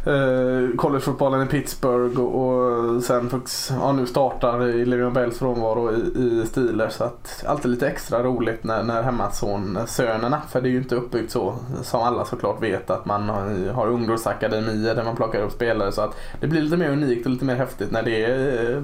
eh, 0.06 0.76
collegefotbollen 0.76 1.42
i 1.42 1.46
Pittsburgh 1.46 2.20
och, 2.20 3.02
sen 3.02 3.30
fick, 3.30 3.42
ja, 3.80 3.92
nu 3.92 4.06
startar 4.06 4.66
i 4.66 4.84
Le'Veon 4.84 5.12
Bells 5.12 5.38
frånvaro 5.38 5.92
i, 5.92 5.96
i 5.96 6.46
Steelers. 6.46 6.92
Så 6.92 7.04
att 7.04 7.44
alltid 7.46 7.70
lite 7.70 7.88
extra 7.88 8.22
roligt 8.22 8.64
när, 8.64 8.82
när 8.82 9.02
Hemmason-sönerna, 9.02 10.42
för 10.48 10.60
det 10.60 10.68
är 10.68 10.70
ju 10.70 10.78
inte 10.78 10.94
uppbyggt 10.94 11.32
så 11.32 11.54
som 11.82 12.00
alla 12.06 12.24
såklart 12.24 12.62
vet 12.62 12.90
att 12.90 13.06
man 13.06 13.28
har, 13.74 13.86
ungdomsakademier 13.86 14.94
där 14.94 15.04
man 15.04 15.16
plockar 15.16 15.40
upp 15.40 15.52
spelare. 15.52 15.92
Så 15.92 16.00
att 16.00 16.14
det 16.40 16.46
blir 16.46 16.62
lite 16.62 16.76
mer 16.76 16.88
unikt 16.88 17.26
och 17.26 17.32
lite 17.32 17.44
mer 17.44 17.56
häftigt 17.56 17.90
när 17.90 18.02
det 18.02 18.24
är 18.24 18.82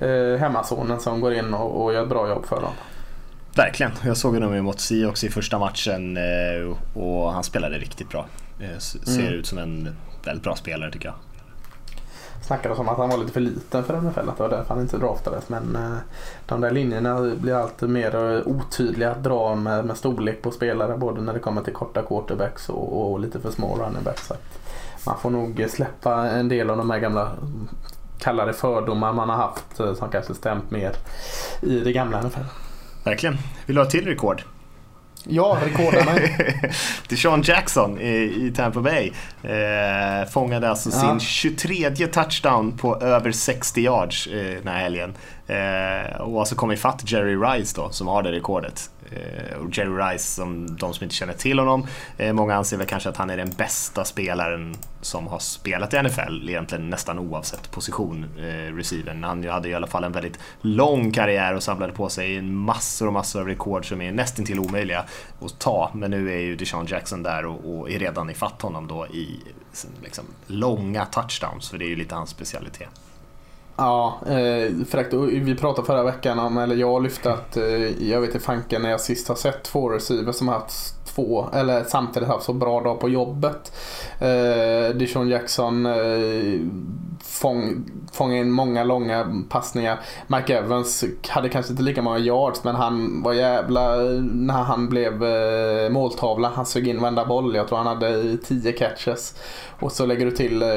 eh, 0.00 0.40
hemmasonen 0.40 1.00
som 1.00 1.20
går 1.20 1.34
in 1.34 1.54
och, 1.54 1.84
och 1.84 1.92
gör 1.94 2.02
ett 2.02 2.08
bra 2.08 2.28
jobb 2.28 2.46
för 2.46 2.60
dem. 2.60 2.72
Verkligen. 3.56 3.92
Jag 4.04 4.16
såg 4.16 4.34
honom 4.34 4.64
mot 4.64 4.80
Si 4.80 5.04
också 5.04 5.26
i 5.26 5.30
första 5.30 5.58
matchen 5.58 6.16
eh, 6.16 6.76
och 6.94 7.32
han 7.32 7.44
spelade 7.44 7.78
riktigt 7.78 8.08
bra. 8.08 8.26
Eh, 8.60 8.78
ser 8.78 9.20
mm. 9.20 9.34
ut 9.34 9.46
som 9.46 9.58
en 9.58 9.96
väldigt 10.24 10.44
bra 10.44 10.56
spelare 10.56 10.92
tycker 10.92 11.06
jag. 11.06 11.14
Snackades 12.42 12.78
om 12.78 12.88
att 12.88 12.98
han 12.98 13.08
var 13.08 13.18
lite 13.18 13.32
för 13.32 13.40
liten 13.40 13.84
för 13.84 14.00
NFL, 14.00 14.28
att 14.28 14.36
det 14.36 14.42
var 14.42 14.50
därför 14.50 14.74
han 14.74 14.82
inte 14.82 14.98
draftades. 14.98 15.48
Men 15.48 15.76
eh, 15.76 15.96
de 16.46 16.60
där 16.60 16.70
linjerna 16.70 17.20
blir 17.36 17.54
alltid 17.54 17.88
mer 17.88 18.42
otydliga 18.48 19.10
att 19.10 19.22
dra 19.22 19.54
med, 19.54 19.84
med 19.84 19.96
storlek 19.96 20.42
på 20.42 20.50
spelare. 20.50 20.96
Både 20.96 21.20
när 21.20 21.32
det 21.32 21.38
kommer 21.38 21.62
till 21.62 21.72
korta 21.72 22.02
quarterbacks 22.02 22.68
och, 22.68 23.12
och 23.12 23.20
lite 23.20 23.40
för 23.40 23.50
små 23.50 23.76
running 23.76 24.02
backs 24.04 24.32
man 25.06 25.18
får 25.18 25.30
nog 25.30 25.66
släppa 25.68 26.28
en 26.28 26.48
del 26.48 26.70
av 26.70 26.76
de 26.76 26.90
här 26.90 26.98
gamla 26.98 27.32
kallade 28.18 28.52
fördomar 28.52 29.12
man 29.12 29.28
har 29.28 29.36
haft 29.36 29.80
eh, 29.80 29.94
som 29.94 30.08
kanske 30.08 30.34
stämt 30.34 30.70
mer 30.70 30.92
i 31.62 31.80
det 31.80 31.92
gamla 31.92 32.22
NFL. 32.22 32.40
Verkligen. 33.04 33.38
Vill 33.66 33.76
du 33.76 33.82
ha 33.82 33.90
till 33.90 34.04
rekord? 34.04 34.42
Ja, 35.24 35.58
rekordarna. 35.64 36.18
Deshaun 37.08 37.42
Jackson 37.42 38.00
i, 38.00 38.46
i 38.46 38.52
Tampa 38.56 38.80
Bay 38.80 39.12
eh, 39.42 40.28
fångade 40.30 40.70
alltså 40.70 40.90
ja. 40.92 41.00
sin 41.00 41.20
23 41.20 41.90
touchdown 41.90 42.78
på 42.78 43.00
över 43.00 43.32
60 43.32 43.80
yards 43.80 44.26
eh, 44.26 44.54
den 44.54 44.68
här 44.68 44.78
helgen. 44.78 45.14
Eh, 45.46 46.20
och 46.20 46.40
alltså 46.40 46.54
kom 46.54 46.72
ifatt 46.72 47.12
Jerry 47.12 47.36
Rice 47.36 47.72
då, 47.76 47.90
som 47.90 48.08
har 48.08 48.22
det 48.22 48.32
rekordet. 48.32 48.90
Eh, 49.10 49.56
och 49.56 49.78
Jerry 49.78 49.90
Rice, 49.90 50.24
som 50.24 50.76
de 50.76 50.94
som 50.94 51.04
inte 51.04 51.14
känner 51.14 51.32
till 51.32 51.58
honom, 51.58 51.86
eh, 52.18 52.32
många 52.32 52.54
anser 52.54 52.76
väl 52.76 52.86
kanske 52.86 53.08
att 53.08 53.16
han 53.16 53.30
är 53.30 53.36
den 53.36 53.50
bästa 53.50 54.04
spelaren 54.04 54.74
som 55.00 55.26
har 55.26 55.38
spelat 55.38 55.94
i 55.94 55.96
NFL, 55.96 56.48
egentligen 56.48 56.90
nästan 56.90 57.18
oavsett 57.18 57.70
position, 57.70 58.26
eh, 58.38 58.74
receivern. 58.74 59.24
Han 59.24 59.48
hade 59.48 59.68
i 59.68 59.74
alla 59.74 59.86
fall 59.86 60.04
en 60.04 60.12
väldigt 60.12 60.38
lång 60.60 61.12
karriär 61.12 61.54
och 61.54 61.62
samlade 61.62 61.92
på 61.92 62.08
sig 62.08 62.42
massor 62.42 63.06
och 63.06 63.12
massor 63.12 63.40
av 63.40 63.46
rekord 63.46 63.88
som 63.88 64.00
är 64.00 64.12
nästintill 64.12 64.58
omöjliga 64.58 65.04
att 65.40 65.58
ta. 65.58 65.90
Men 65.94 66.10
nu 66.10 66.32
är 66.32 66.40
ju 66.40 66.56
Deshaun 66.56 66.86
Jackson 66.86 67.22
där 67.22 67.46
och, 67.46 67.78
och 67.78 67.90
är 67.90 67.98
redan 67.98 68.30
ifatt 68.30 68.62
honom 68.62 68.86
då 68.88 69.06
i 69.06 69.40
liksom, 70.02 70.24
långa 70.46 71.04
touchdowns, 71.04 71.70
för 71.70 71.78
det 71.78 71.84
är 71.84 71.88
ju 71.88 71.96
lite 71.96 72.14
hans 72.14 72.30
specialitet. 72.30 73.09
Ja, 73.80 74.20
eh, 74.26 74.84
fräckt. 74.88 75.14
Vi 75.14 75.54
pratade 75.54 75.86
förra 75.86 76.04
veckan 76.04 76.38
om, 76.38 76.58
eller 76.58 76.76
jag 76.76 77.02
lyfte 77.02 77.32
att 77.32 77.56
eh, 77.56 78.08
jag 78.08 78.20
vet 78.20 78.30
inte 78.34 78.44
fanken 78.44 78.82
när 78.82 78.90
jag 78.90 79.00
sist 79.00 79.28
har 79.28 79.34
sett 79.34 79.62
två 79.62 79.88
receivers 79.88 80.36
som 80.36 80.48
har 80.48 80.54
haft 80.54 80.99
två, 81.14 81.48
eller 81.52 81.84
samtidigt 81.84 82.28
haft 82.28 82.44
så 82.44 82.52
bra 82.52 82.80
dag 82.80 83.00
på 83.00 83.08
jobbet. 83.08 83.72
Eh, 84.18 84.94
Dijon 84.94 85.28
Jackson 85.28 85.86
eh, 85.86 86.60
fång, 87.24 87.84
fångade 88.12 88.40
in 88.40 88.50
många 88.50 88.84
långa 88.84 89.42
passningar. 89.48 90.00
Mike 90.26 90.58
Evans 90.58 91.04
hade 91.28 91.48
kanske 91.48 91.72
inte 91.72 91.82
lika 91.82 92.02
många 92.02 92.18
yards 92.18 92.64
men 92.64 92.74
han 92.74 93.22
var 93.22 93.32
jävla 93.32 93.96
när 94.32 94.62
han 94.62 94.88
blev 94.88 95.24
eh, 95.24 95.90
måltavla. 95.90 96.52
Han 96.54 96.66
sög 96.66 96.88
in 96.88 97.00
varenda 97.00 97.24
boll. 97.24 97.54
Jag 97.54 97.68
tror 97.68 97.78
han 97.78 97.86
hade 97.86 98.36
10 98.36 98.72
catches. 98.72 99.34
Och 99.80 99.92
så 99.92 100.06
lägger 100.06 100.24
du 100.24 100.30
till 100.30 100.62
eh, 100.62 100.68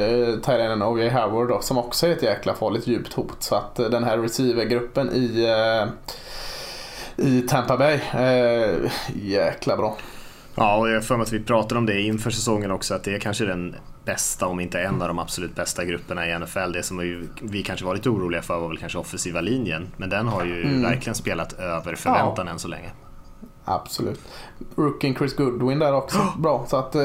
Tyrenen 0.42 0.82
O.J. 0.82 1.10
Howard 1.10 1.48
då, 1.48 1.60
som 1.60 1.78
också 1.78 2.06
är 2.06 2.12
ett 2.12 2.22
jäkla 2.22 2.54
farligt 2.54 2.86
djupt 2.86 3.12
hot. 3.12 3.36
Så 3.38 3.54
att 3.54 3.78
eh, 3.78 3.86
den 3.86 4.04
här 4.04 4.18
receivergruppen 4.18 5.10
i, 5.12 5.44
eh, 5.44 5.88
i 7.26 7.42
Tampa 7.42 7.76
Bay, 7.76 8.00
eh, 8.14 8.90
jäkla 9.14 9.76
bra. 9.76 9.96
Ja, 10.54 10.76
och 10.76 10.88
jag 10.88 10.94
har 10.94 11.00
för 11.00 11.16
mig 11.16 11.22
att 11.22 11.32
vi 11.32 11.40
pratade 11.40 11.78
om 11.78 11.86
det 11.86 12.00
inför 12.00 12.30
säsongen 12.30 12.70
också, 12.70 12.94
att 12.94 13.04
det 13.04 13.14
är 13.14 13.18
kanske 13.18 13.44
den 13.44 13.76
bästa, 14.04 14.46
om 14.46 14.60
inte 14.60 14.80
en 14.80 15.02
av 15.02 15.08
de 15.08 15.18
absolut 15.18 15.54
bästa 15.54 15.84
grupperna 15.84 16.28
i 16.28 16.38
NFL. 16.38 16.72
Det 16.72 16.82
som 16.82 17.28
vi, 17.42 17.62
kanske 17.62 17.86
var 17.86 17.94
lite 17.94 18.10
oroliga 18.10 18.42
för 18.42 18.60
var 18.60 18.68
väl 18.68 18.78
kanske 18.78 18.98
offensiva 18.98 19.40
linjen, 19.40 19.86
men 19.96 20.10
den 20.10 20.28
har 20.28 20.44
ju 20.44 20.62
mm. 20.62 20.82
verkligen 20.82 21.14
spelat 21.14 21.52
över 21.52 21.94
förväntan 21.94 22.46
ja. 22.46 22.52
än 22.52 22.58
så 22.58 22.68
länge. 22.68 22.90
Absolut. 23.64 24.20
Rookien 24.76 25.14
Chris 25.14 25.36
Goodwin 25.36 25.78
där 25.78 25.94
också. 25.94 26.18
Bra. 26.38 26.66
Så 26.68 26.76
att 26.76 26.94
äh, 26.94 27.02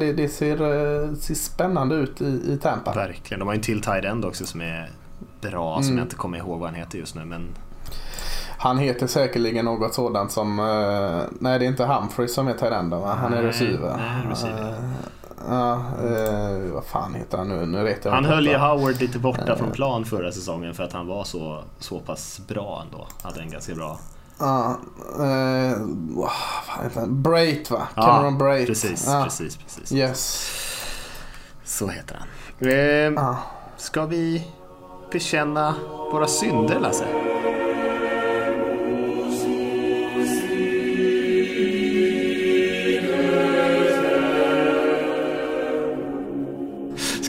det, 0.00 0.12
det 0.16 0.28
ser, 0.28 0.52
äh, 0.52 1.14
ser 1.14 1.34
spännande 1.34 1.94
ut 1.94 2.20
i, 2.20 2.24
i 2.24 2.58
Tampa. 2.62 2.94
Verkligen. 2.94 3.38
De 3.38 3.48
har 3.48 3.54
en 3.54 3.60
till 3.60 3.82
tight 3.82 4.04
end 4.04 4.24
också 4.24 4.46
som 4.46 4.60
är 4.60 4.90
bra, 5.40 5.74
mm. 5.74 5.82
som 5.82 5.98
jag 5.98 6.04
inte 6.04 6.16
kommer 6.16 6.38
ihåg 6.38 6.60
vad 6.60 6.68
han 6.68 6.78
heter 6.78 6.98
just 6.98 7.14
nu. 7.14 7.24
Men... 7.24 7.48
Han 8.58 8.78
heter 8.78 9.06
säkerligen 9.06 9.64
något 9.64 9.94
sådant 9.94 10.32
som, 10.32 10.58
uh, 10.58 11.22
nej 11.40 11.58
det 11.58 11.64
är 11.64 11.68
inte 11.68 11.84
Humphrey 11.84 12.28
som 12.28 12.48
är 12.48 12.72
end 12.72 12.94
va? 12.94 13.14
Han 13.20 13.34
är 13.34 13.42
receiver. 13.42 13.88
Uh, 13.88 14.72
Ja, 15.50 15.82
uh, 16.04 16.72
vad 16.72 16.84
fan 16.84 17.14
heter 17.14 17.38
han 17.38 17.48
nu? 17.48 17.66
nu 17.66 17.84
vet 17.84 18.04
jag 18.04 18.12
han 18.12 18.24
höll 18.24 18.46
ju 18.46 18.56
Howard 18.56 19.00
lite 19.00 19.18
borta 19.18 19.56
från 19.56 19.70
plan 19.70 20.04
förra 20.04 20.32
säsongen 20.32 20.74
för 20.74 20.82
att 20.82 20.92
han 20.92 21.06
var 21.06 21.24
så, 21.24 21.62
så 21.78 22.00
pass 22.00 22.40
bra 22.48 22.82
ändå. 22.86 23.06
Hade 23.22 23.40
en 23.40 23.50
ganska 23.50 23.74
bra 23.74 23.98
Ja, 24.38 24.78
uh, 25.18 25.76
vad 26.08 26.30
heter 26.84 27.00
han? 27.00 27.22
Brait 27.22 27.70
va? 27.70 27.88
Ja, 27.94 28.02
Cameron 28.02 28.38
Brait. 28.38 28.66
Precis, 28.66 29.06
ja. 29.06 29.24
precis, 29.24 29.56
precis. 29.56 29.92
Yes. 29.92 30.50
Så 31.64 31.88
heter 31.88 32.18
han. 32.18 32.28
Eh, 32.68 32.76
ja. 32.76 33.36
Ska 33.76 34.06
vi 34.06 34.46
bekänna 35.12 35.74
våra 36.12 36.26
synder 36.26 36.80
Lasse? 36.80 37.04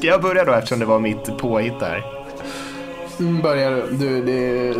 Jag 0.09 0.21
börja 0.21 0.45
då 0.45 0.53
eftersom 0.53 0.79
det 0.79 0.85
var 0.85 0.99
mitt 0.99 1.37
påhitt 1.37 1.79
där? 1.79 2.03
Mm, 3.19 3.41
börja 3.41 3.69
du. 3.69 3.81
du 3.91 4.21
det 4.25 4.75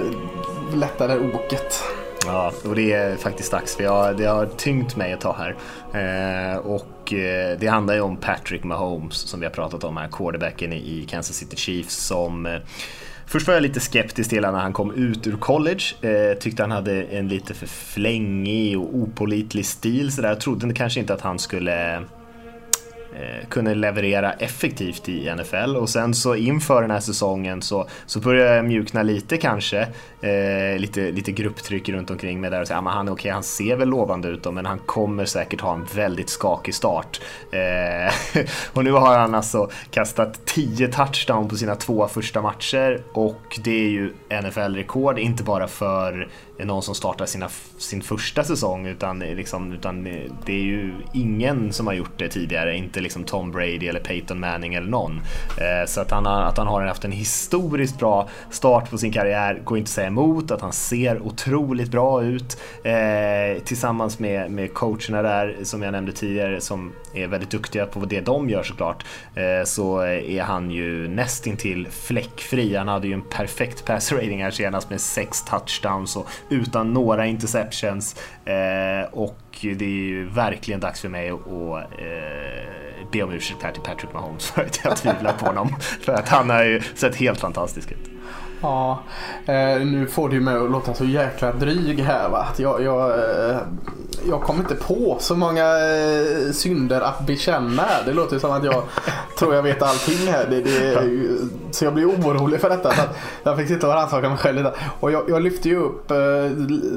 lättare 0.76 1.20
oket. 1.20 1.84
Ja, 2.26 2.52
och 2.66 2.76
det 2.76 2.94
är 2.94 3.16
faktiskt 3.16 3.52
dags 3.52 3.76
för 3.76 3.84
jag, 3.84 4.18
det 4.18 4.26
har 4.26 4.46
tyngt 4.46 4.96
mig 4.96 5.12
ett 5.12 5.22
tag 5.22 5.36
här. 5.38 5.56
Eh, 5.94 6.58
och 6.58 7.14
eh, 7.14 7.58
det 7.60 7.68
handlar 7.68 7.94
ju 7.94 8.02
om 8.02 8.18
Patrick 8.18 8.64
Mahomes 8.64 9.16
som 9.16 9.40
vi 9.40 9.46
har 9.46 9.54
pratat 9.54 9.84
om 9.84 9.98
här, 9.98 10.08
quarterbacken 10.08 10.74
i 10.74 11.08
Kansas 11.10 11.36
City 11.36 11.56
Chiefs 11.56 11.96
som 11.96 12.46
eh, 12.46 12.60
Först 13.26 13.48
var 13.48 13.54
jag 13.54 13.64
lite 13.64 13.80
skeptisk 13.80 14.30
till 14.30 14.42
när 14.42 14.52
han 14.52 14.74
kom 14.74 14.94
ut 14.94 15.28
ur 15.28 15.38
college. 15.38 15.84
Eh, 16.02 16.38
tyckte 16.38 16.64
han 16.64 16.72
hade 16.72 17.04
en 17.04 17.28
lite 17.28 17.54
för 17.54 17.68
flängig 17.68 18.80
och 18.80 18.96
opolitlig 18.96 19.66
stil. 19.66 20.12
Så 20.12 20.22
där. 20.22 20.30
Jag 20.30 20.42
trodde 20.42 20.74
kanske 20.74 21.00
inte 21.00 21.14
att 21.14 21.22
han 21.22 21.40
skulle 21.40 22.04
Eh, 23.16 23.48
kunde 23.50 23.76
leverera 23.76 24.34
effektivt 24.34 25.10
i 25.10 25.36
NFL 25.36 25.76
och 25.76 25.90
sen 25.90 26.14
så 26.14 26.36
inför 26.36 26.82
den 26.82 26.92
här 26.92 27.00
säsongen 27.00 27.62
så, 27.62 27.88
så 28.06 28.20
började 28.20 28.56
jag 28.56 28.66
mjukna 28.66 29.04
lite 29.04 29.38
kanske. 29.38 29.88
Eh, 30.22 30.80
lite, 30.80 31.12
lite 31.12 31.32
grupptryck 31.32 31.90
runt 31.90 32.12
omkring 32.12 32.42
mig 32.42 32.50
där 32.50 32.62
och 32.62 32.68
säga 32.68 32.80
att 32.80 32.94
han, 32.94 33.10
okay, 33.10 33.32
han 33.32 33.44
ser 33.44 33.76
väl 33.76 33.90
lovande 33.90 34.28
ut 34.28 34.44
då, 34.44 34.52
men 34.52 34.66
han 34.66 34.80
kommer 34.80 35.26
säkert 35.26 35.62
ha 35.62 35.74
en 35.74 35.86
väldigt 35.96 36.30
skakig 36.30 36.76
start. 36.76 37.22
Eh, 37.52 38.42
och 38.74 38.84
nu 38.84 38.92
har 38.92 39.18
han 39.18 39.36
alltså 39.36 39.70
kastat 39.92 40.46
10 40.46 40.88
touchdown 40.88 41.50
på 41.50 41.56
sina 41.56 41.76
två 41.76 42.08
första 42.08 42.42
matcher 42.42 43.02
och 43.14 43.60
det 43.64 43.86
är 43.86 43.90
ju 43.90 44.14
NFL-rekord, 44.30 45.20
inte 45.20 45.44
bara 45.44 45.68
för 45.68 46.28
någon 46.66 46.84
som 46.84 46.96
startar 46.96 47.26
sina, 47.26 47.50
sin 47.78 48.02
första 48.02 48.44
säsong 48.44 48.88
utan, 48.88 49.20
liksom, 49.20 49.74
utan 49.74 50.04
det 50.46 50.54
är 50.54 50.64
ju 50.64 50.94
ingen 51.14 51.74
som 51.74 51.88
har 51.88 51.94
gjort 51.94 52.18
det 52.18 52.30
tidigare, 52.30 52.78
inte 52.78 52.99
liksom 53.02 53.24
Tom 53.24 53.52
Brady 53.52 53.88
eller 53.88 54.00
Peyton 54.00 54.40
Manning 54.40 54.74
eller 54.74 54.88
någon. 54.88 55.22
Eh, 55.58 55.88
så 55.88 56.02
att 56.02 56.12
han, 56.12 56.26
har, 56.26 56.42
att 56.42 56.58
han 56.58 56.68
har 56.68 56.82
haft 56.82 57.06
en 57.06 57.12
historiskt 57.12 58.00
bra 58.00 58.30
start 58.50 58.90
på 58.90 58.98
sin 58.98 59.12
karriär 59.12 59.62
går 59.64 59.78
inte 59.78 59.88
att 59.88 59.94
säga 59.94 60.08
emot, 60.08 60.52
att 60.52 60.62
han 60.62 60.74
ser 60.74 61.22
otroligt 61.22 61.92
bra 61.92 62.24
ut 62.24 62.62
eh, 62.84 63.64
tillsammans 63.64 64.20
med, 64.20 64.52
med 64.52 64.74
coacherna 64.74 65.22
där 65.22 65.56
som 65.64 65.82
jag 65.82 65.92
nämnde 65.92 66.12
tidigare 66.12 66.62
som 66.62 66.94
är 67.14 67.28
väldigt 67.28 67.50
duktiga 67.50 67.86
på 67.86 68.00
det 68.00 68.22
de 68.22 68.50
gör 68.50 68.64
såklart 68.64 69.06
eh, 69.36 69.66
så 69.66 70.00
är 70.06 70.42
han 70.42 70.72
ju 70.72 71.08
nästintill 71.08 71.88
fläckfri. 71.88 72.76
Han 72.76 72.88
hade 72.88 73.08
ju 73.08 73.14
en 73.14 73.22
perfekt 73.22 73.86
pass 73.86 74.12
rating 74.12 74.44
här 74.44 74.52
senast 74.52 74.90
med 74.90 75.02
sex 75.02 75.44
touchdowns 75.44 76.16
och 76.16 76.28
utan 76.50 76.94
några 76.94 77.26
interceptions 77.26 78.16
och 79.12 79.49
det 79.62 79.86
är 79.86 79.90
ju 79.90 80.26
verkligen 80.26 80.80
dags 80.80 81.02
för 81.02 81.10
mig 81.10 81.30
att 81.30 81.48
eh, 81.48 83.10
be 83.12 83.24
om 83.24 83.32
ursäkt 83.32 83.64
här 83.64 83.72
till 83.72 83.82
Patrick 83.82 84.14
Mahomes 84.14 84.46
för 84.52 84.62
att 84.62 84.80
jag 84.84 84.98
tvivlar 84.98 85.34
på 85.34 85.46
honom. 85.46 85.76
För 85.80 86.14
att 86.14 86.30
han 86.30 86.50
har 86.50 86.64
ju 86.64 86.82
sett 86.96 87.16
helt 87.16 87.40
fantastisk 87.40 87.92
ut. 87.92 88.10
Ja, 88.62 89.04
eh, 89.46 89.86
nu 89.86 90.08
får 90.08 90.30
du 90.30 90.40
mig 90.40 90.56
att 90.56 90.72
låta 90.72 90.94
så 90.94 91.06
jäkla 91.06 91.52
dryg 91.52 92.00
här 92.00 92.30
va. 92.30 92.48
Jag, 92.58 92.84
jag, 92.84 93.10
eh, 93.10 93.58
jag 94.30 94.42
kommer 94.42 94.60
inte 94.60 94.76
på 94.76 95.18
så 95.20 95.36
många 95.36 95.66
eh, 95.66 96.52
synder 96.52 97.02
att 97.02 97.26
bekänna. 97.28 97.84
Det 98.06 98.14
låter 98.14 98.40
som 98.40 98.52
att 98.52 98.64
jag 98.64 98.84
tror 99.40 99.56
jag 99.56 99.64
vet 99.64 99.82
allting 99.82 100.28
här. 100.28 100.48
Det, 100.50 100.62
det, 100.62 101.08
så 101.72 101.86
jag 101.86 101.94
blir 101.94 102.06
orolig 102.06 102.62
för 102.62 102.70
detta. 102.70 102.92
Så 102.94 103.02
jag 103.44 103.58
fick 103.58 103.68
sitta 103.68 103.88
och 103.88 103.94
rannsaka 103.94 104.30
mig 104.30 104.38
själv 104.38 104.58
lite. 104.58 104.74
Och 105.00 105.12
jag, 105.12 105.30
jag 105.30 105.42
lyfte 105.42 105.70
ju 105.70 105.80
upp 105.80 106.12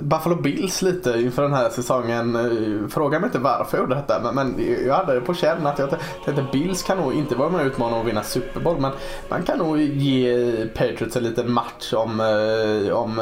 Buffalo 0.02 0.36
Bills 0.36 0.82
lite 0.82 1.10
inför 1.10 1.42
den 1.42 1.54
här 1.54 1.68
säsongen. 1.68 2.88
Fråga 2.90 3.18
mig 3.18 3.26
inte 3.26 3.38
varför 3.38 3.76
jag 3.76 3.84
gjorde 3.84 3.94
detta. 3.94 4.20
Men, 4.22 4.34
men 4.34 4.66
jag 4.86 4.94
hade 4.94 5.14
det 5.14 5.20
på 5.20 5.34
känn 5.34 5.66
att 5.66 5.78
jag 5.78 5.90
tänkte 6.24 6.46
Bills 6.52 6.82
kan 6.82 6.98
nog 6.98 7.14
inte 7.14 7.34
vara 7.34 7.48
med 7.48 7.60
och 7.60 7.66
utmana 7.66 7.96
och 7.96 8.08
vinna 8.08 8.22
Super 8.22 8.60
Bowl. 8.60 8.80
Men 8.80 8.92
man 9.28 9.42
kan 9.42 9.58
nog 9.58 9.80
ge 9.80 10.66
Patriots 10.66 11.16
en 11.16 11.22
liten 11.22 11.51
match 11.52 11.92
om, 11.92 12.20
eh, 12.20 12.92
om 12.92 13.20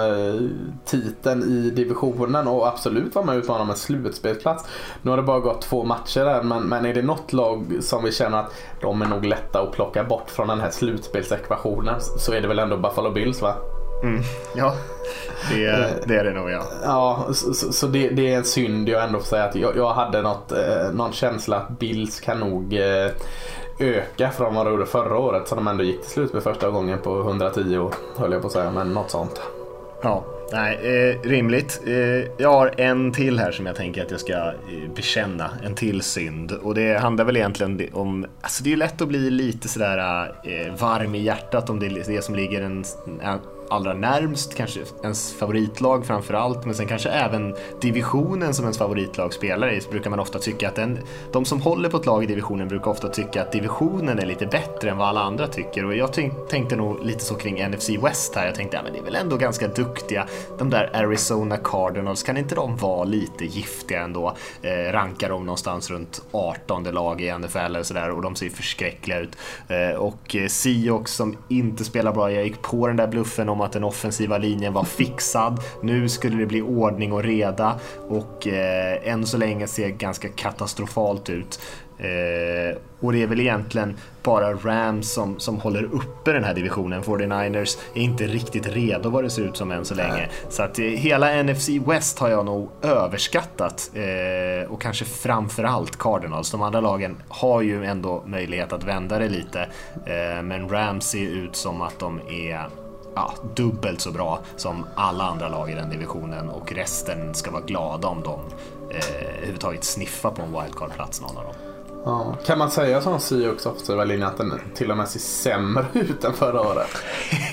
titeln 0.84 1.42
i 1.42 1.70
divisionen 1.70 2.48
och 2.48 2.68
absolut 2.68 3.14
vara 3.14 3.24
med 3.24 3.34
och 3.34 3.38
utmana 3.38 3.62
om 3.62 3.70
en 3.70 3.76
slutspelsplats. 3.76 4.64
Nu 5.02 5.10
har 5.10 5.16
det 5.16 5.22
bara 5.22 5.40
gått 5.40 5.62
två 5.62 5.84
matcher 5.84 6.24
där 6.24 6.42
men, 6.42 6.62
men 6.62 6.86
är 6.86 6.94
det 6.94 7.02
något 7.02 7.32
lag 7.32 7.78
som 7.80 8.04
vi 8.04 8.12
känner 8.12 8.38
att 8.38 8.52
de 8.80 9.02
är 9.02 9.06
nog 9.06 9.24
lätta 9.24 9.60
att 9.60 9.72
plocka 9.72 10.04
bort 10.04 10.30
från 10.30 10.48
den 10.48 10.60
här 10.60 10.70
slutspelsekvationen 10.70 12.00
så 12.00 12.32
är 12.32 12.40
det 12.40 12.48
väl 12.48 12.58
ändå 12.58 12.76
Buffalo 12.76 13.10
Bills 13.10 13.42
va? 13.42 13.54
Mm, 14.02 14.22
ja, 14.56 14.74
det, 15.50 15.66
är, 15.66 16.02
det 16.06 16.16
är 16.16 16.24
det 16.24 16.32
nog 16.32 16.50
ja. 16.50 16.62
Ja, 16.84 17.28
så, 17.32 17.72
så 17.72 17.86
det, 17.86 18.08
det, 18.08 18.32
är 18.32 18.36
en 18.36 18.44
synd 18.44 18.88
jag 18.88 19.04
ändå 19.04 19.18
får 19.18 19.26
säga 19.26 19.44
att 19.44 19.54
jag, 19.54 19.76
jag 19.76 19.94
hade 19.94 20.22
något, 20.22 20.52
eh, 20.52 20.92
någon 20.92 21.12
känsla 21.12 21.56
att 21.56 21.78
Bills 21.78 22.20
kan 22.20 22.40
nog 22.40 22.74
eh, 22.74 23.10
öka 23.80 24.30
från 24.30 24.54
vad 24.54 24.66
de 24.66 24.70
gjorde 24.70 24.86
förra 24.86 25.18
året 25.18 25.48
så 25.48 25.54
de 25.54 25.68
ändå 25.68 25.84
gick 25.84 26.00
till 26.00 26.10
slut 26.10 26.32
med 26.32 26.42
första 26.42 26.70
gången 26.70 26.98
på 26.98 27.20
110 27.20 27.78
år 27.78 27.94
höll 28.16 28.32
jag 28.32 28.40
på 28.40 28.46
att 28.46 28.52
säga, 28.52 28.70
men 28.70 28.92
något 28.92 29.10
sånt. 29.10 29.40
Ja, 30.02 30.24
nej, 30.52 30.78
eh, 30.82 31.28
rimligt. 31.28 31.80
Eh, 31.86 31.94
jag 32.38 32.52
har 32.52 32.74
en 32.80 33.12
till 33.12 33.38
här 33.38 33.52
som 33.52 33.66
jag 33.66 33.76
tänker 33.76 34.02
att 34.02 34.10
jag 34.10 34.20
ska 34.20 34.32
eh, 34.32 34.54
bekänna, 34.94 35.50
en 35.64 35.74
till 35.74 36.02
synd. 36.02 36.52
Och 36.52 36.74
det 36.74 36.98
handlar 36.98 37.24
väl 37.24 37.36
egentligen 37.36 37.88
om, 37.92 38.26
alltså 38.40 38.62
det 38.62 38.68
är 38.68 38.70
ju 38.70 38.76
lätt 38.76 39.02
att 39.02 39.08
bli 39.08 39.30
lite 39.30 39.68
sådär 39.68 40.28
eh, 40.44 40.74
varm 40.80 41.14
i 41.14 41.22
hjärtat 41.22 41.70
om 41.70 41.80
det 41.80 41.86
är 41.86 42.04
det 42.06 42.24
som 42.24 42.34
ligger 42.34 42.62
en, 42.62 42.84
en 43.22 43.38
allra 43.70 43.94
närmst, 43.94 44.54
kanske 44.54 44.80
ens 45.02 45.32
favoritlag 45.32 46.06
framför 46.06 46.34
allt, 46.34 46.64
men 46.64 46.74
sen 46.74 46.86
kanske 46.86 47.08
även 47.08 47.54
divisionen 47.80 48.54
som 48.54 48.64
ens 48.64 48.78
favoritlag 48.78 49.34
spelar 49.34 49.72
i, 49.72 49.80
så 49.80 49.90
brukar 49.90 50.10
man 50.10 50.20
ofta 50.20 50.38
tycka 50.38 50.68
att 50.68 50.74
den, 50.74 50.98
de 51.32 51.44
som 51.44 51.60
håller 51.60 51.88
på 51.88 51.96
ett 51.96 52.06
lag 52.06 52.24
i 52.24 52.26
divisionen 52.26 52.68
brukar 52.68 52.90
ofta 52.90 53.08
tycka 53.08 53.42
att 53.42 53.52
divisionen 53.52 54.18
är 54.18 54.26
lite 54.26 54.46
bättre 54.46 54.90
än 54.90 54.96
vad 54.96 55.08
alla 55.08 55.20
andra 55.20 55.46
tycker. 55.46 55.84
Och 55.84 55.94
jag 55.94 56.12
tänkte 56.48 56.76
nog 56.76 57.04
lite 57.04 57.24
så 57.24 57.34
kring 57.34 57.68
NFC 57.68 57.90
West 57.90 58.34
här. 58.34 58.46
Jag 58.46 58.54
tänkte, 58.54 58.76
ja 58.76 58.82
men 58.82 58.92
det 58.92 58.98
är 58.98 59.02
väl 59.02 59.14
ändå 59.14 59.36
ganska 59.36 59.68
duktiga. 59.68 60.26
De 60.58 60.70
där 60.70 60.90
Arizona 60.96 61.56
Cardinals, 61.56 62.22
kan 62.22 62.36
inte 62.36 62.54
de 62.54 62.76
vara 62.76 63.04
lite 63.04 63.44
giftiga 63.44 64.02
ändå? 64.02 64.36
Eh, 64.62 64.92
rankar 64.92 65.28
de 65.28 65.46
någonstans 65.46 65.90
runt 65.90 66.22
18 66.32 66.84
lag 66.84 67.20
i 67.20 67.38
NFL 67.38 67.58
eller 67.58 67.82
sådär 67.82 68.10
och 68.10 68.22
de 68.22 68.36
ser 68.36 68.50
förskräckliga 68.50 69.18
ut. 69.18 69.36
Eh, 69.68 69.96
och 69.96 70.36
eh, 70.36 70.48
Seahawks 70.48 71.12
som 71.12 71.36
inte 71.48 71.84
spelar 71.84 72.12
bra, 72.12 72.32
jag 72.32 72.44
gick 72.44 72.62
på 72.62 72.86
den 72.86 72.96
där 72.96 73.06
bluffen 73.06 73.48
om 73.48 73.59
att 73.62 73.72
den 73.72 73.84
offensiva 73.84 74.38
linjen 74.38 74.72
var 74.72 74.84
fixad. 74.84 75.60
Nu 75.82 76.08
skulle 76.08 76.36
det 76.36 76.46
bli 76.46 76.62
ordning 76.62 77.12
och 77.12 77.22
reda 77.22 77.78
och 78.08 78.46
eh, 78.46 79.08
än 79.08 79.26
så 79.26 79.36
länge 79.36 79.66
ser 79.66 79.88
ganska 79.88 80.28
katastrofalt 80.28 81.30
ut. 81.30 81.60
Eh, 82.00 82.76
och 83.00 83.12
det 83.12 83.22
är 83.22 83.26
väl 83.26 83.40
egentligen 83.40 83.96
bara 84.22 84.54
Rams 84.54 85.12
som, 85.12 85.38
som 85.38 85.60
håller 85.60 85.82
uppe 85.82 86.32
den 86.32 86.44
här 86.44 86.54
divisionen. 86.54 87.02
49ers 87.02 87.78
är 87.94 88.00
inte 88.00 88.26
riktigt 88.26 88.66
redo 88.66 89.10
vad 89.10 89.24
det 89.24 89.30
ser 89.30 89.42
ut 89.42 89.56
som 89.56 89.70
än 89.70 89.84
så 89.84 89.94
länge. 89.94 90.28
Så 90.48 90.62
att 90.62 90.78
eh, 90.78 90.84
hela 90.84 91.42
NFC 91.42 91.68
West 91.68 92.18
har 92.18 92.28
jag 92.28 92.46
nog 92.46 92.70
överskattat. 92.82 93.90
Eh, 93.94 94.72
och 94.72 94.82
kanske 94.82 95.04
framförallt 95.04 95.98
Cardinals. 95.98 96.50
De 96.50 96.62
andra 96.62 96.80
lagen 96.80 97.16
har 97.28 97.62
ju 97.62 97.84
ändå 97.84 98.22
möjlighet 98.26 98.72
att 98.72 98.84
vända 98.84 99.18
det 99.18 99.28
lite. 99.28 99.60
Eh, 100.06 100.42
men 100.42 100.68
Rams 100.68 101.04
ser 101.04 101.26
ut 101.26 101.56
som 101.56 101.82
att 101.82 101.98
de 101.98 102.20
är 102.28 102.68
ja, 103.14 103.34
dubbelt 103.54 104.00
så 104.00 104.10
bra 104.10 104.40
som 104.56 104.86
alla 104.94 105.24
andra 105.24 105.48
lag 105.48 105.70
i 105.70 105.74
den 105.74 105.90
divisionen 105.90 106.48
och 106.48 106.72
resten 106.72 107.34
ska 107.34 107.50
vara 107.50 107.62
glada 107.62 108.08
om 108.08 108.22
de 108.22 108.40
eh, 108.90 109.36
överhuvudtaget 109.36 109.84
sniffar 109.84 110.30
på 110.30 110.42
en 110.42 110.52
wildcard-plats 110.52 111.20
någon 111.20 111.36
av 111.36 111.44
dem. 111.44 111.69
Ja. 112.04 112.36
Kan 112.46 112.58
man 112.58 112.70
säga 112.70 113.00
som 113.00 113.20
Seahawks 113.20 113.66
offensiva 113.66 114.04
linje 114.04 114.26
att 114.26 114.36
den 114.36 114.52
till 114.74 114.90
och 114.90 114.96
med 114.96 115.08
ser 115.08 115.20
sämre 115.20 115.84
ut 115.92 116.24
än 116.24 116.32
förra 116.32 116.60
året? 116.60 116.88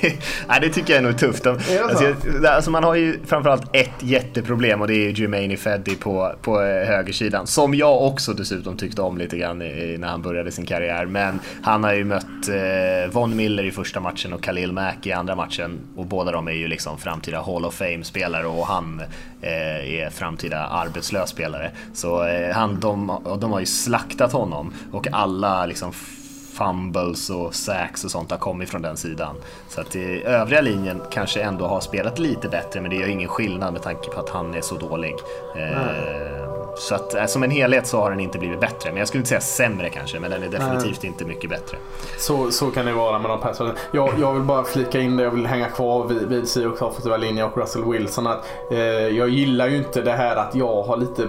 Nej, 0.47 0.59
det 0.61 0.69
tycker 0.69 0.93
jag 0.93 1.03
är 1.03 1.07
nog 1.07 1.17
tufft. 1.17 1.43
De, 1.43 1.49
alltså, 1.49 2.15
alltså, 2.47 2.71
man 2.71 2.83
har 2.83 2.95
ju 2.95 3.19
framförallt 3.25 3.75
ett 3.75 4.03
jätteproblem 4.03 4.81
och 4.81 4.87
det 4.87 4.93
är 4.93 5.19
Jermaine 5.19 5.57
Feddy 5.57 5.95
på, 5.95 6.33
på 6.41 6.61
eh, 6.61 6.87
högersidan. 6.87 7.47
Som 7.47 7.73
jag 7.73 8.01
också 8.01 8.33
dessutom 8.33 8.77
tyckte 8.77 9.01
om 9.01 9.17
lite 9.17 9.37
grann 9.37 9.59
när 9.59 10.07
han 10.07 10.21
började 10.21 10.51
sin 10.51 10.65
karriär. 10.65 11.05
Men 11.05 11.39
han 11.61 11.83
har 11.83 11.93
ju 11.93 12.03
mött 12.03 12.49
eh, 12.49 13.11
Von 13.11 13.35
Miller 13.35 13.63
i 13.63 13.71
första 13.71 13.99
matchen 13.99 14.33
och 14.33 14.43
Khalil 14.43 14.71
Mack 14.71 15.07
i 15.07 15.11
andra 15.11 15.35
matchen. 15.35 15.79
Och 15.95 16.05
båda 16.05 16.31
de 16.31 16.47
är 16.47 16.51
ju 16.51 16.67
liksom 16.67 16.97
framtida 16.97 17.41
Hall 17.41 17.65
of 17.65 17.75
Fame-spelare 17.75 18.45
och 18.47 18.67
han 18.67 19.01
eh, 19.41 19.93
är 19.93 20.09
framtida 20.09 20.67
arbetslös 20.67 21.29
spelare. 21.29 21.71
Så 21.93 22.27
eh, 22.27 22.55
han, 22.55 22.79
de, 22.79 23.19
de 23.39 23.51
har 23.51 23.59
ju 23.59 23.65
slaktat 23.65 24.33
honom 24.37 24.73
och 24.91 25.07
alla 25.11 25.65
liksom 25.65 25.91
fumbles 26.57 27.29
och 27.29 27.55
sacks 27.55 28.03
och 28.03 28.11
sånt 28.11 28.31
har 28.31 28.37
kommit 28.37 28.69
från 28.69 28.81
den 28.81 28.97
sidan. 28.97 29.35
Så 29.69 29.81
att 29.81 29.95
i 29.95 30.23
övriga 30.23 30.61
linjen 30.61 31.01
kanske 31.11 31.41
ändå 31.41 31.67
har 31.67 31.79
spelat 31.79 32.19
lite 32.19 32.49
bättre 32.49 32.81
men 32.81 32.89
det 32.89 32.95
gör 32.95 33.07
ingen 33.07 33.27
skillnad 33.29 33.73
med 33.73 33.81
tanke 33.81 34.09
på 34.09 34.19
att 34.19 34.29
han 34.29 34.53
är 34.53 34.61
så 34.61 34.75
dålig. 34.75 35.15
Eh, 35.55 36.47
så 36.77 36.95
att 36.95 37.13
eh, 37.13 37.25
som 37.25 37.43
en 37.43 37.51
helhet 37.51 37.87
så 37.87 38.01
har 38.01 38.09
den 38.09 38.19
inte 38.19 38.39
blivit 38.39 38.59
bättre. 38.59 38.89
Men 38.89 38.97
jag 38.97 39.07
skulle 39.07 39.19
inte 39.19 39.29
säga 39.29 39.41
sämre 39.41 39.89
kanske, 39.89 40.19
men 40.19 40.31
den 40.31 40.43
är 40.43 40.49
definitivt 40.49 41.01
Nej. 41.01 41.11
inte 41.11 41.25
mycket 41.25 41.49
bättre. 41.49 41.77
Så, 42.17 42.51
så 42.51 42.71
kan 42.71 42.85
det 42.85 42.93
vara 42.93 43.19
med 43.19 43.29
de 43.29 43.39
passarna. 43.39 43.73
Jag, 43.91 44.09
jag 44.19 44.33
vill 44.33 44.43
bara 44.43 44.63
flika 44.63 44.99
in 44.99 45.17
det, 45.17 45.23
jag 45.23 45.31
vill 45.31 45.45
hänga 45.45 45.69
kvar 45.69 46.07
vid, 46.07 46.27
vid 46.27 46.47
Seahawks 46.47 46.81
offensiva 46.81 47.17
linje 47.17 47.43
och 47.43 47.57
Russell 47.57 47.83
Wilson. 47.83 48.27
Att, 48.27 48.45
eh, 48.71 48.77
jag 49.17 49.29
gillar 49.29 49.67
ju 49.67 49.77
inte 49.77 50.01
det 50.01 50.13
här 50.13 50.35
att 50.35 50.55
jag 50.55 50.83
har 50.83 50.97
lite 50.97 51.27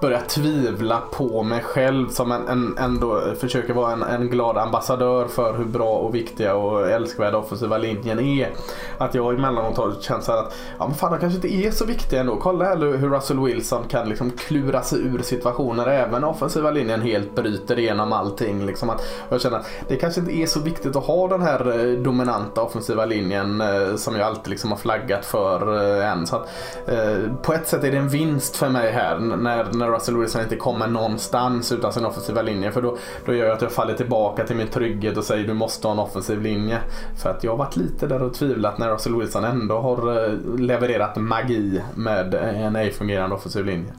börja 0.00 0.20
tvivla 0.20 1.02
på 1.10 1.42
mig 1.42 1.62
själv 1.62 2.08
som 2.08 2.32
en, 2.32 2.48
en, 2.48 2.78
ändå 2.78 3.22
försöker 3.40 3.74
vara 3.74 3.92
en, 3.92 4.02
en 4.02 4.30
glad 4.30 4.58
ambassadör 4.58 5.28
för 5.28 5.54
hur 5.58 5.64
bra 5.64 5.90
och 5.90 6.14
viktiga 6.14 6.54
och 6.54 6.90
älskvärda 6.90 7.38
offensiva 7.38 7.78
linjen 7.78 8.20
är. 8.20 8.50
Att 8.98 9.14
jag 9.14 9.34
emellanåt 9.34 9.76
har 9.76 9.94
känt 10.00 10.24
så 10.24 10.32
att 10.32 10.54
ja, 10.78 10.86
men 10.86 10.96
fan, 10.96 11.12
de 11.12 11.20
kanske 11.20 11.36
inte 11.36 11.66
är 11.66 11.70
så 11.70 11.84
viktiga 11.84 12.20
ändå. 12.20 12.36
Kolla 12.36 12.64
här 12.64 12.76
hur 12.76 13.10
Russell 13.10 13.40
Wilson 13.40 13.84
kan 13.88 14.08
liksom 14.08 14.30
klura 14.30 14.82
sig 14.82 14.98
ur 14.98 15.22
situationer 15.22 15.86
även 15.86 16.24
offensiva 16.24 16.70
linjen 16.70 17.02
helt 17.02 17.34
bryter 17.34 17.78
igenom 17.78 18.12
allting. 18.12 18.66
Liksom 18.66 18.90
att, 18.90 19.02
jag 19.28 19.40
känner 19.40 19.58
att 19.58 19.66
det 19.88 19.96
kanske 19.96 20.20
inte 20.20 20.36
är 20.36 20.46
så 20.46 20.60
viktigt 20.60 20.96
att 20.96 21.04
ha 21.04 21.28
den 21.28 21.42
här 21.42 21.78
eh, 21.78 21.98
dominanta 21.98 22.62
offensiva 22.62 23.06
linjen 23.06 23.60
eh, 23.60 23.96
som 23.96 24.16
jag 24.16 24.26
alltid 24.26 24.50
liksom 24.50 24.70
har 24.70 24.78
flaggat 24.78 25.24
för 25.24 25.76
eh, 26.00 26.12
än. 26.12 26.26
Så 26.26 26.36
att, 26.36 26.48
eh, 26.86 27.32
på 27.42 27.52
ett 27.52 27.68
sätt 27.68 27.84
är 27.84 27.90
det 27.90 27.98
en 27.98 28.08
vinst 28.08 28.56
för 28.56 28.68
mig 28.68 28.92
här 28.92 29.18
när, 29.18 29.72
när 29.72 29.87
Russell 29.92 30.16
Wilson 30.16 30.42
inte 30.42 30.56
kommer 30.56 30.86
någonstans 30.86 31.72
utan 31.72 31.92
sin 31.92 32.04
offensiva 32.04 32.42
linje. 32.42 32.72
För 32.72 32.82
då, 32.82 32.96
då 33.26 33.34
gör 33.34 33.46
jag 33.46 33.56
att 33.56 33.62
jag 33.62 33.72
faller 33.72 33.94
tillbaka 33.94 34.44
till 34.46 34.56
min 34.56 34.68
trygghet 34.68 35.16
och 35.16 35.24
säger 35.24 35.46
du 35.46 35.54
måste 35.54 35.86
ha 35.88 35.92
en 35.92 35.98
offensiv 35.98 36.42
linje. 36.42 36.78
För 37.22 37.30
att 37.30 37.44
jag 37.44 37.50
har 37.52 37.56
varit 37.58 37.76
lite 37.76 38.06
där 38.06 38.22
och 38.22 38.34
tvivlat 38.34 38.78
när 38.78 38.88
Russell 38.90 39.14
Wilson 39.16 39.44
ändå 39.44 39.78
har 39.80 40.24
eh, 40.26 40.58
levererat 40.58 41.16
magi 41.16 41.82
med 41.94 42.34
en 42.34 42.76
ej 42.76 42.92
fungerande 42.92 43.36
offensiv 43.36 43.64
linje. 43.66 43.92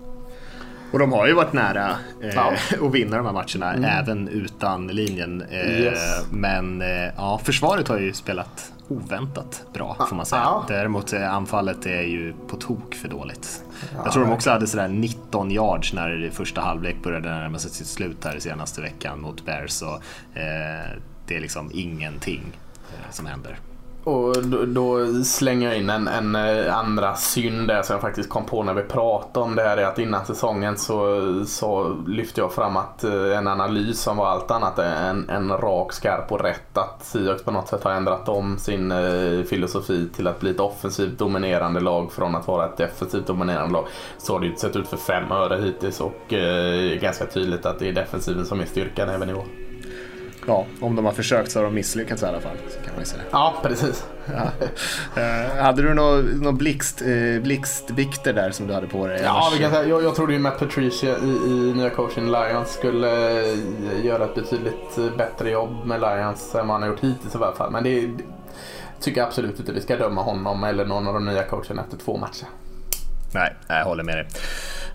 Och 0.91 0.99
de 0.99 1.11
har 1.13 1.27
ju 1.27 1.33
varit 1.33 1.53
nära 1.53 1.89
eh, 2.21 2.29
Ja. 2.35 2.53
att 2.87 2.93
vinna 2.93 3.17
de 3.17 3.25
här 3.25 3.33
matcherna 3.33 3.89
även 3.99 4.27
utan 4.27 4.87
linjen. 4.87 5.41
Eh, 5.51 5.79
Yes. 5.81 6.25
Men 6.31 6.81
eh, 6.81 6.87
ja, 7.17 7.39
försvaret 7.43 7.87
har 7.87 7.97
ju 7.99 8.13
spelat 8.13 8.71
oväntat 8.89 9.63
bra 9.73 10.05
får 10.09 10.15
man 10.15 10.25
säga. 10.25 10.41
Ja. 10.41 10.65
Däremot 10.67 11.13
eh, 11.13 11.33
anfallet 11.33 11.85
är 11.85 12.01
ju 12.01 12.33
på 12.47 12.57
tok 12.57 12.95
för 12.95 13.09
dåligt. 13.09 13.63
Jag 14.03 14.11
tror 14.11 14.23
de 14.23 14.31
också 14.31 14.49
hade 14.49 14.67
sådär 14.67 14.87
19 14.87 15.51
yards 15.51 15.93
när 15.93 16.29
första 16.33 16.61
halvlek 16.61 17.03
började 17.03 17.29
närma 17.29 17.59
sig 17.59 17.71
sitt 17.71 17.87
slut 17.87 18.25
här 18.25 18.39
senaste 18.39 18.81
veckan 18.81 19.21
mot 19.21 19.45
Bears. 19.45 19.81
Och, 19.81 19.95
eh, 20.37 20.89
det 21.27 21.35
är 21.35 21.41
liksom 21.41 21.71
ingenting 21.73 22.57
eh, 22.93 23.11
som 23.11 23.25
händer. 23.25 23.59
Och 24.03 24.43
då, 24.43 24.65
då 24.65 25.13
slänger 25.23 25.67
jag 25.67 25.77
in 25.77 25.89
en, 25.89 26.07
en 26.07 26.35
eh, 26.35 26.77
andra 26.77 27.15
synd 27.15 27.67
där 27.67 27.81
som 27.81 27.93
jag 27.93 28.01
faktiskt 28.01 28.29
kom 28.29 28.45
på 28.45 28.63
när 28.63 28.73
vi 28.73 28.81
pratade 28.81 29.45
om 29.45 29.55
det 29.55 29.61
här 29.61 29.77
är 29.77 29.85
att 29.85 29.99
innan 29.99 30.25
säsongen 30.25 30.77
så, 30.77 31.45
så 31.45 31.97
lyfte 32.07 32.41
jag 32.41 32.53
fram 32.53 32.77
att 32.77 33.03
eh, 33.03 33.37
en 33.37 33.47
analys 33.47 33.99
som 33.99 34.17
var 34.17 34.27
allt 34.27 34.51
annat 34.51 34.79
än 34.79 35.29
en 35.29 35.49
rak, 35.49 35.93
skarp 35.93 36.31
och 36.31 36.41
rätt 36.41 36.77
att 36.77 37.03
Seahawks 37.05 37.43
på 37.43 37.51
något 37.51 37.67
sätt 37.67 37.83
har 37.83 37.91
ändrat 37.91 38.29
om 38.29 38.57
sin 38.57 38.91
eh, 38.91 39.43
filosofi 39.43 40.09
till 40.15 40.27
att 40.27 40.39
bli 40.39 40.49
ett 40.49 40.59
offensivt 40.59 41.17
dominerande 41.19 41.79
lag 41.79 42.11
från 42.11 42.35
att 42.35 42.47
vara 42.47 42.65
ett 42.65 42.77
defensivt 42.77 43.27
dominerande 43.27 43.73
lag. 43.73 43.85
Så 44.17 44.33
har 44.33 44.39
det 44.39 44.45
ju 44.45 44.51
inte 44.51 44.61
sett 44.61 44.75
ut 44.75 44.87
för 44.87 44.97
fem 44.97 45.31
öre 45.31 45.61
hittills 45.61 46.01
och 46.01 46.33
eh, 46.33 46.99
ganska 46.99 47.25
tydligt 47.25 47.65
att 47.65 47.79
det 47.79 47.87
är 47.89 47.93
defensiven 47.93 48.45
som 48.45 48.59
är 48.59 48.65
styrkan 48.65 49.09
även 49.09 49.29
i 49.29 49.33
år. 49.33 49.68
Ja, 50.47 50.65
om 50.79 50.95
de 50.95 51.05
har 51.05 51.11
försökt 51.11 51.51
så 51.51 51.59
har 51.59 51.63
de 51.63 51.73
misslyckats 51.73 52.23
i 52.23 52.25
alla 52.25 52.39
fall. 52.39 52.57
Så 52.69 52.79
kan 52.85 52.95
man 52.95 53.05
säga. 53.05 53.21
Ja, 53.31 53.55
precis. 53.63 54.05
Ja. 54.25 54.67
Eh, 55.21 55.63
hade 55.63 55.81
du 55.81 55.93
några 55.93 56.21
nå 56.21 56.51
blixt, 56.51 57.01
eh, 57.01 57.41
blixtvikter 57.41 58.33
där 58.33 58.51
som 58.51 58.67
du 58.67 58.73
hade 58.73 58.87
på 58.87 59.07
dig? 59.07 59.21
Ja, 59.23 59.49
vi 59.53 59.59
kan 59.59 59.71
säga, 59.71 59.87
jag, 59.87 60.03
jag 60.03 60.15
trodde 60.15 60.33
ju 60.33 60.39
Matt 60.39 60.59
Patricia 60.59 61.17
i, 61.17 61.29
i 61.29 61.73
nya 61.75 61.89
coachen 61.89 62.31
Lions 62.31 62.69
skulle 62.73 63.41
eh, 63.51 64.05
göra 64.05 64.25
ett 64.25 64.35
betydligt 64.35 64.97
eh, 64.97 65.17
bättre 65.17 65.49
jobb 65.49 65.85
med 65.85 66.01
Lions 66.01 66.55
än 66.55 66.67
vad 66.67 66.75
han 66.75 66.81
har 66.81 66.89
gjort 66.89 67.03
hittills 67.03 67.35
i 67.35 67.37
alla 67.37 67.55
fall. 67.55 67.71
Men 67.71 67.83
det, 67.83 68.01
det 68.01 68.23
tycker 69.01 69.21
jag 69.21 69.27
absolut 69.27 69.59
inte 69.59 69.71
vi 69.71 69.81
ska 69.81 69.95
döma 69.95 70.21
honom 70.21 70.63
eller 70.63 70.85
någon 70.85 71.07
av 71.07 71.13
de 71.13 71.25
nya 71.25 71.43
coacherna 71.43 71.81
efter 71.81 71.97
två 71.97 72.17
matcher. 72.17 72.47
Nej, 73.33 73.55
jag 73.67 73.85
håller 73.85 74.03
med 74.03 74.17
dig. 74.17 74.27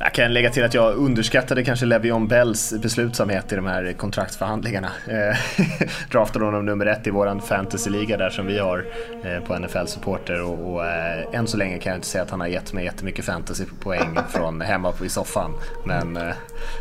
Jag 0.06 0.12
kan 0.12 0.32
lägga 0.34 0.50
till 0.50 0.64
att 0.64 0.74
jag 0.74 0.94
underskattade 0.96 1.64
kanske 1.64 1.86
Le'Veon 1.86 2.28
Bells 2.28 2.74
beslutsamhet 2.82 3.52
i 3.52 3.56
de 3.56 3.66
här 3.66 3.92
kontraktsförhandlingarna. 3.92 4.88
Eh, 5.08 5.36
Draftade 6.10 6.44
honom 6.44 6.66
nummer 6.66 6.86
ett 6.86 7.06
i 7.06 7.10
våran 7.10 7.40
fantasyliga 7.40 8.16
där 8.16 8.30
som 8.30 8.46
vi 8.46 8.58
har 8.58 8.86
eh, 9.24 9.44
på 9.44 9.58
NFL 9.58 9.86
Supporter 9.86 10.42
och, 10.42 10.72
och 10.74 10.86
eh, 10.86 11.24
än 11.32 11.46
så 11.46 11.56
länge 11.56 11.78
kan 11.78 11.90
jag 11.90 11.96
inte 11.98 12.06
säga 12.06 12.22
att 12.24 12.30
han 12.30 12.40
har 12.40 12.46
gett 12.46 12.72
mig 12.72 12.84
jättemycket 12.84 13.24
fantasypoäng 13.24 14.18
från 14.28 14.60
hemma 14.60 14.92
på 14.92 15.04
i 15.04 15.08
soffan. 15.08 15.50
Men 15.84 16.18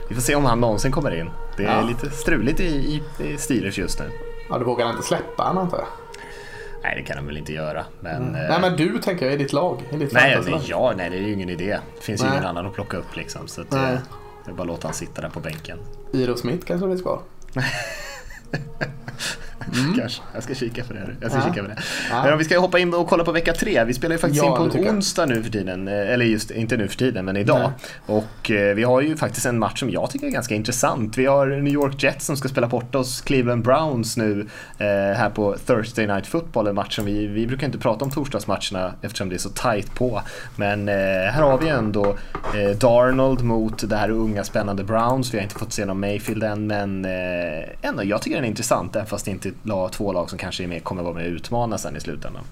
vi 0.09 0.15
får 0.15 0.21
se 0.21 0.36
om 0.36 0.45
han 0.45 0.59
någonsin 0.59 0.91
kommer 0.91 1.15
in. 1.19 1.30
Det 1.57 1.65
är 1.65 1.76
Ja. 1.80 1.82
lite 1.88 2.09
struligt 2.09 2.59
i, 2.59 2.63
i, 2.65 3.01
i 3.24 3.38
Steelers 3.38 3.78
just 3.78 3.99
nu. 3.99 4.05
Ja, 4.49 4.57
du 4.57 4.65
vågar 4.65 4.89
inte 4.89 5.03
släppa 5.03 5.43
han 5.43 5.57
antar 5.57 5.78
jag? 5.78 5.88
Nej, 6.84 6.95
det 6.95 7.03
kan 7.03 7.17
han 7.17 7.25
väl 7.25 7.38
inte 7.38 7.53
göra. 7.53 7.86
Men, 7.99 8.36
eh, 8.36 8.41
Nej, 8.49 8.61
men 8.61 8.75
du 8.75 8.99
tänker 8.99 9.25
jag 9.25 9.34
i 9.34 9.38
ditt 9.38 9.53
lag. 9.53 9.81
I 9.91 9.97
ditt 9.97 10.13
Nej, 10.13 10.41
nej, 10.45 10.61
ja, 10.65 10.93
nej, 10.97 11.09
det 11.09 11.15
är 11.15 11.21
ju 11.21 11.34
ingen 11.34 11.49
idé. 11.49 11.79
Det 11.97 12.03
finns 12.03 12.21
ju 12.21 12.25
Nej. 12.25 12.34
ingen 12.34 12.45
annan 12.45 12.65
att 12.65 12.73
plocka 12.73 12.97
upp 12.97 13.15
liksom. 13.15 13.47
Så 13.47 13.61
att, 13.61 13.71
Nej. 13.71 13.93
eh, 13.93 13.99
det 14.45 14.51
är 14.51 14.55
bara 14.55 14.61
att 14.61 14.67
låta 14.67 14.88
han 14.88 14.93
sitta 14.93 15.21
där 15.21 15.29
på 15.29 15.39
bänken. 15.39 15.77
Iro 16.11 16.38
Smith 16.38 16.65
kanske 16.65 16.88
vi 16.88 16.97
ska. 19.72 19.93
Kanske. 20.01 20.22
Jag 20.34 20.43
ska 20.43 20.53
kika 20.55 20.84
på 20.84 20.93
det. 20.93 20.99
Jag 21.22 21.32
ska 21.32 21.39
Mm. 21.39 21.47
Ja. 21.47 21.53
kika 21.53 21.61
på 21.64 21.70
det. 21.70 21.82
Ja. 22.30 22.36
Vi 22.36 22.43
ska 22.43 22.59
hoppa 22.59 22.80
in 22.80 22.93
och 22.93 23.07
kolla 23.07 23.24
på 23.24 23.32
vecka 23.32 23.53
tre. 23.53 23.84
Vi 23.84 23.93
spelar 23.93 24.16
ju 24.16 24.20
faktiskt 24.20 24.43
Ja, 24.43 24.64
in 24.64 24.72
på 24.72 24.78
en 24.78 24.88
onsdag 24.89 25.26
nu 25.26 25.43
för 25.43 25.49
tiden. 25.51 25.88
Eh, 25.88 25.93
Eller 25.93 26.26
just, 26.26 26.51
inte 26.51 26.78
nu 26.78 26.88
för 26.88 26.97
tiden, 26.97 27.26
men 27.26 27.38
idag. 27.38 27.72
Och 28.05 28.51
eh, 28.51 28.76
vi 28.76 28.84
har 28.84 29.01
ju 29.01 29.18
faktiskt 29.18 29.45
en 29.45 29.59
match 29.59 29.80
som 29.80 29.89
jag 29.89 30.09
tycker 30.11 30.28
är 30.28 30.32
ganska 30.32 30.55
intressant. 30.55 31.18
Vi 31.18 31.26
har 31.26 31.47
New 31.47 31.74
York 31.74 32.03
Jets 32.03 32.26
som 32.26 32.38
ska 32.38 32.47
spela 32.49 32.68
bort 32.68 32.95
oss 32.95 33.22
Cleveland 33.22 33.64
Browns 33.64 34.18
nu 34.18 34.47
eh, 34.78 34.86
här 34.88 35.30
på 35.30 35.55
Thursday 35.66 36.07
Night 36.07 36.28
Football. 36.28 36.68
En 36.68 36.76
match 36.76 36.95
som 36.95 37.05
vi, 37.05 37.28
vi 37.28 37.47
brukar 37.47 37.66
inte 37.68 37.78
prata 37.80 38.05
om 38.05 38.11
torsdagsmatcherna 38.11 38.93
eftersom 39.01 39.30
det 39.30 39.36
är 39.36 39.39
så 39.39 39.49
tight 39.49 39.95
på. 39.95 40.22
Men 40.55 40.88
här 40.88 41.41
har 41.41 41.57
vi 41.57 41.70
ändå 41.70 42.18
Darnold 42.80 43.41
mot 43.43 43.89
det 43.89 43.95
här 43.95 44.09
unga 44.09 44.43
spännande 44.43 44.84
Browns. 44.84 45.34
Vi 45.34 45.38
har 45.38 45.43
inte 45.43 45.55
fått 45.55 45.74
se 45.74 45.86
någon 45.86 45.99
Mayfield 45.99 46.43
än, 46.43 46.68
men 46.68 47.05
ändå, 47.82 48.03
jag 48.03 48.22
tycker 48.22 48.36
den 48.36 48.45
är 48.45 48.49
intressant. 48.49 48.95
Även 48.95 49.07
fast 49.07 49.26
det 49.26 49.32
inte 49.32 49.51
la- 49.63 49.89
två 49.89 50.13
lag 50.13 50.29
som 50.29 50.39
kanske 50.39 50.63
är 50.63 50.67
med, 50.67 50.83
kommer 50.83 51.03
vara 51.03 51.13
med 51.13 51.25
och 51.25 51.31
utmana 51.31 51.77
sen 51.77 51.95
i 51.95 51.99
slutändan. 51.99 52.43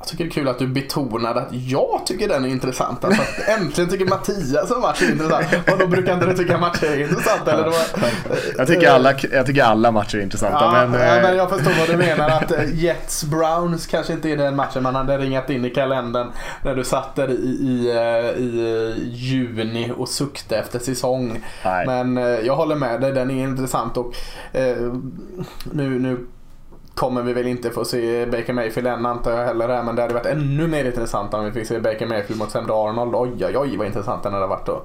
Jag 0.00 0.08
tycker 0.08 0.24
det 0.24 0.30
är 0.30 0.32
kul 0.32 0.48
att 0.48 0.58
du 0.58 0.66
betonade 0.66 1.40
att 1.40 1.48
jag 1.52 2.00
tycker 2.06 2.28
den 2.28 2.44
är 2.44 2.48
intressant. 2.48 3.04
Alltså 3.04 3.22
att 3.22 3.48
äntligen 3.58 3.90
tycker 3.90 4.06
Mattias 4.06 4.70
en 4.70 4.80
match 4.80 5.02
är 5.02 5.12
intressant. 5.12 5.46
Och 5.72 5.78
då 5.78 5.86
brukar 5.86 6.14
inte 6.14 6.26
du 6.26 6.36
tycka 6.36 6.58
matcher 6.58 6.84
är 6.84 7.00
intressant. 7.00 7.48
Eller 7.48 7.64
då, 7.64 7.72
Jag 8.58 8.66
tycker 8.66 8.90
alla, 8.90 9.14
jag 9.32 9.46
tycker 9.46 9.62
alla 9.62 9.90
matcher 9.90 10.18
är 10.18 10.22
intressanta. 10.22 10.58
Ja, 10.60 10.86
men, 10.86 11.00
ja, 11.00 11.16
eh, 11.16 11.22
men 11.22 11.36
jag 11.36 11.50
förstår 11.50 11.72
vad 11.78 11.88
du 11.88 11.96
menar. 11.96 12.30
Att 12.30 12.52
eh, 12.52 12.74
Jets 12.74 13.24
Browns 13.24 13.86
kanske 13.86 14.12
inte 14.12 14.28
är 14.28 14.36
den 14.36 14.56
matchen 14.56 14.82
man 14.82 14.94
hade 14.94 15.18
ringat 15.18 15.50
in 15.50 15.64
i 15.64 15.70
kalendern 15.70 16.32
när 16.62 16.74
du 16.74 16.84
satt 16.84 17.16
där 17.16 17.30
i, 17.30 17.34
i, 17.34 17.90
eh, 17.90 18.42
i 18.42 19.10
juni 19.12 19.92
och 19.96 20.08
sukte 20.08 20.56
efter 20.56 20.78
säsong. 20.78 21.44
Nej. 21.64 21.86
Men 21.86 22.16
jag 22.44 22.56
håller 22.56 22.76
med 22.76 23.00
dig, 23.00 23.12
den 23.12 23.30
är 23.30 23.44
intressant. 23.44 23.96
Och, 23.96 24.14
eh, 24.52 24.76
nu, 25.72 25.98
nu 25.98 26.26
kommer 27.00 27.22
vi 27.22 27.32
väl 27.32 27.46
inte 27.46 27.70
få 27.70 27.84
se 27.84 28.26
Baker 28.26 28.52
Mayfield 28.52 28.88
än 28.88 29.06
antar 29.06 29.30
jag 29.30 29.44
heller. 29.44 29.68
här, 29.68 29.82
Men 29.82 29.96
det 29.96 30.02
hade 30.02 30.14
varit 30.14 30.26
ännu 30.26 30.66
mer 30.66 30.84
intressant 30.84 31.34
om 31.34 31.44
vi 31.44 31.52
fick 31.52 31.66
se 31.66 31.80
Baker 31.80 32.06
Mayfield 32.06 32.38
mot 32.38 32.50
Sam 32.50 32.66
Darnold. 32.66 33.14
Oj, 33.14 33.46
oj, 33.46 33.58
oj 33.58 33.76
vad 33.76 33.86
intressant 33.86 34.22
den 34.22 34.32
hade 34.32 34.46
varit 34.46 34.66
då. 34.66 34.82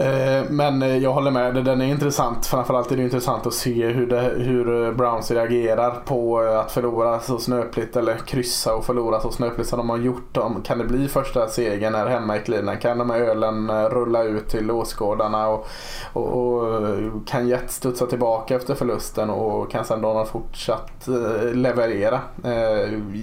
Eh, 0.00 0.44
men 0.50 1.02
jag 1.02 1.12
håller 1.12 1.30
med 1.30 1.64
den 1.64 1.80
är 1.80 1.86
intressant. 1.86 2.46
Framförallt 2.46 2.92
är 2.92 2.96
det 2.96 3.02
intressant 3.02 3.46
att 3.46 3.54
se 3.54 3.86
hur, 3.86 4.06
det, 4.06 4.20
hur 4.20 4.84
eh, 4.84 4.92
Browns 4.92 5.30
reagerar 5.30 5.90
på 5.90 6.44
eh, 6.44 6.58
att 6.58 6.72
förlora 6.72 7.20
så 7.20 7.38
snöpligt 7.38 7.96
eller 7.96 8.16
kryssa 8.16 8.74
och 8.74 8.84
förlora 8.84 9.20
så 9.20 9.30
snöpligt 9.30 9.68
som 9.68 9.78
de 9.78 9.90
har 9.90 9.98
gjort. 9.98 10.34
dem. 10.34 10.62
Kan 10.64 10.78
det 10.78 10.84
bli 10.84 11.08
första 11.08 11.48
segern 11.48 11.94
här 11.94 12.06
hemma 12.06 12.36
i 12.36 12.40
Cleveland? 12.40 12.80
Kan 12.80 12.98
de 12.98 13.10
här 13.10 13.20
ölen 13.20 13.88
rulla 13.88 14.22
ut 14.22 14.48
till 14.48 14.70
åskådarna? 14.70 15.48
Och, 15.48 15.66
och, 16.12 16.24
och 16.24 17.26
kan 17.26 17.48
Jets 17.48 17.74
studsa 17.74 18.06
tillbaka 18.06 18.56
efter 18.56 18.74
förlusten 18.74 19.30
och 19.30 19.70
kan 19.70 19.84
sen 19.84 20.00
Donald 20.00 20.28
fortsatt 20.28 21.08
leverera? 21.52 22.20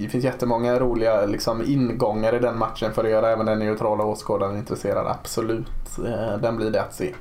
Det 0.02 0.08
finns 0.10 0.24
jättemånga 0.24 0.78
roliga 0.78 1.26
liksom, 1.26 1.62
ingångar 1.66 2.34
i 2.34 2.38
den 2.38 2.58
matchen 2.58 2.92
för 2.92 3.04
att 3.04 3.10
göra 3.10 3.30
även 3.30 3.46
den 3.46 3.58
neutrala 3.58 4.04
åskådaren 4.04 4.56
intresserad. 4.56 5.06
Absolut, 5.06 5.98
den 6.40 6.56
blir 6.56 6.67
det 6.70 6.82
att 6.82 6.94
se. 6.94 7.14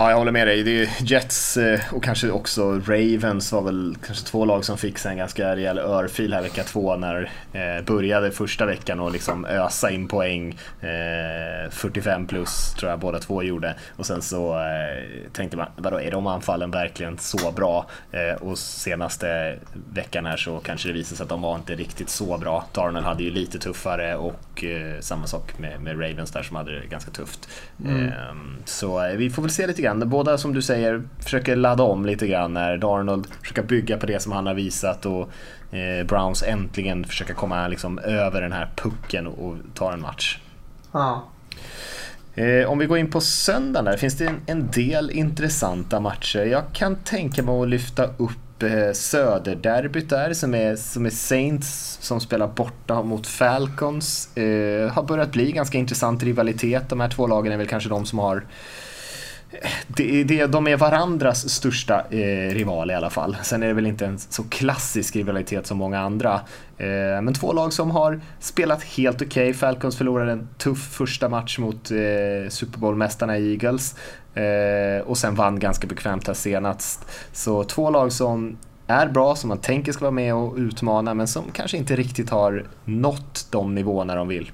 Ja, 0.00 0.10
jag 0.10 0.18
håller 0.18 0.32
med 0.32 0.46
dig. 0.46 0.62
Det 0.62 0.82
är 0.82 0.88
Jets 1.00 1.56
eh, 1.56 1.80
och 1.92 2.04
kanske 2.04 2.30
också 2.30 2.80
Ravens 2.86 3.52
var 3.52 3.62
väl 3.62 3.96
kanske 4.06 4.26
två 4.26 4.44
lag 4.44 4.64
som 4.64 4.78
fick 4.78 5.04
en 5.04 5.16
ganska 5.16 5.56
rejäl 5.56 5.78
örfil 5.78 6.34
här 6.34 6.42
vecka 6.42 6.62
två 6.62 6.96
när 6.96 7.30
eh, 7.52 7.84
började 7.84 8.30
första 8.30 8.66
veckan 8.66 9.00
och 9.00 9.12
liksom 9.12 9.44
ösa 9.44 9.90
in 9.90 10.08
poäng. 10.08 10.58
Eh, 10.80 11.70
45 11.70 12.26
plus 12.26 12.74
tror 12.74 12.90
jag 12.90 12.98
båda 12.98 13.18
två 13.18 13.42
gjorde. 13.42 13.74
Och 13.96 14.06
sen 14.06 14.22
så 14.22 14.58
eh, 14.58 15.30
tänkte 15.32 15.56
man, 15.56 15.66
vadå 15.76 16.00
är 16.00 16.10
de 16.10 16.26
anfallen 16.26 16.70
verkligen 16.70 17.18
så 17.18 17.52
bra? 17.52 17.86
Eh, 18.12 18.42
och 18.42 18.58
senaste 18.58 19.58
veckan 19.92 20.26
här 20.26 20.36
så 20.36 20.58
kanske 20.58 20.88
det 20.88 20.94
visade 20.94 21.16
sig 21.16 21.24
att 21.24 21.30
de 21.30 21.42
var 21.42 21.54
inte 21.54 21.74
riktigt 21.74 22.08
så 22.08 22.38
bra. 22.38 22.64
Darnell 22.72 23.04
hade 23.04 23.22
ju 23.22 23.30
lite 23.30 23.58
tuffare 23.58 24.16
och 24.16 24.64
eh, 24.64 25.00
samma 25.00 25.26
sak 25.26 25.58
med, 25.58 25.80
med 25.80 26.00
Ravens 26.00 26.30
där 26.30 26.42
som 26.42 26.56
hade 26.56 26.80
det 26.80 26.86
ganska 26.86 27.10
tufft. 27.10 27.48
Ehm, 27.86 28.56
så 28.64 29.04
eh, 29.04 29.16
vi 29.16 29.30
får 29.30 29.42
väl 29.42 29.50
se 29.50 29.66
lite 29.66 29.82
grann. 29.82 29.89
Båda 29.98 30.38
som 30.38 30.54
du 30.54 30.62
säger 30.62 31.02
försöker 31.18 31.56
ladda 31.56 31.82
om 31.82 32.06
lite 32.06 32.26
grann 32.26 32.54
när 32.54 32.76
Darnold 32.76 33.26
försöker 33.40 33.62
bygga 33.62 33.96
på 33.98 34.06
det 34.06 34.22
som 34.22 34.32
han 34.32 34.46
har 34.46 34.54
visat 34.54 35.06
och 35.06 35.28
eh, 35.76 36.06
Browns 36.06 36.42
äntligen 36.42 37.04
försöka 37.04 37.34
komma 37.34 37.68
liksom 37.68 37.98
över 37.98 38.42
den 38.42 38.52
här 38.52 38.70
pucken 38.76 39.26
och 39.26 39.56
ta 39.74 39.92
en 39.92 40.00
match. 40.00 40.38
Ja. 40.92 41.24
Eh, 42.34 42.70
om 42.70 42.78
vi 42.78 42.86
går 42.86 42.98
in 42.98 43.10
på 43.10 43.20
söndagen 43.20 43.84
där 43.84 43.96
finns 43.96 44.18
det 44.18 44.26
en, 44.26 44.40
en 44.46 44.70
del 44.70 45.10
intressanta 45.10 46.00
matcher. 46.00 46.44
Jag 46.44 46.62
kan 46.72 46.96
tänka 46.96 47.42
mig 47.42 47.62
att 47.62 47.68
lyfta 47.68 48.04
upp 48.04 48.50
upp 48.60 48.72
eh, 48.72 48.92
Söderderbyt 48.92 50.08
där 50.08 50.34
som 50.34 50.54
är, 50.54 50.76
som 50.76 51.06
är 51.06 51.10
Saints 51.10 51.98
som 52.00 52.20
spelar 52.20 52.46
borta 52.46 53.02
mot 53.02 53.26
Falcons. 53.26 54.36
Eh, 54.36 54.92
har 54.92 55.02
börjat 55.02 55.32
bli 55.32 55.52
ganska 55.52 55.78
intressant 55.78 56.22
rivalitet. 56.22 56.88
De 56.88 57.00
här 57.00 57.08
två 57.08 57.26
lagen 57.26 57.52
är 57.52 57.56
väl 57.56 57.66
kanske 57.66 57.88
de 57.88 58.06
som 58.06 58.18
har 58.18 58.42
det, 59.86 60.24
det, 60.24 60.46
de 60.46 60.66
är 60.66 60.76
varandras 60.76 61.48
största 61.48 62.00
eh, 62.10 62.54
rival 62.54 62.90
i 62.90 62.94
alla 62.94 63.10
fall. 63.10 63.36
Sen 63.42 63.62
är 63.62 63.66
det 63.66 63.72
väl 63.72 63.86
inte 63.86 64.06
en 64.06 64.18
så 64.18 64.42
klassisk 64.42 65.16
rivalitet 65.16 65.66
som 65.66 65.78
många 65.78 66.00
andra. 66.00 66.34
Eh, 66.78 67.22
men 67.22 67.34
två 67.34 67.52
lag 67.52 67.72
som 67.72 67.90
har 67.90 68.20
spelat 68.38 68.82
helt 68.82 69.16
okej. 69.22 69.26
Okay. 69.26 69.54
Falcons 69.54 69.96
förlorade 69.96 70.32
en 70.32 70.48
tuff 70.58 70.78
första 70.92 71.28
match 71.28 71.58
mot 71.58 71.90
eh, 71.90 72.48
Super 72.48 72.78
Bowl-mästarna 72.78 73.38
Eagles 73.38 73.96
eh, 74.34 75.06
och 75.06 75.18
sen 75.18 75.34
vann 75.34 75.58
ganska 75.58 75.86
bekvämt 75.86 76.26
här 76.26 76.34
senast. 76.34 77.06
Så 77.32 77.64
två 77.64 77.90
lag 77.90 78.12
som 78.12 78.56
är 78.86 79.08
bra, 79.08 79.36
som 79.36 79.48
man 79.48 79.58
tänker 79.58 79.92
ska 79.92 80.00
vara 80.00 80.10
med 80.10 80.34
och 80.34 80.56
utmana 80.56 81.14
men 81.14 81.28
som 81.28 81.44
kanske 81.52 81.76
inte 81.76 81.96
riktigt 81.96 82.30
har 82.30 82.66
nått 82.84 83.46
de 83.50 83.74
nivåerna 83.74 84.14
de 84.14 84.28
vill. 84.28 84.50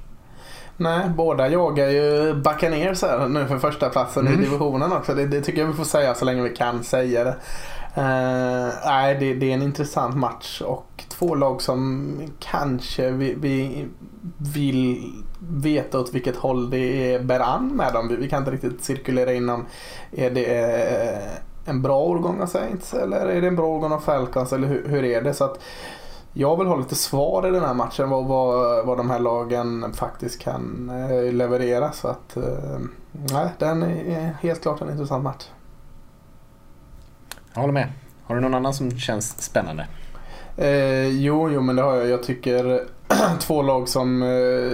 Nej, 0.76 1.08
båda 1.08 1.48
jagar 1.48 1.88
ju 1.88 2.34
Buccaneers 2.34 3.02
här 3.02 3.28
nu 3.28 3.46
för 3.46 3.58
första 3.58 3.88
platsen 3.88 4.26
mm. 4.26 4.40
i 4.40 4.44
divisionen 4.44 4.92
också. 4.92 5.14
Det, 5.14 5.26
det, 5.26 5.40
tycker 5.40 5.60
jag 5.60 5.68
vi 5.68 5.74
får 5.74 5.84
säga 5.84 6.14
så 6.14 6.24
länge 6.24 6.42
vi 6.42 6.56
kan 6.56 6.84
säga 6.84 7.24
det. 7.24 7.36
Uh, 7.98 8.72
nej, 8.86 9.16
det, 9.20 9.34
det, 9.34 9.50
är 9.50 9.54
en 9.54 9.62
intressant 9.62 10.16
match 10.16 10.60
och 10.60 11.04
två 11.08 11.34
lag 11.34 11.62
som 11.62 12.12
kanske 12.38 13.10
vi, 13.10 13.34
vi 13.34 13.86
vill 14.38 15.12
veta 15.38 16.00
åt 16.00 16.14
vilket 16.14 16.36
håll 16.36 16.70
det 16.70 17.22
bär 17.22 17.40
an 17.40 17.68
med 17.68 17.92
dem. 17.92 18.08
Vi, 18.08 18.16
vi 18.16 18.28
kan 18.28 18.38
inte 18.38 18.50
riktigt 18.50 18.84
cirkulera 18.84 19.32
inom, 19.32 19.66
är 20.12 20.30
det 20.30 20.44
eh, 20.44 21.70
en 21.70 21.82
bra 21.82 21.98
årgång 21.98 22.40
av 22.40 22.46
Saints 22.46 22.94
eller 22.94 23.26
är 23.26 23.40
det 23.40 23.46
en 23.46 23.56
bra 23.56 23.66
årgång 23.66 23.92
av 23.92 24.00
Falcons 24.00 24.52
eller 24.52 24.68
hur, 24.68 24.88
hur 24.88 25.04
är 25.04 25.22
det? 25.22 25.34
Så 25.34 25.44
att 25.44 25.60
jag 26.38 26.56
vill 26.56 26.66
ha 26.66 26.76
lite 26.76 26.94
svar 26.94 27.48
i 27.48 27.50
den 27.50 27.62
här 27.62 27.74
matchen 27.74 28.10
vad, 28.10 28.24
vad, 28.24 28.86
vad 28.86 28.96
de 28.96 29.10
här 29.10 29.18
lagen 29.18 29.92
faktiskt 29.92 30.40
kan 30.40 30.90
eh, 30.90 31.32
leverera. 31.32 31.92
Så 31.92 32.08
att, 32.08 32.36
eh, 32.36 32.78
nej, 33.12 33.48
den 33.58 33.82
är 33.82 34.36
helt 34.40 34.62
klart 34.62 34.80
en 34.80 34.90
intressant 34.90 35.24
match. 35.24 35.44
Jag 37.52 37.60
håller 37.60 37.72
med. 37.72 37.92
Har 38.24 38.34
du 38.34 38.40
någon 38.40 38.54
annan 38.54 38.74
som 38.74 38.90
känns 38.90 39.42
spännande? 39.42 39.86
Eh, 40.56 41.08
jo, 41.08 41.50
jo, 41.50 41.60
men 41.60 41.76
det 41.76 41.82
har 41.82 41.96
jag. 41.96 42.08
Jag 42.08 42.22
tycker 42.22 42.84
två 43.38 43.62
lag 43.62 43.88
som 43.88 44.22
eh, 44.22 44.72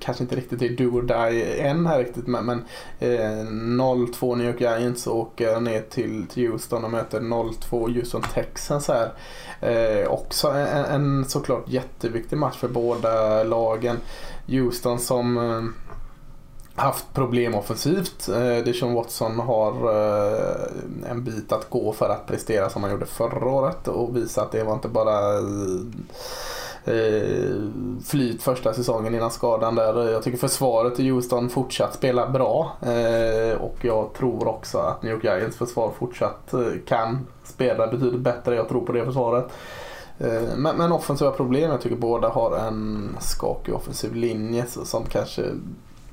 kanske 0.00 0.24
inte 0.24 0.36
riktigt 0.36 0.62
är 0.62 0.68
do 0.68 0.98
or 0.98 1.02
die 1.02 1.60
än 1.60 1.86
här 1.86 1.98
riktigt 1.98 2.26
men, 2.26 2.46
men 2.46 2.64
eh, 2.98 3.46
0-2 3.46 4.36
New 4.36 4.46
York 4.46 4.60
Giants 4.60 5.06
åker 5.06 5.60
ner 5.60 5.82
till, 5.82 6.26
till 6.26 6.48
Houston 6.48 6.84
och 6.84 6.90
möter 6.90 7.20
0-2 7.20 7.94
Houston 7.94 8.22
Texans 8.34 8.88
här. 8.88 9.12
Eh, 9.60 10.08
också 10.08 10.48
en, 10.48 10.84
en 10.84 11.24
såklart 11.24 11.68
jätteviktig 11.68 12.36
match 12.36 12.56
för 12.56 12.68
båda 12.68 13.42
lagen. 13.44 13.96
Houston 14.46 14.98
som 14.98 15.36
eh, 15.38 15.62
haft 16.74 17.14
problem 17.14 17.54
offensivt. 17.54 18.28
Eh, 18.28 18.64
Deshaun 18.64 18.94
Watson 18.94 19.38
har 19.38 19.72
eh, 19.72 21.10
en 21.10 21.24
bit 21.24 21.52
att 21.52 21.70
gå 21.70 21.92
för 21.92 22.08
att 22.08 22.26
prestera 22.26 22.70
som 22.70 22.82
han 22.82 22.92
gjorde 22.92 23.06
förra 23.06 23.50
året 23.50 23.88
och 23.88 24.16
visa 24.16 24.42
att 24.42 24.52
det 24.52 24.64
var 24.64 24.74
inte 24.74 24.88
bara 24.88 25.38
eh, 25.38 25.44
Eh, 26.84 27.54
flyt 28.04 28.42
första 28.42 28.72
säsongen 28.72 29.14
innan 29.14 29.30
skadan 29.30 29.74
där. 29.74 30.10
Jag 30.10 30.22
tycker 30.22 30.38
försvaret 30.38 31.00
i 31.00 31.10
Houston 31.10 31.48
fortsatt 31.48 31.94
spelar 31.94 32.30
bra 32.30 32.76
eh, 32.82 33.62
och 33.62 33.76
jag 33.80 34.12
tror 34.12 34.48
också 34.48 34.78
att 34.78 35.02
New 35.02 35.12
York 35.12 35.24
Giants 35.24 35.56
försvar 35.56 35.92
fortsatt 35.98 36.52
eh, 36.52 36.60
kan 36.86 37.26
spela 37.44 37.86
betydligt 37.86 38.20
bättre. 38.20 38.54
Jag 38.54 38.68
tror 38.68 38.86
på 38.86 38.92
det 38.92 39.04
försvaret. 39.04 39.46
Men, 40.56 40.76
men 40.76 40.92
offensiva 40.92 41.30
problem, 41.30 41.70
jag 41.70 41.80
tycker 41.80 41.96
båda 41.96 42.28
har 42.28 42.56
en 42.56 43.16
skakig 43.20 43.74
offensiv 43.74 44.14
linje 44.14 44.66
som 44.66 45.04
kanske 45.04 45.42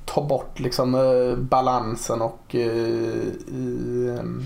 tar 0.04 0.22
bort 0.22 0.60
liksom 0.60 0.92
balansen 1.50 2.22
och 2.22 2.54
eh, 2.54 2.68
ehm, 3.48 4.42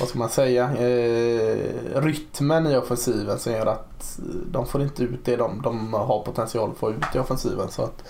vad 0.00 0.08
ska 0.08 0.18
man 0.18 0.28
säga, 0.28 0.64
eh, 0.64 2.00
rytmen 2.00 2.66
i 2.66 2.76
offensiven 2.76 3.38
som 3.38 3.52
gör 3.52 3.66
att 3.66 4.18
de 4.50 4.66
får 4.66 4.82
inte 4.82 5.02
ut 5.02 5.24
det 5.24 5.36
de, 5.36 5.62
de 5.62 5.94
har 5.94 6.22
potential 6.22 6.70
att 6.70 6.78
få 6.78 6.90
ut 6.90 7.14
i 7.14 7.18
offensiven. 7.18 7.68
Så 7.68 7.82
att, 7.82 8.04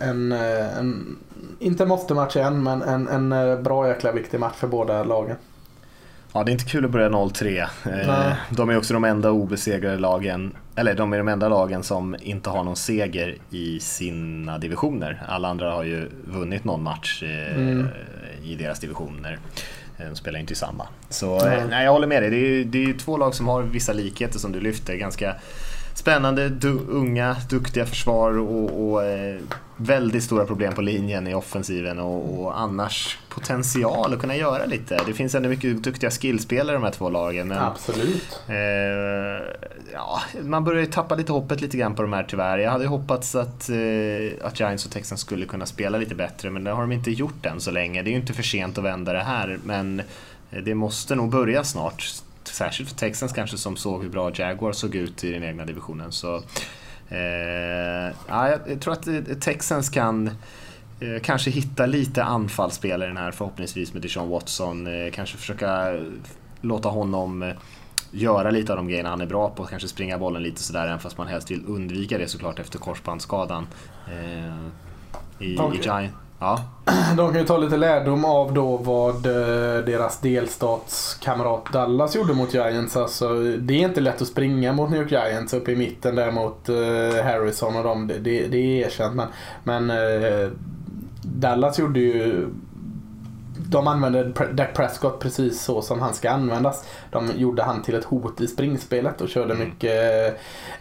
en, 0.00 0.32
en, 0.32 1.18
inte 1.58 1.86
måste-match 1.86 2.36
än, 2.36 2.62
men 2.62 2.82
en, 2.82 3.32
en 3.32 3.62
bra 3.62 3.88
jäkla 3.88 4.12
viktig 4.12 4.40
match 4.40 4.54
för 4.56 4.66
båda 4.66 5.04
lagen. 5.04 5.36
Ja, 6.34 6.44
det 6.44 6.50
är 6.50 6.52
inte 6.52 6.64
kul 6.64 6.84
att 6.84 6.90
börja 6.90 7.08
0-3. 7.08 7.66
Nej. 7.84 8.34
De 8.50 8.70
är 8.70 8.76
också 8.76 8.94
de 8.94 9.04
enda 9.04 9.30
obesegrade 9.30 9.98
lagen, 9.98 10.56
eller 10.76 10.94
de 10.94 11.12
är 11.12 11.18
de 11.18 11.28
enda 11.28 11.48
lagen 11.48 11.82
som 11.82 12.16
inte 12.20 12.50
har 12.50 12.64
någon 12.64 12.76
seger 12.76 13.36
i 13.50 13.80
sina 13.80 14.58
divisioner. 14.58 15.22
Alla 15.28 15.48
andra 15.48 15.70
har 15.70 15.84
ju 15.84 16.10
vunnit 16.24 16.64
någon 16.64 16.82
match 16.82 17.22
eh, 17.22 17.56
mm. 17.56 17.88
i 18.44 18.54
deras 18.54 18.80
divisioner. 18.80 19.38
Eh, 20.02 20.08
de 20.08 20.16
spelar 20.16 20.40
inte 20.40 20.52
i 20.52 20.56
samma. 20.56 20.88
Så 21.10 21.40
mm. 21.40 21.68
nej, 21.68 21.84
jag 21.84 21.92
håller 21.92 22.06
med 22.06 22.22
dig. 22.22 22.30
Det 22.30 22.36
är, 22.36 22.64
det 22.64 22.84
är 22.84 22.94
två 22.98 23.16
lag 23.16 23.34
som 23.34 23.48
har 23.48 23.62
vissa 23.62 23.92
likheter 23.92 24.38
som 24.38 24.52
du 24.52 24.60
lyfter. 24.60 24.94
Ganska 24.94 25.34
spännande, 25.94 26.48
du, 26.48 26.78
unga, 26.88 27.36
duktiga 27.50 27.86
försvar 27.86 28.38
och, 28.38 28.90
och 28.90 29.04
eh, 29.04 29.40
väldigt 29.76 30.24
stora 30.24 30.44
problem 30.44 30.74
på 30.74 30.82
linjen 30.82 31.26
i 31.26 31.34
offensiven 31.34 31.98
och, 31.98 32.42
och, 32.42 32.60
annars 32.60 33.18
potential 33.28 34.12
att 34.12 34.20
kunna 34.20 34.36
göra 34.36 34.66
lite. 34.66 35.00
Det 35.06 35.12
finns 35.12 35.34
ändå 35.34 35.48
mycket 35.48 35.82
duktiga 35.82 36.10
skillspelare 36.10 36.76
i 36.76 36.78
de 36.78 36.82
här 36.82 36.90
två 36.90 37.10
lagen. 37.10 37.48
Men, 37.48 37.58
Absolut. 37.58 38.40
Eh, 38.48 38.56
ja, 39.92 40.20
man 40.42 40.64
börjar 40.64 40.80
ju 40.80 40.86
tappa 40.86 41.14
lite 41.14 41.32
hoppet 41.32 41.60
lite 41.60 41.76
grann 41.76 41.94
på 41.94 42.02
de 42.02 42.12
här 42.12 42.26
tyvärr. 42.28 42.58
Jag 42.58 42.70
hade 42.70 42.86
hoppats 42.86 43.34
att, 43.34 43.70
eh, 43.70 44.46
att 44.46 44.60
Giants 44.60 44.86
och 44.86 44.92
Texans 44.92 45.20
skulle 45.20 45.46
kunna 45.46 45.66
spela 45.66 45.98
lite 45.98 46.14
bättre 46.14 46.50
men 46.50 46.64
det 46.64 46.70
har 46.70 46.80
de 46.80 46.92
inte 46.92 47.10
gjort 47.10 47.46
än 47.46 47.60
så 47.60 47.70
länge. 47.70 48.02
Det 48.02 48.10
är 48.10 48.12
ju 48.12 48.20
inte 48.20 48.32
för 48.32 48.42
sent 48.42 48.78
att 48.78 48.84
vända 48.84 49.12
det 49.12 49.22
här 49.22 49.58
men 49.64 50.02
det 50.64 50.74
måste 50.74 51.14
nog 51.14 51.30
börja 51.30 51.64
snart 51.64 52.21
särskilt 52.48 52.88
för 52.88 52.96
Texans 52.96 53.32
kanske 53.32 53.56
som 53.56 53.76
såg 53.76 54.02
hur 54.02 54.10
bra 54.10 54.30
Jaguar 54.34 54.72
såg 54.72 54.94
ut 54.94 55.24
i 55.24 55.32
den 55.32 55.42
egna 55.42 55.64
divisionen. 55.64 56.12
Så, 56.12 56.36
eh, 57.08 58.14
ja, 58.28 58.48
jag 58.66 58.80
tror 58.80 58.92
att 58.92 59.06
eh, 59.06 59.20
Texans 59.40 59.88
kan 59.88 60.26
eh, 61.00 61.22
kanske 61.22 61.50
hitta 61.50 61.86
lite 61.86 62.24
anfallsspelare 62.24 63.04
i 63.04 63.08
den 63.08 63.22
här 63.22 63.30
förhoppningsvis 63.30 63.92
med 63.92 64.02
Deshaun 64.02 64.28
Watson. 64.28 64.86
Eh, 64.86 65.12
kanske 65.12 65.36
försöka 65.36 66.00
låta 66.60 66.88
honom 66.88 67.42
eh, 67.42 67.54
göra 68.10 68.50
lite 68.50 68.72
av 68.72 68.76
de 68.76 68.88
grejerna 68.88 69.08
han 69.08 69.20
är 69.20 69.26
bra 69.26 69.50
på, 69.50 69.64
kanske 69.64 69.88
springa 69.88 70.18
bollen 70.18 70.42
lite 70.42 70.62
sådär 70.62 70.86
även 70.86 70.98
fast 70.98 71.18
man 71.18 71.26
helst 71.26 71.50
vill 71.50 71.64
undvika 71.66 72.18
det 72.18 72.28
såklart 72.28 72.58
efter 72.58 72.78
korsbandsskadan. 72.78 73.66
Eh, 74.06 74.66
i, 75.38 75.58
okay. 75.58 75.78
i 75.78 75.82
Giant. 75.82 76.12
Ja. 76.42 76.60
De 77.16 77.30
kan 77.30 77.40
ju 77.40 77.46
ta 77.46 77.58
lite 77.58 77.76
lärdom 77.76 78.24
av 78.24 78.54
då 78.54 78.76
vad 78.76 79.26
eh, 79.26 79.84
deras 79.84 80.20
delstatskamrat 80.20 81.72
Dallas 81.72 82.16
gjorde 82.16 82.34
mot 82.34 82.54
Giants. 82.54 82.96
Alltså, 82.96 83.34
det 83.58 83.74
är 83.74 83.88
inte 83.88 84.00
lätt 84.00 84.22
att 84.22 84.28
springa 84.28 84.72
mot 84.72 84.90
New 84.90 85.00
York 85.00 85.10
Giants 85.10 85.54
uppe 85.54 85.72
i 85.72 85.76
mitten 85.76 86.14
där 86.14 86.30
mot 86.30 86.68
eh, 86.68 87.24
Harrison 87.24 87.76
och 87.76 87.84
dem. 87.84 88.06
Det, 88.06 88.18
det, 88.18 88.46
det 88.46 88.56
är 88.56 88.86
erkänt. 88.86 89.14
Men, 89.14 89.28
men 89.64 89.90
eh, 89.90 90.50
Dallas 91.22 91.78
gjorde 91.78 92.00
ju 92.00 92.46
de 93.72 93.86
använde 93.86 94.24
Dak 94.52 94.74
Prescott 94.74 95.20
precis 95.20 95.62
så 95.62 95.82
som 95.82 96.00
han 96.00 96.14
ska 96.14 96.30
användas. 96.30 96.84
De 97.10 97.30
gjorde 97.36 97.62
han 97.62 97.82
till 97.82 97.94
ett 97.94 98.04
hot 98.04 98.40
i 98.40 98.46
springspelet 98.46 99.20
och 99.20 99.28
körde 99.28 99.54
mm. 99.54 99.68
mycket 99.68 99.92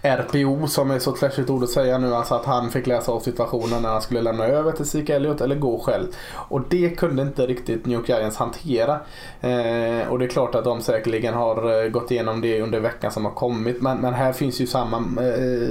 eh, 0.02 0.16
RPO 0.16 0.68
som 0.68 0.92
är 0.92 1.00
så 1.00 1.12
kläschigt 1.12 1.50
ord 1.50 1.64
att 1.64 1.70
säga 1.70 1.98
nu. 1.98 2.16
Alltså 2.16 2.36
att 2.36 2.46
han 2.46 2.72
fick 2.72 2.88
läsa 2.88 3.12
av 3.12 3.20
situationen 3.20 3.82
när 3.82 3.90
han 3.90 4.02
skulle 4.02 4.22
lämna 4.22 4.46
över 4.46 4.72
till 4.72 4.86
Zeke 4.86 5.16
Elliot 5.16 5.42
eller 5.42 5.56
gå 5.56 5.80
själv. 5.80 6.08
Och 6.34 6.62
det 6.70 6.90
kunde 6.90 7.22
inte 7.22 7.48
riktigt 7.48 7.86
New 7.86 7.98
York 8.00 8.10
Giants 8.10 8.38
hantera. 8.38 9.00
Eh, 9.42 10.08
och 10.10 10.20
det 10.20 10.26
är 10.26 10.30
klart 10.30 10.56
att 10.56 10.64
de 10.64 10.82
säkerligen 10.82 11.34
har 11.34 11.84
eh, 11.84 11.90
gått 11.90 12.12
igenom 12.12 12.42
det 12.42 12.62
under 12.62 12.80
veckan 12.80 13.12
som 13.12 13.26
har 13.26 13.32
kommit. 13.32 13.82
Men, 13.82 13.98
men 13.98 14.14
här 14.14 14.34
finns 14.34 14.62
ju 14.62 14.68
samma 14.68 14.98
eh, 14.98 15.70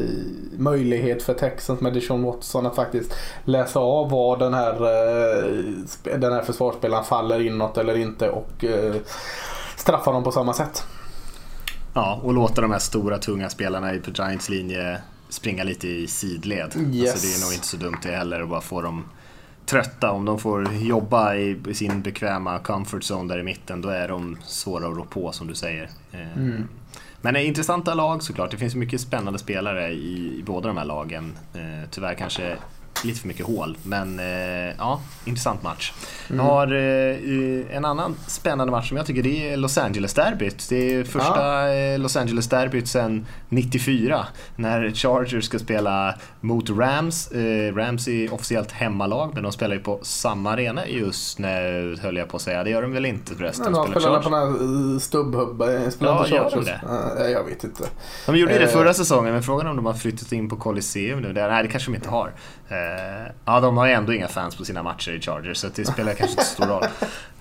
möjlighet 0.58 1.22
för 1.22 1.34
Texans 1.34 1.80
med 1.80 1.94
Deshaun 1.94 2.22
Watson 2.22 2.66
att 2.66 2.76
faktiskt 2.76 3.14
läsa 3.44 3.80
av 3.80 4.10
vad 4.10 4.38
den 4.38 4.54
här, 4.54 4.72
eh, 4.72 6.18
den 6.18 6.32
här 6.32 6.42
försvarsspelaren 6.42 7.04
faller 7.10 7.40
inåt 7.40 7.78
eller 7.78 7.96
inte 7.96 8.30
och 8.30 8.64
eh, 8.64 8.94
straffa 9.76 10.12
dem 10.12 10.24
på 10.24 10.32
samma 10.32 10.54
sätt. 10.54 10.84
Ja, 11.94 12.20
och 12.22 12.34
låta 12.34 12.60
de 12.60 12.70
här 12.70 12.78
stora 12.78 13.18
tunga 13.18 13.50
spelarna 13.50 13.92
på 14.04 14.10
Giants 14.10 14.48
linje 14.48 15.00
springa 15.28 15.64
lite 15.64 15.88
i 15.88 16.06
sidled. 16.06 16.76
Yes. 16.92 17.12
Alltså 17.12 17.26
det 17.26 17.34
är 17.34 17.44
nog 17.44 17.52
inte 17.54 17.66
så 17.66 17.76
dumt 17.76 17.98
det 18.02 18.08
heller 18.08 18.40
att 18.40 18.48
bara 18.48 18.60
få 18.60 18.82
dem 18.82 19.04
trötta. 19.66 20.10
Om 20.10 20.24
de 20.24 20.38
får 20.38 20.72
jobba 20.72 21.34
i, 21.34 21.74
sin 21.74 22.02
bekväma 22.02 22.58
comfort 22.58 23.02
zone 23.02 23.34
där 23.34 23.40
i 23.40 23.42
mitten, 23.42 23.82
då 23.82 23.88
är 23.88 24.08
de 24.08 24.36
svåra 24.46 24.88
att 24.88 24.96
rå 24.96 25.04
på 25.04 25.32
som 25.32 25.46
du 25.46 25.54
säger. 25.54 25.90
Eh, 26.12 26.36
mm. 26.36 26.68
Men 27.20 27.34
det 27.34 27.40
är 27.40 27.44
intressanta 27.44 27.94
lag 27.94 28.22
såklart. 28.22 28.50
Det 28.50 28.56
finns 28.56 28.74
mycket 28.74 29.00
spännande 29.00 29.38
spelare 29.38 29.88
i, 29.88 30.38
i 30.38 30.42
båda 30.46 30.68
de 30.68 30.76
här 30.76 30.84
lagen. 30.84 31.32
Eh, 31.54 31.88
tyvärr 31.90 32.14
kanske 32.14 32.56
lite 33.04 33.20
för 33.20 33.28
mycket 33.28 33.46
hål, 33.46 33.76
men 33.82 34.18
eh, 34.18 34.74
ja, 34.78 35.00
intressant 35.24 35.62
match. 35.62 35.92
Jag 36.28 36.42
har 36.42 36.66
eh, 36.74 37.76
en 37.76 37.84
annan 37.84 38.14
spännande 38.26 38.70
match 38.70 38.88
som 38.88 38.96
jag 38.96 39.06
tycker 39.06 39.22
det 39.22 39.52
är 39.52 39.56
Los 39.56 39.78
Angeles-derbyt. 39.78 40.66
Det 40.68 40.94
är 40.94 41.04
första 41.04 41.74
eh, 41.74 41.98
Los 41.98 42.16
Angeles-derbyt 42.16 42.88
sedan 42.88 43.26
94 43.48 44.26
när 44.56 44.90
Chargers 44.90 45.44
ska 45.44 45.58
spela 45.58 46.14
mot 46.40 46.70
Rams. 46.70 47.30
Eh, 47.30 47.74
Rams 47.74 48.08
är 48.08 48.34
officiellt 48.34 48.72
hemmalag 48.72 49.30
men 49.34 49.42
de 49.42 49.52
spelar 49.52 49.74
ju 49.74 49.80
på 49.82 49.98
samma 50.02 50.50
arena 50.52 50.86
just 50.86 51.38
nu 51.38 51.96
höll 52.02 52.16
jag 52.16 52.28
på 52.28 52.36
att 52.36 52.42
säga. 52.42 52.64
Det 52.64 52.70
gör 52.70 52.82
de 52.82 52.92
väl 52.92 53.06
inte 53.06 53.34
förresten? 53.34 53.64
Men 53.64 53.74
de 53.74 53.86
spelar 54.00 54.08
Chargers. 54.22 54.24
på 54.24 54.30
den 54.30 54.92
här 54.92 54.98
stubbhubben. 54.98 55.92
Spelar 55.92 56.12
Ja, 56.12 56.24
inte 56.24 56.36
gör 56.36 56.50
de 56.50 56.64
det? 56.64 57.24
Eh, 57.24 57.30
Jag 57.30 57.44
vet 57.44 57.64
inte. 57.64 57.84
De 58.26 58.36
gjorde 58.36 58.52
ju 58.52 58.58
det 58.58 58.64
Eh. 58.64 58.70
förra 58.70 58.94
säsongen, 58.94 59.32
men 59.32 59.42
frågan 59.42 59.66
är 59.66 59.70
om 59.70 59.76
de 59.76 59.86
har 59.86 59.94
flyttat 59.94 60.32
in 60.32 60.48
på 60.48 60.56
Coliseum 60.56 61.20
nu. 61.20 61.32
Nej, 61.32 61.62
det 61.62 61.68
kanske 61.68 61.90
de 61.90 61.94
inte 61.96 62.08
har. 62.08 62.32
Eh, 62.90 63.32
ja, 63.44 63.60
de 63.60 63.76
har 63.76 63.86
ju 63.86 63.92
ändå 63.92 64.12
inga 64.12 64.28
fans 64.28 64.56
på 64.56 64.64
sina 64.64 64.82
matcher 64.82 65.12
i 65.12 65.20
Chargers, 65.20 65.56
så 65.56 65.68
det 65.74 65.84
spelar 65.84 66.14
kanske 66.14 66.32
inte 66.32 66.44
så 66.44 66.54
stor 66.54 66.66
roll. 66.66 66.84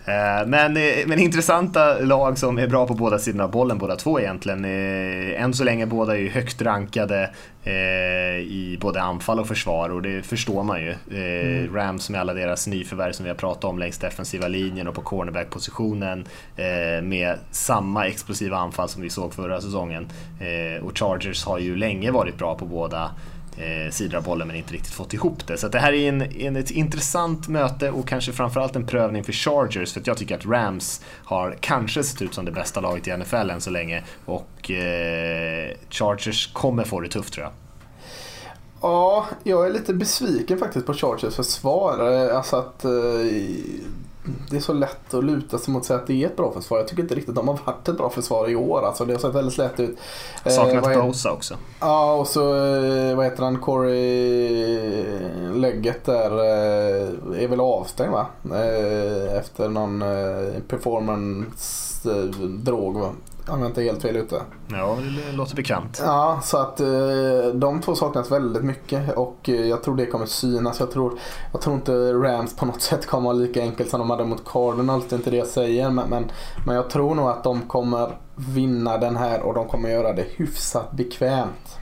Eh, 0.05 0.47
men, 0.47 0.77
eh, 0.77 1.07
men 1.07 1.19
intressanta 1.19 1.99
lag 1.99 2.37
som 2.37 2.57
är 2.57 2.67
bra 2.67 2.87
på 2.87 2.93
båda 2.93 3.19
sidorna 3.19 3.43
av 3.43 3.51
bollen, 3.51 3.77
båda 3.77 3.95
två 3.95 4.19
egentligen. 4.19 4.65
Än 4.65 5.53
så 5.53 5.63
länge 5.63 5.85
båda 5.85 6.13
är 6.13 6.19
ju 6.19 6.29
högt 6.29 6.61
rankade 6.61 7.29
i 8.43 8.77
både 8.81 9.01
anfall 9.01 9.39
och 9.39 9.47
försvar 9.47 9.89
och 9.89 10.01
det 10.01 10.21
förstår 10.21 10.63
man 10.63 10.81
ju. 10.81 10.89
Eh, 10.89 11.73
Rams 11.73 12.09
med 12.09 12.21
alla 12.21 12.33
deras 12.33 12.67
nyförvärv 12.67 13.11
som 13.11 13.23
vi 13.23 13.29
har 13.29 13.37
pratat 13.37 13.63
om 13.63 13.79
längs 13.79 13.97
defensiva 13.97 14.47
linjen 14.47 14.87
och 14.87 14.95
på 14.95 15.01
cornerback-positionen 15.01 16.25
med 17.03 17.37
samma 17.51 18.07
explosiva 18.07 18.57
anfall 18.57 18.89
som 18.89 19.01
vi 19.01 19.09
såg 19.09 19.33
förra 19.33 19.61
säsongen. 19.61 20.07
Och 20.81 20.97
Chargers 20.97 21.45
har 21.45 21.59
ju 21.59 21.75
länge 21.75 22.11
varit 22.11 22.37
bra 22.37 22.55
på 22.55 22.65
båda 22.65 23.11
eh, 23.57 23.91
sidor 23.91 24.17
av 24.17 24.23
bollen 24.23 24.47
men 24.47 24.57
inte 24.57 24.73
riktigt 24.73 24.93
fått 24.93 25.13
ihop 25.13 25.47
det. 25.47 25.57
Så 25.57 25.65
att 25.65 25.71
det 25.71 25.79
här 25.79 25.93
är 25.93 26.09
en, 26.09 26.21
en, 26.21 26.55
ett 26.55 26.71
intressant 26.71 27.47
möte 27.47 27.91
och 27.91 28.07
kanske 28.07 28.31
framförallt 28.31 28.75
en 28.75 28.87
prövning 28.87 29.23
för 29.23 29.33
Chargers 29.33 29.93
för 29.93 29.99
att 29.99 30.07
jag 30.07 30.17
tycker 30.17 30.35
att 30.35 30.45
Rams 30.45 31.01
har 31.23 31.57
kanske 31.59 32.03
sett 32.03 32.21
ut 32.21 32.33
som 32.33 32.45
det 32.45 32.51
bästa 32.51 32.81
laget 32.81 33.07
i 33.07 33.17
NFL 33.17 33.49
än 33.49 33.61
så 33.61 33.69
länge 33.69 34.03
och 34.25 34.71
eh, 34.71 35.71
Chargers 35.89 36.53
kommer 36.53 36.83
få 36.83 36.99
det 36.99 37.09
tufft 37.09 37.33
tror 37.33 37.43
jag. 37.43 37.53
Ja, 38.81 39.25
jag 39.43 39.65
är 39.65 39.69
lite 39.69 39.93
besviken 39.93 40.59
faktiskt 40.59 40.85
på 40.85 40.93
Chargers 40.93 41.35
försvar. 41.35 41.99
Alltså 42.31 42.55
att 42.55 42.85
eh, 42.85 42.91
det 44.49 44.57
är 44.57 44.61
så 44.61 44.73
lätt 44.73 45.13
att 45.13 45.23
luta 45.23 45.57
sig 45.57 45.73
mot 45.73 45.79
att 45.81 45.85
säga 45.85 45.99
att 45.99 46.07
det 46.07 46.23
är 46.23 46.27
ett 46.27 46.35
bra 46.37 46.51
försvar. 46.51 46.77
Jag 46.77 46.87
tycker 46.87 47.03
inte 47.03 47.15
riktigt 47.15 47.35
de 47.35 47.47
har 47.47 47.59
varit 47.65 47.87
ett 47.89 47.97
bra 47.97 48.09
försvar 48.09 48.49
i 48.49 48.55
år. 48.55 48.81
Alltså 48.85 49.05
det 49.05 49.13
har 49.13 49.19
sett 49.19 49.35
väldigt 49.35 49.57
lätt 49.57 49.79
ut. 49.79 49.97
Eh, 50.45 50.51
Saknat 50.51 50.87
är- 50.87 51.01
Bosa 51.01 51.31
också. 51.31 51.55
Ja, 51.79 52.13
och 52.13 52.27
så 52.27 52.55
eh, 52.55 53.15
vad 53.15 53.25
heter 53.25 53.43
han, 53.43 53.59
Corey 53.59 55.03
Legget 55.55 56.05
där 56.05 56.31
eh, 56.31 57.43
är 57.43 57.47
väl 57.47 57.59
avstängd 57.59 58.11
va? 58.11 58.25
Eh, 58.51 59.37
Efter 59.37 59.69
någon 59.69 60.01
eh, 60.01 60.61
performance 60.67 62.11
eh? 62.11 62.51
Om 63.49 63.59
jag 63.59 63.69
inte 63.69 63.81
är 63.81 63.83
helt 63.83 64.01
fel 64.01 64.15
ute. 64.15 64.41
Ja, 64.67 64.97
det 65.27 65.31
låter 65.31 65.55
bekant. 65.55 66.01
Ja, 66.05 66.39
så 66.43 66.57
att 66.57 66.79
eh, 66.79 66.87
de 67.53 67.81
två 67.81 67.95
saknas 67.95 68.31
väldigt 68.31 68.63
mycket 68.63 69.17
och 69.17 69.49
eh, 69.49 69.65
jag 69.65 69.83
tror 69.83 69.95
det 69.95 70.05
kommer 70.05 70.25
synas. 70.25 70.79
Jag 70.79 70.91
tror, 70.91 71.19
jag 71.51 71.61
tror 71.61 71.75
inte 71.75 72.13
Rams 72.13 72.55
på 72.55 72.65
något 72.65 72.81
sätt 72.89 73.05
kommer 73.05 73.23
vara 73.23 73.33
lika 73.33 73.61
enkelt 73.61 73.89
som 73.89 73.99
de 73.99 74.09
hade 74.09 74.25
mot 74.25 74.45
Cardinals. 74.45 75.05
Det 75.09 75.15
är 75.15 75.17
inte 75.17 75.31
det 75.31 75.37
jag 75.37 75.47
säger. 75.47 75.89
Men, 75.89 76.09
men, 76.09 76.31
men 76.65 76.75
jag 76.75 76.89
tror 76.89 77.15
nog 77.15 77.29
att 77.29 77.43
de 77.43 77.61
kommer 77.61 78.09
vinna 78.35 78.97
den 78.97 79.15
här 79.17 79.41
och 79.41 79.53
de 79.53 79.67
kommer 79.67 79.89
göra 79.89 80.13
det 80.13 80.25
hyfsat 80.35 80.91
bekvämt. 80.91 81.79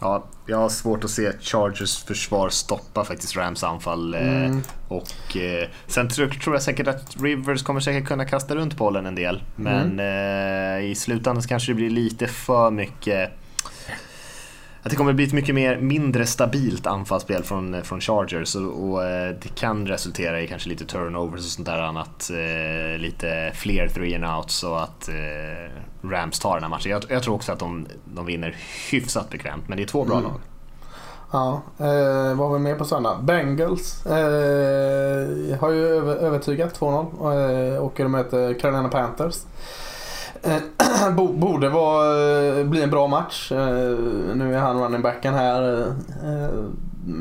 Ja, 0.00 0.24
jag 0.46 0.56
har 0.56 0.68
svårt 0.68 1.04
att 1.04 1.10
se 1.10 1.32
Chargers 1.40 2.04
försvar 2.04 2.48
stoppa 2.48 3.04
faktiskt 3.04 3.36
Rams 3.36 3.64
anfall. 3.64 4.14
eh, 4.14 4.20
Mm. 4.20 4.62
Och 4.88 5.36
eh, 5.36 5.68
sen 5.86 6.08
tror, 6.08 6.28
tror 6.28 6.54
jag 6.54 6.62
säkert 6.62 6.86
att 6.88 7.16
Rivers 7.22 7.62
kommer 7.62 7.80
säkert 7.80 8.08
kunna 8.08 8.24
kasta 8.24 8.54
runt 8.54 8.76
bollen 8.76 9.06
en 9.06 9.14
del. 9.14 9.42
Men 9.56 10.00
eh, 10.00 10.90
i 10.90 10.94
slutändan 10.94 11.42
kanske 11.42 11.70
det 11.72 11.76
blir 11.76 11.90
lite 11.90 12.26
för 12.26 12.70
mycket 12.70 13.30
att 14.86 14.90
det 14.90 14.96
kommer 14.96 15.12
bli 15.12 15.24
ett 15.24 15.32
mycket 15.32 15.54
mer, 15.54 15.76
mindre 15.76 16.26
stabilt 16.26 16.86
anfallsspel 16.86 17.42
från, 17.42 17.82
från 17.82 18.00
Chargers 18.00 18.54
och, 18.54 18.90
och 18.90 19.04
eh, 19.04 19.34
det 19.42 19.48
kan 19.54 19.86
resultera 19.86 20.40
i 20.40 20.46
kanske 20.46 20.68
lite 20.68 20.84
turnovers 20.84 21.40
och 21.40 21.44
sånt 21.44 21.66
där 21.66 21.78
annat. 21.78 22.30
Eh, 22.30 22.98
lite 22.98 23.52
fler 23.54 23.88
three 23.88 24.14
and 24.14 24.24
outs 24.38 24.62
och 24.62 24.82
att 24.82 25.08
eh, 25.08 26.08
Rams 26.08 26.38
tar 26.38 26.54
den 26.54 26.62
här 26.62 26.70
matchen. 26.70 26.90
Jag, 26.90 27.04
jag 27.08 27.22
tror 27.22 27.34
också 27.34 27.52
att 27.52 27.58
de, 27.58 27.86
de 28.04 28.26
vinner 28.26 28.56
hyfsat 28.90 29.30
bekvämt, 29.30 29.68
men 29.68 29.76
det 29.76 29.82
är 29.82 29.86
två 29.86 30.04
bra 30.04 30.20
lag. 30.20 30.40
Ja, 31.32 31.62
eh, 31.78 32.34
vad 32.34 32.48
har 32.48 32.52
vi 32.52 32.58
mer 32.58 32.74
på 32.74 32.84
söndag? 32.84 33.18
Bengals 33.22 34.06
eh, 34.06 35.58
har 35.60 35.70
ju 35.70 35.86
över, 35.86 36.16
övertygat 36.16 36.80
2-0 36.80 37.74
eh, 37.74 37.78
och 37.78 37.92
de 37.96 38.12
möter 38.12 38.60
Carolina 38.60 38.88
Panthers. 38.88 39.36
Eh, 40.46 41.10
borde 41.32 41.68
vara, 41.68 42.58
eh, 42.58 42.64
bli 42.64 42.82
en 42.82 42.90
bra 42.90 43.06
match. 43.06 43.52
Eh, 43.52 43.58
nu 44.34 44.54
är 44.54 44.58
han 44.58 44.82
running 44.82 45.02
backen 45.02 45.34
här. 45.34 45.92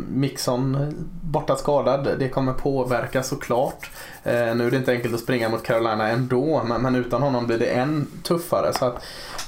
Mixon 0.10 0.94
borta 1.22 1.56
skadad. 1.56 2.08
Det 2.20 2.30
kommer 2.30 2.54
påverka 2.54 3.24
såklart. 3.24 3.92
Nu 4.24 4.32
är 4.68 4.72
det 4.72 4.78
inte 4.78 4.92
enkelt 4.92 5.14
att 5.14 5.20
springa 5.20 5.50
mot 5.50 5.64
Carolina 5.64 6.10
ändå 6.10 6.62
men, 6.64 6.82
men 6.82 6.96
utan 6.96 7.22
honom 7.22 7.48
blir 7.48 7.60
det 7.60 7.66
än 7.66 8.08
tuffare. 8.24 8.74
Så 8.74 8.86
att, 8.86 8.94
eh, 8.96 9.00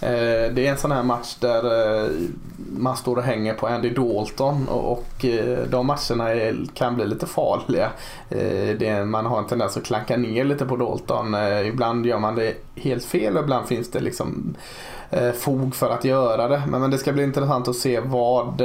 Eh, 0.01 0.53
det 0.53 0.67
är 0.67 0.71
en 0.71 0.77
sån 0.77 0.91
här 0.91 1.03
match 1.03 1.35
där 1.39 2.03
eh, 2.03 2.11
man 2.77 2.97
står 2.97 3.15
och 3.15 3.23
hänger 3.23 3.53
på 3.53 3.67
Andy 3.67 3.89
Dalton 3.89 4.67
och, 4.67 5.25
eh, 5.25 5.59
de 5.69 5.87
matcherna 5.87 6.53
kan 6.73 6.95
bli 6.95 7.05
lite 7.05 7.25
farliga. 7.25 7.89
Man 9.05 9.25
har 9.25 9.37
en 9.37 9.47
tendens 9.47 9.77
att 9.77 9.85
klanka 9.85 10.17
ner 10.17 10.43
lite 10.43 10.65
på 10.65 10.75
Dalton. 10.75 11.35
Ibland 11.65 12.05
gör 12.05 12.19
man 12.19 12.35
det 12.35 12.53
helt 12.75 13.05
fel 13.05 13.37
och 13.37 13.43
ibland 13.43 13.67
finns 13.67 13.91
det 13.91 13.99
liksom 13.99 14.55
fog 15.39 15.75
för 15.75 15.89
att 15.89 16.05
göra 16.05 16.47
det. 16.47 16.63
Men 16.67 16.91
det 16.91 16.97
ska 16.97 17.13
bli 17.13 17.23
intressant 17.23 17.67
att 17.67 17.75
se 17.75 17.99
vad 17.99 18.61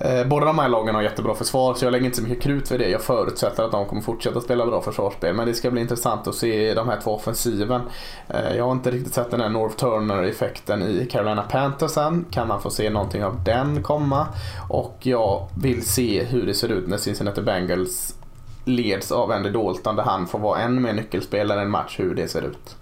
eh, 0.00 0.26
båda 0.26 0.46
de 0.46 0.58
här 0.58 0.68
lagen 0.68 0.94
har 0.94 1.02
jättebra 1.02 1.34
försvar 1.34 1.74
så 1.74 1.84
jag 1.84 1.92
lägger 1.92 2.04
inte 2.04 2.16
så 2.16 2.22
mycket 2.22 2.42
krut 2.42 2.68
för 2.68 2.78
det. 2.78 2.88
Jag 2.88 3.02
förutsätter 3.02 3.62
att 3.62 3.72
de 3.72 3.86
kommer 3.86 4.02
fortsätta 4.02 4.40
spela 4.40 4.66
bra 4.66 4.82
försvarsspel. 4.82 5.34
Men 5.34 5.46
det 5.46 5.54
ska 5.54 5.70
bli 5.70 5.80
intressant 5.80 6.26
att 6.26 6.34
se 6.34 6.74
de 6.74 6.88
här 6.88 7.00
två 7.00 7.10
offensiven. 7.10 7.80
Eh, 8.28 8.56
jag 8.56 8.64
har 8.64 8.72
inte 8.72 8.90
riktigt 8.90 9.14
sett 9.14 9.30
den 9.30 9.40
här 9.40 9.48
North 9.48 9.76
Turner-effekten 9.76 10.82
i 10.82 11.06
Carolina 11.10 11.42
Panthers 11.42 11.96
än. 11.96 12.24
Kan 12.30 12.48
man 12.48 12.62
få 12.62 12.70
se 12.70 12.90
någonting 12.90 13.24
av 13.24 13.44
den 13.44 13.82
komma? 13.82 14.26
Och 14.68 14.96
jag 15.02 15.48
vill 15.62 15.86
se 15.86 16.24
hur 16.24 16.46
det 16.46 16.54
ser 16.54 16.68
ut 16.68 16.88
när 16.88 16.96
Cincinnati 16.96 17.42
Bengals 17.42 18.14
leds 18.64 19.12
av 19.12 19.30
Andy 19.30 19.50
Dalton 19.50 19.96
där 19.96 20.02
han 20.02 20.26
får 20.26 20.38
vara 20.38 20.60
en 20.60 20.82
mer 20.82 20.92
nyckelspelare 20.92 21.60
i 21.60 21.62
en 21.62 21.70
match 21.70 21.98
hur 21.98 22.14
det 22.14 22.28
ser 22.28 22.42
ut. 22.42 22.76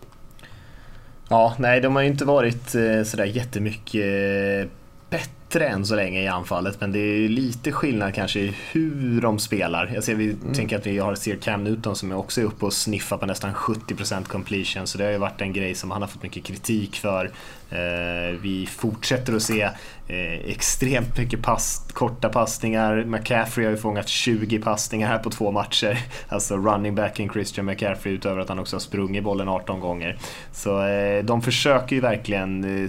Ja, 1.28 1.54
nej 1.58 1.80
de 1.80 1.96
har 1.96 2.02
ju 2.02 2.08
inte 2.08 2.24
varit 2.24 2.74
eh, 2.74 3.02
sådär 3.04 3.24
jättemycket 3.24 4.04
eh, 4.04 4.70
bättre 5.10 5.68
än 5.68 5.86
så 5.86 5.96
länge 5.96 6.22
i 6.22 6.26
anfallet 6.26 6.80
men 6.80 6.92
det 6.92 6.98
är 6.98 7.28
lite 7.28 7.72
skillnad 7.72 8.14
kanske 8.14 8.40
i 8.40 8.54
hur 8.72 9.20
de 9.20 9.38
spelar. 9.38 9.90
Jag 9.94 10.04
ser, 10.04 10.14
vi 10.14 10.36
tänker 10.54 10.78
att 10.78 10.86
vi 10.86 10.98
har 10.98 11.14
ser 11.14 11.36
Cam 11.36 11.64
Newton 11.64 11.96
som 11.96 12.10
är 12.10 12.16
också 12.16 12.40
uppe 12.40 12.66
och 12.66 12.72
sniffar 12.72 13.16
på 13.16 13.26
nästan 13.26 13.54
70% 13.54 14.24
completion 14.24 14.86
så 14.86 14.98
det 14.98 15.04
har 15.04 15.10
ju 15.10 15.18
varit 15.18 15.40
en 15.40 15.52
grej 15.52 15.74
som 15.74 15.90
han 15.90 16.02
har 16.02 16.08
fått 16.08 16.22
mycket 16.22 16.44
kritik 16.44 16.96
för. 16.96 17.30
Eh, 17.70 18.40
vi 18.42 18.68
fortsätter 18.70 19.36
att 19.36 19.42
se 19.42 19.62
eh, 20.08 20.32
extremt 20.46 21.18
mycket 21.18 21.42
pass, 21.42 21.88
korta 21.92 22.28
passningar. 22.28 23.04
McCaffrey 23.04 23.66
har 23.66 23.70
ju 23.72 23.78
fångat 23.78 24.08
20 24.08 24.58
passningar 24.58 25.08
här 25.08 25.18
på 25.18 25.30
två 25.30 25.50
matcher. 25.52 25.98
Alltså 26.28 26.56
running 26.56 26.94
backen 26.94 27.28
Christian 27.28 27.66
McCaffrey 27.66 28.14
utöver 28.14 28.40
att 28.40 28.48
han 28.48 28.58
också 28.58 28.76
har 28.76 28.80
sprungit 28.80 29.24
bollen 29.24 29.48
18 29.48 29.80
gånger. 29.80 30.18
Så 30.52 30.86
eh, 30.86 31.24
de 31.24 31.42
försöker 31.42 31.96
ju 31.96 32.00
verkligen 32.00 32.88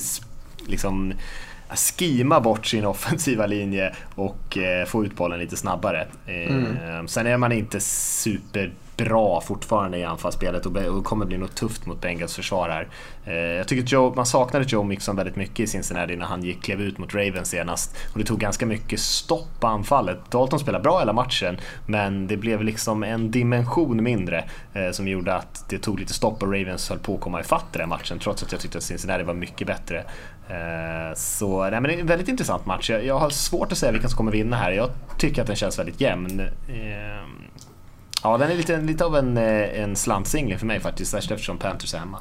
liksom 0.68 1.14
skima 1.76 2.40
bort 2.40 2.66
sin 2.66 2.86
offensiva 2.86 3.46
linje 3.46 3.96
och 4.16 4.58
eh, 4.58 4.86
få 4.86 5.06
ut 5.06 5.16
bollen 5.16 5.40
lite 5.40 5.56
snabbare. 5.58 6.08
Eh, 6.26 7.06
Sen 7.08 7.28
är 7.28 7.38
man 7.38 7.52
inte 7.52 7.80
bra 9.04 9.42
fortfarande 9.42 9.98
i 9.98 10.04
anfallsspelet 10.04 10.66
och, 10.66 11.04
kommer 11.06 11.26
bli 11.26 11.38
något 11.38 11.56
tufft 11.56 11.86
mot 11.86 12.02
Bengals 12.02 12.36
försvar 12.36 12.70
här. 12.70 12.88
Eh, 13.26 13.34
jag 13.34 13.68
tycker 13.68 13.84
att 13.84 13.92
Joe, 13.92 14.14
man 14.16 14.26
saknade 14.26 14.66
Joe 14.68 14.84
Mixon 14.84 15.16
väldigt 15.16 15.36
mycket 15.36 15.60
i 15.60 15.68
Cincinnati 15.68 16.16
när 16.16 16.26
han 16.26 16.44
gick, 16.44 16.64
klev 16.64 16.82
ut 16.82 16.98
mot 16.98 17.14
Ravens 17.14 17.50
senast. 17.50 17.98
Och 18.14 18.20
det 18.20 18.26
tog 18.26 18.40
ganska 18.40 18.66
mycket 18.66 19.00
stopp 19.00 19.60
på 19.60 19.68
anfallet. 19.68 20.32
Dalton 20.32 20.60
spelade 20.60 20.84
bra 20.84 21.00
hela 21.00 21.14
matchen 21.14 21.58
men 21.86 22.28
det 22.28 22.38
blev 22.38 22.64
liksom 22.64 23.04
en 23.04 23.32
dimension 23.32 24.04
mindre 24.04 24.46
eh, 24.74 24.92
som 24.92 25.08
gjorde 25.08 25.36
att 25.36 25.70
det 25.70 25.78
tog 25.78 26.00
lite 26.00 26.14
stopp 26.14 26.44
och 26.44 26.54
Ravens 26.54 26.90
höll 26.90 27.00
på 27.00 27.16
att 27.16 27.22
komma 27.22 27.40
ifatt 27.40 27.76
i 27.76 27.78
den 27.78 27.90
matchen 27.90 28.20
trots 28.20 28.44
att 28.44 28.52
jag 28.52 28.62
tyckte 28.62 28.78
att 28.78 28.84
Cincinnati 28.84 29.24
var 29.24 29.34
mycket 29.34 29.68
bättre. 29.68 30.06
Eh, 30.50 31.16
så 31.16 31.62
nej, 31.62 31.72
men 31.72 31.84
det 31.84 31.94
är 31.94 32.00
en 32.00 32.08
väldigt 32.08 32.28
intressant 32.28 32.66
match. 32.66 32.90
Jag, 32.90 33.06
jag 33.06 33.20
har 33.20 33.30
svårt 33.30 33.72
att 33.72 33.78
säga 33.78 33.92
vilken 33.92 34.10
som 34.10 34.18
kommer 34.18 34.32
vinna 34.32 34.56
här. 34.56 34.72
Jag 34.72 34.90
tycker 35.18 35.42
att 35.42 35.48
den 35.48 35.56
känns 35.56 35.80
väldigt 35.80 36.02
jämn. 36.02 36.40
Ehm, 36.70 37.30
Eh, 38.24 38.32
Ja, 38.32 38.38
den 38.38 38.52
är 38.52 38.56
lite, 38.56 38.78
lite 38.82 39.06
av 39.06 39.16
en, 39.16 39.38
eh, 39.38 39.82
en 39.84 39.96
slantsingel 39.96 40.60
för 40.60 40.66
mig 40.66 40.80
faktiskt, 40.80 41.12
särskilt 41.12 41.32
eftersom 41.32 41.58
Panthers 41.58 41.94
är 41.94 42.00
hemma. 42.00 42.20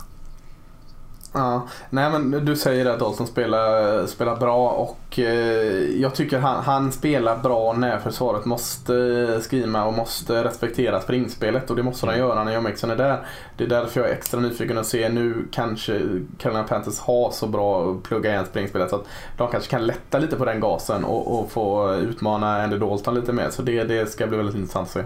Ja, 1.33 1.69
nej 1.91 2.11
men 2.11 2.45
du 2.45 2.57
säger 2.57 2.87
att 2.87 2.99
Dalton 2.99 3.27
spelar, 3.27 4.07
spelar 4.07 4.37
bra 4.37 4.71
och 4.71 5.19
eh, 5.19 6.01
jag 6.01 6.15
tycker 6.15 6.39
han, 6.39 6.65
han 6.65 6.93
spelar 6.93 7.39
bra 7.39 7.73
när 7.73 7.99
försvaret 7.99 8.45
måste 8.45 9.41
skrima 9.43 9.85
och 9.85 9.95
måste 9.95 10.45
respektera 10.45 11.01
springspelet 11.01 11.71
och 11.71 11.77
det 11.77 11.83
måste 11.83 12.07
de 12.07 12.19
göra 12.19 12.45
när 12.45 12.55
John 12.55 12.65
Mixon 12.65 12.91
är 12.91 12.97
där. 12.97 13.27
Det 13.57 13.65
är 13.65 13.69
därför 13.69 14.01
jag 14.01 14.11
är 14.11 14.15
extra 14.15 14.41
nyfiken 14.41 14.79
att 14.79 14.87
se 14.87 15.09
nu 15.09 15.49
kanske 15.53 16.03
Carolina 16.39 16.65
Panthers 16.65 16.99
har 16.99 17.31
så 17.31 17.47
bra 17.47 17.91
att 17.91 18.03
plugga 18.03 18.31
igen 18.31 18.47
springspelet 18.47 18.91
så 18.91 18.97
att 18.97 19.07
de 19.37 19.51
kanske 19.51 19.71
kan 19.71 19.87
lätta 19.87 20.19
lite 20.19 20.37
på 20.37 20.45
den 20.45 20.61
gasen 20.61 21.05
och, 21.05 21.41
och 21.41 21.51
få 21.51 21.95
utmana 21.95 22.63
Andy 22.63 22.79
Dalton 22.79 23.15
lite 23.15 23.33
mer. 23.33 23.51
Så 23.51 23.63
det, 23.63 23.85
det 23.85 24.11
ska 24.11 24.27
bli 24.27 24.37
väldigt 24.37 24.57
intressant 24.57 24.87
att 24.87 24.93
se. 24.93 25.03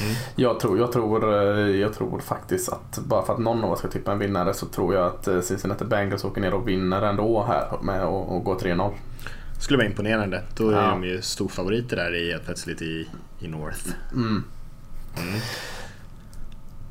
Mm. 0.00 0.14
Jag, 0.36 0.60
tror, 0.60 0.78
jag, 0.78 0.92
tror, 0.92 1.32
eh, 1.32 1.76
jag 1.76 1.94
tror 1.94 2.20
faktiskt 2.20 2.68
att 2.68 2.98
bara 2.98 3.26
för 3.26 3.32
att 3.32 3.38
någon 3.38 3.64
av 3.64 3.70
oss 3.70 3.78
ska 3.78 3.88
tippa 3.88 4.12
en 4.12 4.18
vinnare 4.18 4.54
så 4.54 4.66
tror 4.66 4.94
jag 4.94 5.06
att 5.06 5.28
eh, 5.28 5.40
Cincinnati 5.40 5.84
Bengals 5.84 6.24
åker 6.24 6.40
ner 6.40 6.54
och 6.54 6.68
vinner 6.68 7.02
ändå 7.02 7.44
här 7.48 7.78
med 7.82 8.02
att 8.02 8.44
gå 8.44 8.58
3-0. 8.58 8.92
Skulle 9.58 9.76
vara 9.76 9.86
imponerande. 9.86 10.42
Då 10.56 10.70
är 10.70 10.82
ja. 10.82 10.88
de 10.88 11.04
ju 11.04 11.22
storfavoriter 11.22 11.96
där 11.96 12.14
i, 12.14 12.38
plötsligt 12.44 12.82
i, 12.82 13.08
i 13.40 13.48
North. 13.48 13.88
Mm. 14.12 14.44
Mm. 15.18 15.40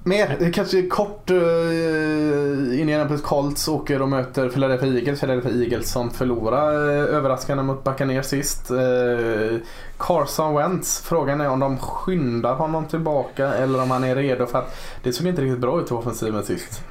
Mer, 0.05 0.51
kanske 0.53 0.87
kort 0.87 1.29
eh, 1.29 1.35
uh, 1.37 2.79
Indianapolis 2.79 3.21
Colts 3.21 3.67
åker 3.67 4.01
och 4.01 4.09
möter 4.09 4.49
Philadelphia 4.49 4.93
Eagles. 4.93 5.19
Philadelphia 5.19 5.63
Eagles 5.63 5.91
som 5.91 6.11
förlorade 6.11 6.77
uh, 6.77 7.15
överraskande 7.15 7.63
mot 7.63 7.83
Buccaneers 7.83 8.25
sist. 8.25 8.71
Uh, 8.71 9.57
Carson 9.97 10.55
Wentz, 10.55 11.01
frågan 11.01 11.41
är 11.41 11.49
om 11.49 11.59
de 11.59 11.77
skyndar 11.77 12.53
honom 12.55 12.85
tillbaka 12.85 13.53
eller 13.53 13.81
om 13.81 13.91
han 13.91 14.03
är 14.03 14.15
redo 14.15 14.45
för 14.45 14.59
att 14.59 14.75
det 15.03 15.13
såg 15.13 15.27
inte 15.27 15.41
riktigt 15.41 15.59
bra 15.59 15.81
ut 15.81 15.91
i 15.91 15.93
offensiven 15.93 16.43
sist. 16.43 16.83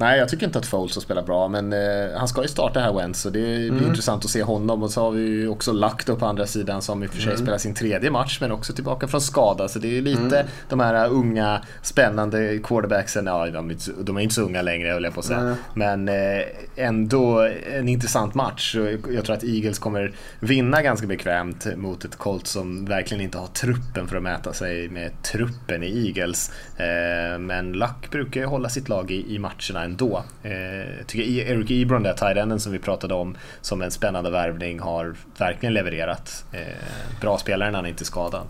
Nej, 0.00 0.18
jag 0.18 0.28
tycker 0.28 0.46
inte 0.46 0.58
att 0.58 0.66
Foles 0.66 0.94
har 0.94 1.02
spelat 1.02 1.26
bra, 1.26 1.48
men 1.48 1.72
eh, 1.72 1.78
han 2.16 2.28
ska 2.28 2.42
ju 2.42 2.48
starta 2.48 2.80
här 2.80 2.92
Wentz 2.92 3.20
så 3.20 3.30
det 3.30 3.40
blir 3.40 3.68
mm. 3.70 3.86
intressant 3.86 4.24
att 4.24 4.30
se 4.30 4.42
honom. 4.42 4.82
Och 4.82 4.90
så 4.90 5.00
har 5.00 5.10
vi 5.10 5.20
ju 5.20 5.48
också 5.48 5.72
Luck 5.72 6.06
på 6.18 6.26
andra 6.26 6.46
sidan 6.46 6.82
som 6.82 7.02
i 7.02 7.06
och 7.06 7.10
för 7.10 7.20
sig 7.20 7.32
mm. 7.32 7.42
spelar 7.42 7.58
sin 7.58 7.74
tredje 7.74 8.10
match, 8.10 8.38
men 8.40 8.52
också 8.52 8.72
tillbaka 8.72 9.08
från 9.08 9.20
skada. 9.20 9.68
Så 9.68 9.78
det 9.78 9.98
är 9.98 10.02
lite 10.02 10.38
mm. 10.38 10.46
de 10.68 10.80
här 10.80 11.08
unga, 11.08 11.62
spännande 11.82 12.58
quarterbacksen. 12.58 13.26
Ja, 13.26 13.46
de, 13.50 13.76
de 14.00 14.16
är 14.16 14.20
inte 14.20 14.34
så 14.34 14.42
unga 14.42 14.62
längre 14.62 14.92
höll 14.92 15.04
jag 15.04 15.14
på 15.14 15.20
att 15.20 15.26
säga. 15.26 15.56
Men 15.74 16.08
eh, 16.08 16.42
ändå 16.76 17.48
en 17.72 17.88
intressant 17.88 18.34
match. 18.34 18.76
Jag 19.14 19.24
tror 19.24 19.36
att 19.36 19.44
Eagles 19.44 19.78
kommer 19.78 20.12
vinna 20.40 20.82
ganska 20.82 21.06
bekvämt 21.06 21.76
mot 21.76 22.04
ett 22.04 22.16
Colt 22.16 22.46
som 22.46 22.84
verkligen 22.84 23.24
inte 23.24 23.38
har 23.38 23.46
truppen 23.46 24.08
för 24.08 24.16
att 24.16 24.22
mäta 24.22 24.52
sig 24.52 24.88
med 24.88 25.22
truppen 25.22 25.82
i 25.82 26.06
Eagles. 26.06 26.52
Eh, 26.76 27.38
men 27.38 27.72
Luck 27.72 28.10
brukar 28.10 28.40
ju 28.40 28.46
hålla 28.46 28.68
sitt 28.68 28.88
lag 28.88 29.10
i, 29.10 29.34
i 29.34 29.38
matcherna 29.38 29.87
ändå. 29.88 30.22
Eh, 30.42 31.06
tycker 31.06 31.50
Eric 31.50 31.70
Ebron, 31.70 32.02
där 32.02 32.14
tight 32.14 32.62
som 32.62 32.72
vi 32.72 32.78
pratade 32.78 33.14
om 33.14 33.36
som 33.60 33.82
en 33.82 33.90
spännande 33.90 34.30
värvning, 34.30 34.80
har 34.80 35.14
verkligen 35.38 35.74
levererat. 35.74 36.44
Eh, 36.52 37.20
bra 37.20 37.38
spelare 37.38 37.70
när 37.70 37.78
han 37.78 37.86
inte 37.86 38.02
är 38.02 38.06
skadad. 38.06 38.42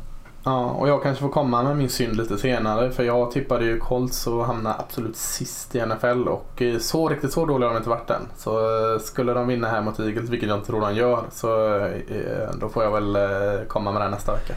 Ja, 0.44 0.70
och 0.70 0.88
jag 0.88 1.02
kanske 1.02 1.22
får 1.22 1.28
komma 1.28 1.62
med 1.62 1.76
min 1.76 1.88
synd 1.88 2.16
lite 2.16 2.38
senare 2.38 2.90
för 2.90 3.02
jag 3.02 3.30
tippade 3.30 3.64
ju 3.64 3.78
Colts 3.78 4.26
och 4.26 4.46
hamnade 4.46 4.76
absolut 4.78 5.16
sist 5.16 5.74
i 5.74 5.86
NFL 5.86 6.28
och 6.28 6.62
eh, 6.62 6.78
så 6.78 7.08
riktigt 7.08 7.32
så 7.32 7.46
dåliga 7.46 7.68
har 7.68 7.74
de 7.74 7.78
inte 7.78 7.90
varit 7.90 8.10
än. 8.10 8.22
Så 8.36 8.58
eh, 8.58 9.00
skulle 9.00 9.32
de 9.32 9.48
vinna 9.48 9.68
här 9.68 9.82
mot 9.82 10.00
Eagles, 10.00 10.30
vilket 10.30 10.48
jag 10.48 10.58
inte 10.58 10.66
tror 10.66 10.80
de 10.80 10.94
gör, 10.94 11.24
så 11.30 11.76
eh, 11.76 12.50
då 12.60 12.68
får 12.68 12.84
jag 12.84 13.00
väl 13.00 13.18
komma 13.66 13.92
med 13.92 14.02
det 14.02 14.08
nästa 14.08 14.32
vecka. 14.32 14.54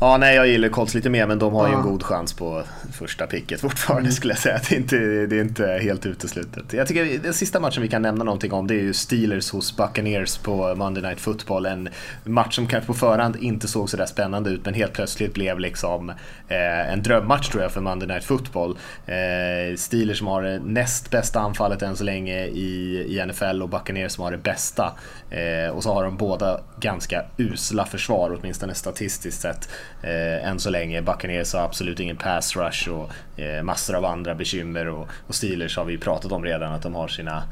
Ja, 0.00 0.16
nej 0.16 0.36
jag 0.36 0.46
gillar 0.48 0.68
Colts 0.68 0.94
lite 0.94 1.10
mer 1.10 1.26
men 1.26 1.38
de 1.38 1.52
har 1.52 1.68
ju 1.68 1.74
en 1.74 1.82
god 1.82 2.02
chans 2.02 2.32
på 2.32 2.62
första 2.92 3.26
picket 3.26 3.60
fortfarande 3.60 4.00
mm. 4.00 4.12
skulle 4.12 4.32
jag 4.32 4.40
säga. 4.40 4.60
Det 4.68 4.74
är, 4.74 4.78
inte, 4.78 4.96
det 5.26 5.36
är 5.36 5.40
inte 5.40 5.66
helt 5.82 6.06
uteslutet. 6.06 6.72
Jag 6.72 6.88
tycker 6.88 7.18
den 7.18 7.34
sista 7.34 7.60
matchen 7.60 7.82
vi 7.82 7.88
kan 7.88 8.02
nämna 8.02 8.24
någonting 8.24 8.52
om 8.52 8.66
det 8.66 8.74
är 8.74 8.82
ju 8.82 8.92
Steelers 8.94 9.50
hos 9.50 9.76
Buccaneers 9.76 10.38
på 10.38 10.74
Monday 10.74 11.02
Night 11.02 11.20
Football. 11.20 11.66
En 11.66 11.88
match 12.24 12.54
som 12.54 12.66
kanske 12.66 12.86
på 12.86 12.94
förhand 12.94 13.36
inte 13.36 13.68
såg 13.68 13.90
sådär 13.90 14.06
spännande 14.06 14.50
ut 14.50 14.64
men 14.64 14.74
helt 14.74 14.92
plötsligt 14.92 15.34
blev 15.34 15.58
liksom 15.58 16.10
eh, 16.48 16.92
en 16.92 17.02
drömmatch 17.02 17.48
tror 17.48 17.62
jag 17.62 17.72
för 17.72 17.80
Monday 17.80 18.08
Night 18.08 18.24
Football. 18.24 18.78
Eh, 19.06 19.76
Steelers 19.76 20.18
som 20.18 20.26
har 20.26 20.42
det 20.42 20.58
näst 20.58 21.10
bästa 21.10 21.40
anfallet 21.40 21.82
än 21.82 21.96
så 21.96 22.04
länge 22.04 22.44
i, 22.46 22.96
i 23.08 23.26
NFL 23.26 23.62
och 23.62 23.68
Buccaneers 23.68 24.12
som 24.12 24.24
har 24.24 24.30
det 24.30 24.38
bästa. 24.38 24.92
Eh, 25.30 25.74
och 25.76 25.82
så 25.82 25.94
har 25.94 26.04
de 26.04 26.16
båda 26.16 26.60
ganska 26.80 27.24
usla 27.36 27.86
försvar, 27.86 28.38
åtminstone 28.40 28.74
statistiskt 28.74 29.40
sett, 29.40 29.68
eh, 30.02 30.48
än 30.48 30.58
så 30.58 30.70
länge. 30.70 31.02
Buccaneers 31.02 31.54
har 31.54 31.60
absolut 31.60 32.00
ingen 32.00 32.16
pass 32.16 32.56
rush 32.56 32.88
och 32.88 33.40
eh, 33.40 33.62
massor 33.62 33.94
av 33.94 34.04
andra 34.04 34.34
bekymmer 34.34 34.88
och, 34.88 35.08
och 35.26 35.34
Steelers 35.34 35.76
har 35.76 35.84
vi 35.84 35.98
pratat 35.98 36.32
om 36.32 36.44
redan 36.44 36.72
att 36.72 36.82
de 36.82 36.94
har 36.94 37.08
sina 37.08 37.42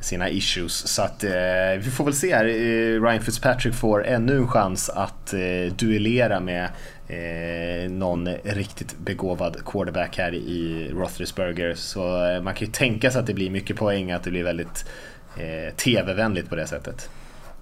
sina 0.00 0.28
issues. 0.30 0.88
Så 0.88 1.02
att 1.02 1.24
eh, 1.24 1.30
vi 1.78 1.90
får 1.90 2.04
väl 2.04 2.14
se 2.14 2.34
här. 2.34 2.44
Eh, 2.44 3.02
Ryan 3.02 3.20
Fitzpatrick 3.20 3.74
får 3.74 4.06
ännu 4.06 4.36
en 4.36 4.48
chans 4.48 4.90
att 4.90 5.34
eh, 5.34 5.72
duellera 5.76 6.40
med 6.40 6.68
eh, 7.08 7.90
någon 7.90 8.28
riktigt 8.28 8.98
begåvad 8.98 9.56
quarterback 9.66 10.18
här 10.18 10.34
i 10.34 10.90
Roethlisberger. 10.92 11.74
Så 11.74 12.26
eh, 12.26 12.42
man 12.42 12.54
kan 12.54 12.66
ju 12.66 12.72
tänka 12.72 13.10
sig 13.10 13.20
att 13.20 13.26
det 13.26 13.34
blir 13.34 13.50
mycket 13.50 13.76
poäng, 13.76 14.12
att 14.12 14.22
det 14.22 14.30
blir 14.30 14.44
väldigt 14.44 14.88
eh, 15.36 15.74
TV-vänligt 15.74 16.48
på 16.48 16.56
det 16.56 16.66
sättet. 16.66 17.10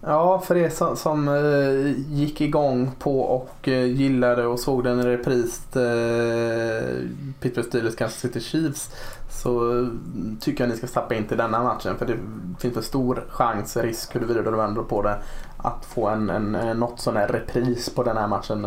Ja, 0.07 0.41
för 0.41 0.57
er 0.57 0.71
som, 0.71 0.97
som 0.97 1.29
uh, 1.29 1.93
gick 2.09 2.41
igång 2.41 2.93
på 2.99 3.21
och 3.21 3.69
uh, 3.69 3.87
gillade 3.87 4.47
och 4.47 4.61
såg 4.61 4.85
den 4.85 5.01
i 5.01 5.03
repris 5.03 5.63
uh, 5.77 7.09
Pittsburgh 7.41 7.69
Steelers 7.69 7.97
Kansas 7.97 8.21
City 8.21 8.41
Chiefs 8.41 8.91
så 9.31 9.87
tycker 10.41 10.65
jag 10.65 10.71
ni 10.71 10.77
ska 10.77 10.87
stappa 10.87 11.15
in 11.15 11.25
till 11.25 11.37
denna 11.37 11.63
matchen 11.63 11.99
för 11.99 12.07
det 12.07 12.17
finns 12.61 12.77
en 12.77 12.83
stor 12.83 13.25
chans, 13.29 13.77
risk 13.77 14.15
huruvida 14.15 14.43
du 14.43 14.51
vänder 14.51 14.83
på 14.83 15.03
det 15.03 15.19
att 15.57 15.85
få 15.85 16.09
en, 16.09 16.31
en, 16.31 16.55
en 16.55 16.77
något 16.77 17.01
sån 17.01 17.17
här 17.17 17.29
repris 17.29 17.91
på 17.91 18.03
den 18.03 18.17
här 18.17 18.29
matchen. 18.29 18.63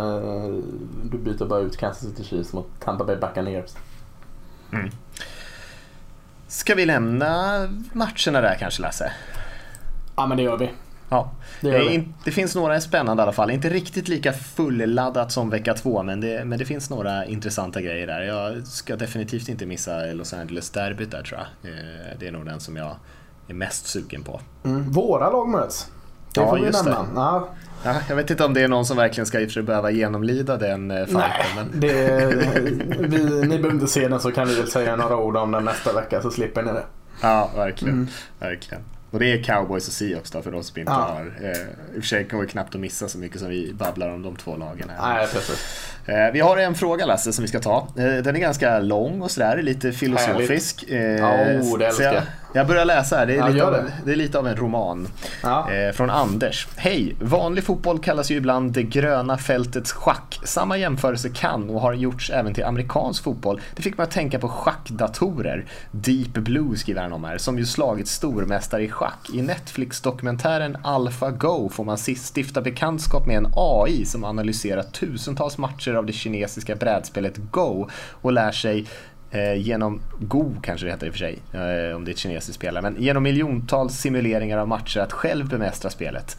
Du 1.03 1.17
byter 1.17 1.45
bara 1.45 1.59
ut 1.59 1.77
Kansas 1.77 2.09
City 2.09 2.23
Chiefs 2.23 2.53
mot 2.53 2.69
Tampa 2.79 3.03
Bay 3.03 3.15
Buccaneers. 3.15 3.71
Mm. 4.73 4.89
Ska 6.47 6.75
vi 6.75 6.85
lämna 6.85 7.57
matcherna 7.93 8.41
där 8.41 8.55
kanske 8.59 8.81
Lasse? 8.81 9.11
Ja 10.15 10.27
men 10.27 10.38
det 10.38 10.43
gör 10.43 10.57
vi. 10.57 10.71
Ja. 11.09 11.31
Det, 11.61 11.71
det. 11.71 12.03
det, 12.25 12.31
finns 12.31 12.55
några 12.55 12.81
spännande 12.81 13.21
i 13.21 13.23
alla 13.23 13.31
fall. 13.31 13.51
Inte 13.51 13.69
riktigt 13.69 14.07
lika 14.07 14.33
fulladdat 14.33 15.31
som 15.31 15.49
vecka 15.49 15.73
två, 15.73 16.03
men 16.03 16.21
det, 16.21 16.45
men 16.45 16.59
det 16.59 16.65
finns 16.65 16.89
några 16.89 17.25
intressanta 17.25 17.81
grejer 17.81 18.07
där. 18.07 18.21
Jag 18.21 18.67
ska 18.67 18.95
definitivt 18.95 19.49
inte 19.49 19.65
missa 19.65 20.05
Los 20.05 20.33
Angeles-derbyt 20.33 21.11
där 21.11 21.23
tror 21.23 21.39
jag. 21.39 21.71
Eh, 21.71 22.17
det 22.19 22.27
är 22.27 22.31
nog 22.31 22.45
den 22.45 22.59
som 22.59 22.75
jag 22.75 22.95
är 23.47 23.53
mest 23.53 23.87
sugen 23.87 24.23
på. 24.23 24.41
Mm. 24.63 24.91
Våra 24.91 25.29
lag 25.29 25.49
möts. 25.49 25.87
Det 26.33 26.41
ja, 26.41 26.49
får 26.49 26.57
vi 26.57 26.69
nämna. 26.69 27.05
Ja. 27.15 27.47
Ja, 27.83 27.95
jag 28.09 28.15
vet 28.15 28.31
inte 28.31 28.45
om 28.45 28.53
det 28.53 28.61
är 28.61 28.67
någon 28.67 28.85
som 28.85 28.97
verkligen 28.97 29.25
ska 29.25 29.61
behöva 29.61 29.91
genomlida 29.91 30.57
den 30.57 30.91
eh, 30.91 31.05
fighten. 31.05 31.21
Nej, 31.21 31.55
men... 31.55 31.79
det, 31.79 32.25
vi, 32.99 33.23
ni 33.41 33.47
behöver 33.47 33.71
inte 33.71 33.87
se 33.87 34.07
den 34.07 34.19
så 34.19 34.31
kan 34.31 34.47
vi 34.47 34.55
väl 34.55 34.67
säga 34.67 34.95
några 34.95 35.17
ord 35.17 35.37
om 35.37 35.51
den 35.51 35.65
nästa 35.65 35.93
vecka 35.93 36.21
så 36.21 36.31
slipper 36.31 36.63
ni 36.63 36.71
det. 36.71 36.83
Ja, 37.21 37.49
verkligen. 37.55 37.93
Mm. 37.93 38.07
verkligen. 38.39 38.83
Och 39.11 39.19
det 39.19 39.25
är 39.33 39.43
Cowboys 39.43 39.87
och 39.87 39.93
Seahawks 39.93 40.31
då 40.31 40.41
för 40.41 40.51
de 40.51 40.63
som 40.63 40.79
inte 40.79 40.91
ja. 40.91 40.95
har. 40.95 41.33
Eh, 41.41 41.95
I 41.95 41.99
och 41.99 42.01
för 42.01 42.07
sig 42.07 42.27
kommer 42.27 42.43
vi 42.43 42.49
knappt 42.49 42.75
att 42.75 42.81
missa 42.81 43.07
så 43.07 43.17
mycket 43.17 43.39
som 43.39 43.49
vi 43.49 43.73
babblar 43.73 44.09
om 44.09 44.21
de 44.21 44.35
två 44.35 44.57
lagen. 44.57 44.89
Här. 44.89 45.13
Nej, 45.13 45.27
precis. 45.27 45.93
Eh, 46.07 46.31
vi 46.33 46.39
har 46.39 46.57
en 46.57 46.75
fråga 46.75 47.05
Lasse 47.05 47.33
som 47.33 47.41
vi 47.41 47.47
ska 47.47 47.59
ta. 47.59 47.87
Eh, 47.97 48.03
den 48.03 48.35
är 48.35 48.39
ganska 48.39 48.79
lång 48.79 49.21
och 49.21 49.31
sådär, 49.31 49.61
lite 49.61 49.91
filosofisk. 49.91 50.83
Eh, 50.89 51.25
oh, 51.25 51.77
det 51.77 51.99
jag. 51.99 52.23
Jag 52.53 52.67
börjar 52.67 52.85
läsa 52.85 53.17
här, 53.17 53.25
det 53.25 53.33
är, 53.33 53.37
ja, 53.37 53.47
lite, 53.47 53.65
av, 53.65 53.73
det. 53.73 53.91
det 54.05 54.11
är 54.11 54.15
lite 54.15 54.39
av 54.39 54.47
en 54.47 54.55
roman. 54.55 55.07
Ja. 55.43 55.69
Från 55.93 56.09
Anders. 56.09 56.67
Hej! 56.75 57.15
Vanlig 57.21 57.63
fotboll 57.63 57.99
kallas 57.99 58.31
ju 58.31 58.35
ibland 58.35 58.71
det 58.71 58.83
gröna 58.83 59.37
fältets 59.37 59.91
schack. 59.91 60.39
Samma 60.43 60.77
jämförelse 60.77 61.29
kan 61.29 61.69
och 61.69 61.81
har 61.81 61.93
gjorts 61.93 62.29
även 62.29 62.53
till 62.53 62.63
amerikansk 62.63 63.23
fotboll. 63.23 63.61
Det 63.75 63.81
fick 63.81 63.97
mig 63.97 64.03
att 64.03 64.11
tänka 64.11 64.39
på 64.39 64.49
schackdatorer. 64.49 65.65
Deep 65.91 66.33
Blue 66.33 66.77
skriver 66.77 67.01
han 67.01 67.13
om 67.13 67.23
här, 67.23 67.37
som 67.37 67.59
ju 67.59 67.65
slagit 67.65 68.07
stormästare 68.07 68.83
i 68.83 68.89
schack. 68.89 69.29
I 69.33 69.41
Netflix-dokumentären 69.41 70.77
AlphaGo 70.83 71.69
får 71.69 71.83
man 71.83 71.97
stifta 71.97 72.61
bekantskap 72.61 73.27
med 73.27 73.37
en 73.37 73.47
AI 73.55 74.05
som 74.05 74.23
analyserar 74.23 74.83
tusentals 74.83 75.57
matcher 75.57 75.96
av 75.97 76.05
det 76.05 76.13
kinesiska 76.13 76.75
brädspelet 76.75 77.37
Go 77.37 77.89
och 78.21 78.31
lär 78.31 78.51
sig 78.51 78.85
Eh, 79.31 79.53
genom 79.53 80.01
Go 80.19 80.55
kanske 80.61 80.85
det 80.85 80.91
heter 80.91 81.07
i 81.07 81.09
och 81.09 81.13
för 81.13 81.19
sig, 81.19 81.39
eh, 81.53 81.95
om 81.95 82.05
det 82.05 82.11
är 82.11 82.13
ett 82.13 82.17
kinesiskt 82.17 82.55
spel, 82.55 82.79
men 82.81 82.95
genom 82.99 83.23
miljontals 83.23 83.93
simuleringar 83.93 84.57
av 84.57 84.67
matcher 84.67 84.99
att 84.99 85.13
själv 85.13 85.49
bemästra 85.49 85.89
spelet. 85.89 86.37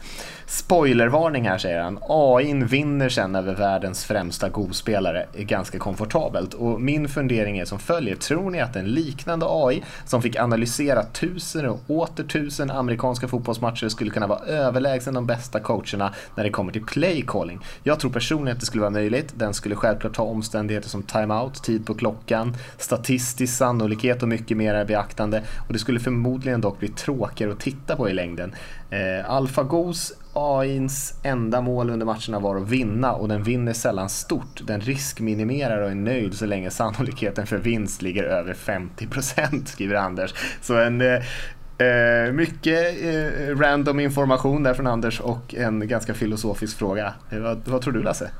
Spoilervarning 0.51 1.47
här 1.47 1.57
säger 1.57 1.81
han. 1.81 1.99
AIn 2.01 2.65
vinner 2.67 3.09
sen 3.09 3.35
över 3.35 3.55
världens 3.55 4.05
främsta 4.05 4.49
Go-spelare 4.49 5.25
ganska 5.37 5.79
komfortabelt 5.79 6.53
och 6.53 6.81
min 6.81 7.09
fundering 7.09 7.57
är 7.57 7.65
som 7.65 7.79
följer. 7.79 8.15
Tror 8.15 8.51
ni 8.51 8.61
att 8.61 8.75
en 8.75 8.85
liknande 8.85 9.45
AI 9.49 9.83
som 10.05 10.21
fick 10.21 10.35
analysera 10.35 11.03
tusen 11.03 11.65
och 11.65 11.79
åter 11.87 12.23
tusen 12.23 12.71
amerikanska 12.71 13.27
fotbollsmatcher 13.27 13.89
skulle 13.89 14.11
kunna 14.11 14.27
vara 14.27 14.39
överlägsen 14.39 15.13
de 15.13 15.25
bästa 15.25 15.59
coacherna 15.59 16.13
när 16.35 16.43
det 16.43 16.49
kommer 16.49 16.71
till 16.71 16.85
play 16.85 17.23
calling? 17.27 17.59
Jag 17.83 17.99
tror 17.99 18.11
personligen 18.11 18.55
att 18.55 18.59
det 18.59 18.65
skulle 18.65 18.81
vara 18.81 18.91
möjligt. 18.91 19.33
Den 19.35 19.53
skulle 19.53 19.75
självklart 19.75 20.13
ta 20.13 20.23
omständigheter 20.23 20.89
som 20.89 21.03
timeout, 21.03 21.63
tid 21.63 21.85
på 21.85 21.93
klockan, 21.93 22.55
statistisk 22.77 23.57
sannolikhet 23.57 24.23
och 24.23 24.29
mycket 24.29 24.57
mer 24.57 24.85
beaktande. 24.85 25.43
Och 25.67 25.73
det 25.73 25.79
skulle 25.79 25.99
förmodligen 25.99 26.61
dock 26.61 26.79
bli 26.79 26.87
tråkigare 26.87 27.51
att 27.51 27.59
titta 27.59 27.95
på 27.95 28.09
i 28.09 28.13
längden. 28.13 28.55
Eh, 28.89 29.31
AlphaGos 29.31 30.13
AIns 30.33 31.13
enda 31.23 31.61
mål 31.61 31.89
under 31.89 32.05
matcherna 32.05 32.39
var 32.39 32.55
att 32.55 32.69
vinna 32.69 33.13
och 33.13 33.27
den 33.27 33.43
vinner 33.43 33.73
sällan 33.73 34.09
stort. 34.09 34.61
Den 34.67 34.81
riskminimerar 34.81 35.81
och 35.81 35.91
är 35.91 35.95
nöjd 35.95 36.33
så 36.33 36.45
länge 36.45 36.71
sannolikheten 36.71 37.47
för 37.47 37.57
vinst 37.57 38.01
ligger 38.01 38.23
över 38.23 38.53
50% 38.53 39.65
skriver 39.65 39.95
Anders. 39.95 40.33
Så 40.61 40.77
en 40.77 41.01
eh, 41.01 41.87
eh, 41.87 42.31
mycket 42.31 43.03
eh, 43.03 43.57
random 43.57 43.99
information 43.99 44.63
där 44.63 44.73
från 44.73 44.87
Anders 44.87 45.19
och 45.19 45.55
en 45.55 45.87
ganska 45.87 46.13
filosofisk 46.13 46.77
fråga. 46.77 47.13
Eh, 47.29 47.39
vad, 47.39 47.67
vad, 47.67 47.81
tror 47.81 47.93
du 47.93 48.03
Lasse? 48.03 48.31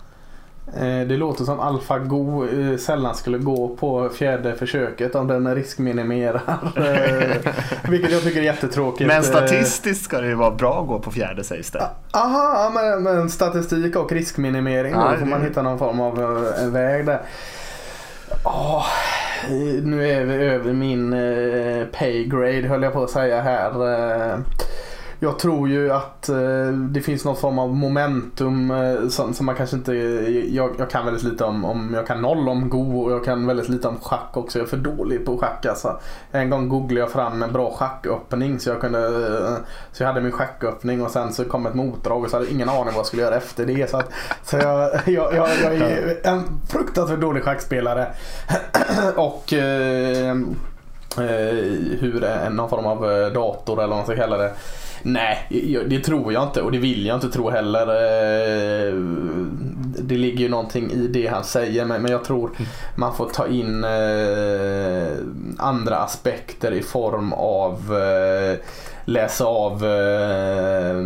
Eh, 0.75 1.07
det 1.07 1.17
låter 1.17 1.43
som 1.43 1.59
AlphaGo 1.59 2.45
eh, 2.45 2.77
sällan 2.77 3.15
skulle 3.15 3.37
gå 3.37 3.67
på 3.67 4.09
fjärde 4.09 4.55
försöket 4.55 5.15
om 5.15 5.27
den 5.27 5.55
riskminimerar. 5.55 6.41
Eh, 6.79 7.89
vilket 7.89 8.11
jag 8.11 8.23
tycker 8.23 8.39
är 8.39 8.43
jättetråkigt. 8.43 9.07
Men 9.07 9.23
statistiskt 9.23 10.03
ska 10.03 10.21
det 10.21 10.27
ju 10.27 10.33
vara 10.33 10.51
bra 10.51 10.81
att 10.81 10.87
gå 10.87 10.99
på 10.99 11.11
fjärde 11.11 11.43
sägs 11.43 11.71
det. 11.71 11.87
Aha, 12.11 12.71
men, 12.73 13.03
men 13.03 13.29
statistik 13.29 13.95
och 13.95 14.11
riskminimering. 14.11 14.93
Då 14.93 15.17
får 15.19 15.25
man 15.25 15.41
hitta 15.41 15.61
någon 15.61 15.79
form 15.79 15.99
av 15.99 16.47
en 16.59 16.71
väg 16.71 17.05
där. 17.05 17.21
Oh, 18.43 18.85
nu 19.83 20.09
är 20.09 20.25
vi 20.25 20.33
över 20.33 20.73
min 20.73 21.11
paygrade 21.91 22.67
höll 22.67 22.83
jag 22.83 22.93
på 22.93 23.03
att 23.03 23.09
säga 23.09 23.41
här. 23.41 23.71
Jag 25.21 25.39
tror 25.39 25.69
ju 25.69 25.91
att 25.91 26.29
eh, 26.29 26.67
det 26.67 27.01
finns 27.01 27.25
någon 27.25 27.35
form 27.35 27.59
av 27.59 27.75
momentum 27.75 28.71
eh, 28.71 29.07
som, 29.07 29.33
som, 29.33 29.45
man 29.45 29.55
kanske 29.55 29.75
inte... 29.75 29.93
Jag, 29.93 30.75
jag, 30.79 30.89
kan 30.89 31.05
väldigt 31.05 31.23
lite 31.23 31.43
om, 31.43 31.65
om... 31.65 31.93
Jag 31.93 32.07
kan 32.07 32.21
noll 32.21 32.49
om 32.49 32.69
Go 32.69 33.01
och 33.01 33.11
jag 33.11 33.25
kan 33.25 33.47
väldigt 33.47 33.69
lite 33.69 33.87
om 33.87 33.99
schack 33.99 34.37
också. 34.37 34.59
Jag 34.59 34.65
är 34.65 34.69
för 34.69 34.77
dålig 34.77 35.25
på 35.25 35.37
schack 35.37 35.65
alltså. 35.65 35.99
En 36.31 36.49
gång 36.49 36.69
googlade 36.69 36.99
jag 36.99 37.11
fram 37.11 37.43
en 37.43 37.53
bra 37.53 37.71
schacköppning 37.71 38.59
så 38.59 38.69
jag 38.69 38.81
kunde... 38.81 39.05
Eh, 39.05 39.53
så 39.91 40.03
jag 40.03 40.07
hade 40.07 40.21
min 40.21 40.31
schacköppning 40.31 41.01
och 41.01 41.11
sen 41.11 41.33
så 41.33 41.45
kom 41.45 41.65
ett 41.65 41.75
motdrag 41.75 42.23
och 42.23 42.29
så 42.29 42.35
hade 42.35 42.45
jag 42.45 42.53
ingen 42.53 42.69
aning 42.69 42.85
vad 42.85 42.95
jag 42.95 43.05
skulle 43.05 43.21
göra 43.21 43.35
efter 43.35 43.65
det. 43.65 43.89
Så, 43.89 43.97
att, 43.97 44.11
så 44.43 44.57
jag, 44.57 44.91
jag, 45.05 45.35
jag, 45.35 45.49
jag 45.63 45.73
är 45.73 46.27
en 46.27 46.43
fruktansvärt 46.69 47.21
dålig 47.21 47.43
schackspelare. 47.43 48.07
och... 49.15 49.53
Eh, 49.53 50.37
hur 51.99 52.49
någon 52.49 52.69
form 52.69 52.85
av 52.85 52.99
dator 53.33 53.73
eller 53.73 53.87
vad 53.87 53.97
man 53.97 54.05
ska 54.05 54.15
kalla 54.15 54.37
det 54.37 54.51
Nej, 55.03 55.47
det 55.87 55.99
tror 55.99 56.33
jag 56.33 56.43
inte 56.43 56.61
och 56.61 56.71
det 56.71 56.77
vill 56.77 57.05
jag 57.05 57.17
inte 57.17 57.29
tro 57.29 57.49
heller. 57.49 57.87
Eh, 57.87 58.93
det 59.99 60.17
ligger 60.17 60.39
ju 60.39 60.49
någonting 60.49 60.91
i 60.91 61.07
det 61.07 61.27
han 61.27 61.43
säger 61.43 61.85
men 61.85 62.11
jag 62.11 62.23
tror 62.23 62.51
man 62.95 63.15
får 63.15 63.29
ta 63.29 63.47
in 63.47 63.83
eh, 63.83 65.17
andra 65.57 65.97
aspekter 65.97 66.71
i 66.71 66.81
form 66.81 67.33
av 67.33 67.97
eh, 67.97 68.57
läsa 69.09 69.45
av 69.45 69.85
eh, 69.85 71.03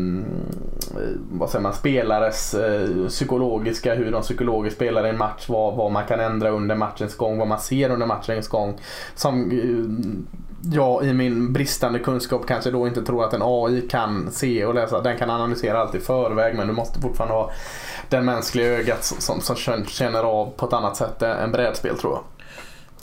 vad 1.32 1.49
säger 1.49 1.64
man, 1.64 1.74
spelares 1.74 2.54
eh, 2.54 3.08
psykologiska, 3.08 3.95
hur 3.95 4.12
de 4.12 4.22
psykologiskt 4.22 4.76
spelar 4.76 5.06
i 5.06 5.10
en 5.10 5.18
match, 5.18 5.45
vad, 5.49 5.76
vad 5.76 5.91
man 5.91 6.06
kan 6.06 6.20
ändra 6.20 6.49
under 6.49 6.76
matchens 6.76 7.18
gång, 7.18 7.38
vad 7.38 7.47
man 7.47 7.60
ser 7.60 7.89
under 7.89 8.06
matchens 8.06 8.47
gång. 8.47 8.80
Som 9.16 9.51
eh, 9.51 10.14
jag 10.74 11.06
i 11.06 11.14
min 11.14 11.54
bristande 11.54 11.99
kunskap 11.99 12.47
kanske 12.47 12.72
då 12.72 12.88
inte 12.88 13.01
tror 13.01 13.26
att 13.26 13.34
en 13.34 13.41
AI 13.43 13.82
kan 13.82 14.32
se 14.32 14.66
och 14.66 14.76
läsa. 14.76 15.01
Den 15.01 15.18
kan 15.18 15.30
analysera 15.30 15.80
allt 15.80 15.95
i 15.95 15.99
förväg 15.99 16.56
men 16.56 16.68
du 16.68 16.74
måste 16.74 17.01
fortfarande 17.01 17.36
ha 17.36 17.51
det 18.10 18.22
mänskliga 18.22 18.68
ögat 18.68 19.04
som, 19.04 19.41
som 19.41 19.56
känner 19.86 20.24
av 20.24 20.51
på 20.58 20.66
ett 20.66 20.74
annat 20.74 20.97
sätt 20.97 21.22
än 21.22 21.51
brädspel 21.51 21.97
tror 21.97 22.14
jag. 22.14 22.22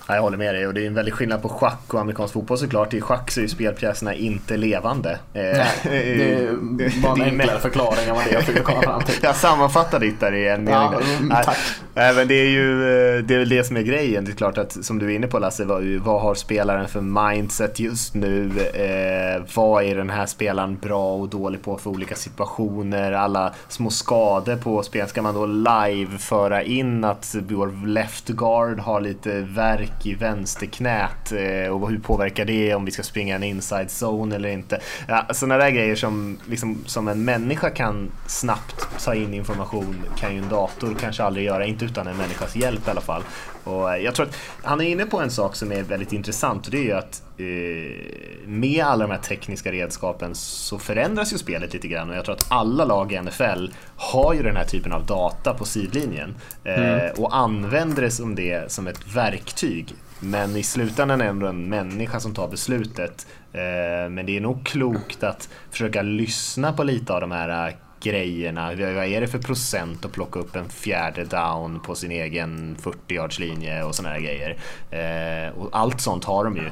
Ja, 0.06 0.14
jag 0.14 0.22
håller 0.22 0.38
med 0.38 0.54
dig 0.54 0.66
och 0.66 0.74
det 0.74 0.82
är 0.82 0.86
en 0.86 0.94
väldig 0.94 1.14
skillnad 1.14 1.42
på 1.42 1.48
schack 1.48 1.94
och 1.94 2.00
amerikansk 2.00 2.34
fotboll 2.34 2.58
såklart. 2.58 2.94
I 2.94 3.00
schack 3.00 3.30
så 3.30 3.40
är 3.40 3.42
ju 3.42 3.48
spelpjäserna 3.48 4.14
inte 4.14 4.56
levande. 4.56 5.10
Eh, 5.10 5.42
Nej, 5.84 6.54
det 6.78 7.02
var 7.02 7.16
en 7.16 7.22
enklare 7.22 7.58
förklaring 7.58 8.08
än 8.08 8.14
vad 8.14 8.24
det 8.24 8.30
jag 8.30 8.42
fick 8.42 8.64
komma 8.64 8.82
fram 8.82 9.02
till. 9.02 9.14
jag 9.22 9.36
sammanfattar 9.36 10.00
ditt 10.00 10.20
där 10.20 10.34
i 10.34 10.48
en 10.48 10.64
mening. 10.64 10.90
Ja, 10.92 11.00
mm, 11.18 11.30
tack. 11.44 11.58
Nej, 11.94 12.14
men 12.14 12.28
det 12.28 12.34
är 12.34 12.48
ju 12.48 12.72
eh, 12.72 13.24
det, 13.24 13.34
är 13.34 13.38
väl 13.38 13.48
det 13.48 13.64
som 13.64 13.76
är 13.76 13.82
grejen. 13.82 14.24
Det 14.24 14.30
är 14.30 14.36
klart 14.36 14.58
att 14.58 14.84
som 14.84 14.98
du 14.98 15.06
är 15.06 15.16
inne 15.16 15.26
på 15.26 15.38
Lasse, 15.38 15.64
vad, 15.64 15.84
vad 15.84 16.20
har 16.20 16.34
spelaren 16.34 16.88
för 16.88 17.00
mindset 17.00 17.80
just 17.80 18.14
nu? 18.14 18.50
Eh, 18.74 19.42
vad 19.54 19.84
är 19.84 19.96
den 19.96 20.10
här 20.10 20.26
spelaren 20.26 20.78
bra 20.82 21.14
och 21.14 21.28
dålig 21.28 21.62
på 21.62 21.78
för 21.78 21.90
olika 21.90 22.14
situationer? 22.14 23.12
Alla 23.12 23.52
små 23.68 23.90
skador 23.90 24.56
på 24.56 24.82
spel. 24.82 25.08
Ska 25.08 25.22
man 25.22 25.34
då 25.34 25.46
live 25.46 26.18
föra 26.18 26.62
in 26.62 27.04
att 27.04 27.36
vår 27.48 27.86
left 27.86 28.28
guard 28.28 28.78
har 28.78 29.00
lite 29.00 29.40
verk 29.40 29.89
i 30.06 30.14
vänsterknät 30.14 31.32
eh, 31.32 31.72
och 31.72 31.90
hur 31.90 31.98
påverkar 31.98 32.44
det 32.44 32.74
om 32.74 32.84
vi 32.84 32.90
ska 32.90 33.02
springa 33.02 33.34
en 33.34 33.42
inside 33.42 33.88
zone 34.02 34.34
eller 34.34 34.48
inte. 34.48 34.80
Ja, 35.08 35.26
sådana 35.30 35.56
där 35.56 35.70
grejer 35.70 35.96
som, 35.96 36.38
liksom, 36.46 36.78
som 36.86 37.08
en 37.08 37.24
människa 37.24 37.70
kan 37.70 38.10
snabbt 38.26 39.04
ta 39.04 39.14
in 39.14 39.34
information 39.34 39.96
kan 40.16 40.34
ju 40.34 40.38
en 40.42 40.48
dator 40.48 40.96
kanske 41.00 41.22
aldrig 41.22 41.46
göra, 41.46 41.66
inte 41.66 41.84
utan 41.84 42.06
en 42.06 42.16
människas 42.16 42.56
hjälp 42.56 42.88
i 42.88 42.90
alla 42.90 43.00
fall. 43.00 43.22
Och 43.64 43.94
eh, 43.94 44.02
jag 44.02 44.14
tror 44.14 44.26
att 44.26 44.36
han 44.62 44.80
är 44.80 44.84
inne 44.84 45.06
på 45.06 45.20
en 45.20 45.30
sak 45.30 45.56
som 45.56 45.72
är 45.72 45.82
väldigt 45.82 46.12
intressant 46.12 46.66
och 46.66 46.72
det 46.72 46.78
är 46.78 46.84
ju 46.84 46.92
att 46.92 47.22
eh, 47.38 48.46
med 48.46 48.84
alla 48.84 49.06
de 49.06 49.12
här 49.12 49.20
tekniska 49.20 49.72
redskapen 49.72 50.34
så 50.34 50.78
förändras 50.78 51.32
ju 51.32 51.38
spelet 51.38 51.72
lite 51.72 51.88
grann 51.88 52.10
och 52.10 52.16
jag 52.16 52.24
tror 52.24 52.34
att 52.34 52.46
alla 52.48 52.84
lag 52.84 53.12
i 53.12 53.20
NFL 53.20 53.68
har 53.96 54.34
ju 54.34 54.42
den 54.42 54.56
här 54.56 54.64
typen 54.64 54.92
av 54.92 55.06
data 55.06 55.54
på 55.54 55.64
sidlinjen 55.64 56.34
eh, 56.64 57.00
mm. 57.00 57.14
och 57.18 57.36
använder 57.36 58.02
det 58.02 58.10
som 58.10 58.34
det 58.34 58.72
som 58.72 58.86
ett 58.86 59.06
verktyg. 59.14 59.94
Men 60.20 60.56
i 60.56 60.62
slutändan 60.62 61.20
är 61.20 61.24
det 61.24 61.30
ändå 61.30 61.46
en 61.46 61.68
människa 61.68 62.20
som 62.20 62.34
tar 62.34 62.48
beslutet. 62.48 63.26
Eh, 63.52 64.10
men 64.10 64.26
det 64.26 64.36
är 64.36 64.40
nog 64.40 64.66
klokt 64.66 65.22
att 65.22 65.48
försöka 65.70 66.02
lyssna 66.02 66.72
på 66.72 66.82
lite 66.82 67.12
av 67.12 67.20
de 67.20 67.30
här 67.30 67.76
grejerna. 68.00 68.66
Vad 68.74 69.06
är 69.06 69.20
det 69.20 69.28
för 69.28 69.38
procent 69.38 70.04
att 70.04 70.12
plocka 70.12 70.38
upp 70.38 70.56
en 70.56 70.68
fjärde 70.68 71.24
down 71.24 71.80
på 71.80 71.94
sin 71.94 72.10
egen 72.10 72.76
40-yardslinje 72.76 73.82
och 73.82 73.94
sådana 73.94 74.14
här 74.14 74.20
grejer. 74.20 74.56
Eh, 74.90 75.58
och 75.58 75.68
allt 75.72 76.00
sånt 76.00 76.24
har 76.24 76.44
de 76.44 76.56
ju 76.56 76.70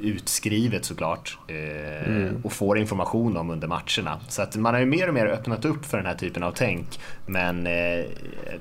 utskrivet 0.00 0.84
såklart 0.84 1.38
eh, 1.48 2.08
mm. 2.08 2.40
och 2.44 2.52
får 2.52 2.78
information 2.78 3.36
om 3.36 3.50
under 3.50 3.68
matcherna. 3.68 4.20
Så 4.28 4.42
att 4.42 4.56
man 4.56 4.74
har 4.74 4.80
ju 4.80 4.86
mer 4.86 5.08
och 5.08 5.14
mer 5.14 5.26
öppnat 5.26 5.64
upp 5.64 5.84
för 5.84 5.96
den 5.96 6.06
här 6.06 6.14
typen 6.14 6.42
av 6.42 6.52
tänk. 6.52 7.00
Men 7.26 7.66
eh, 7.66 8.04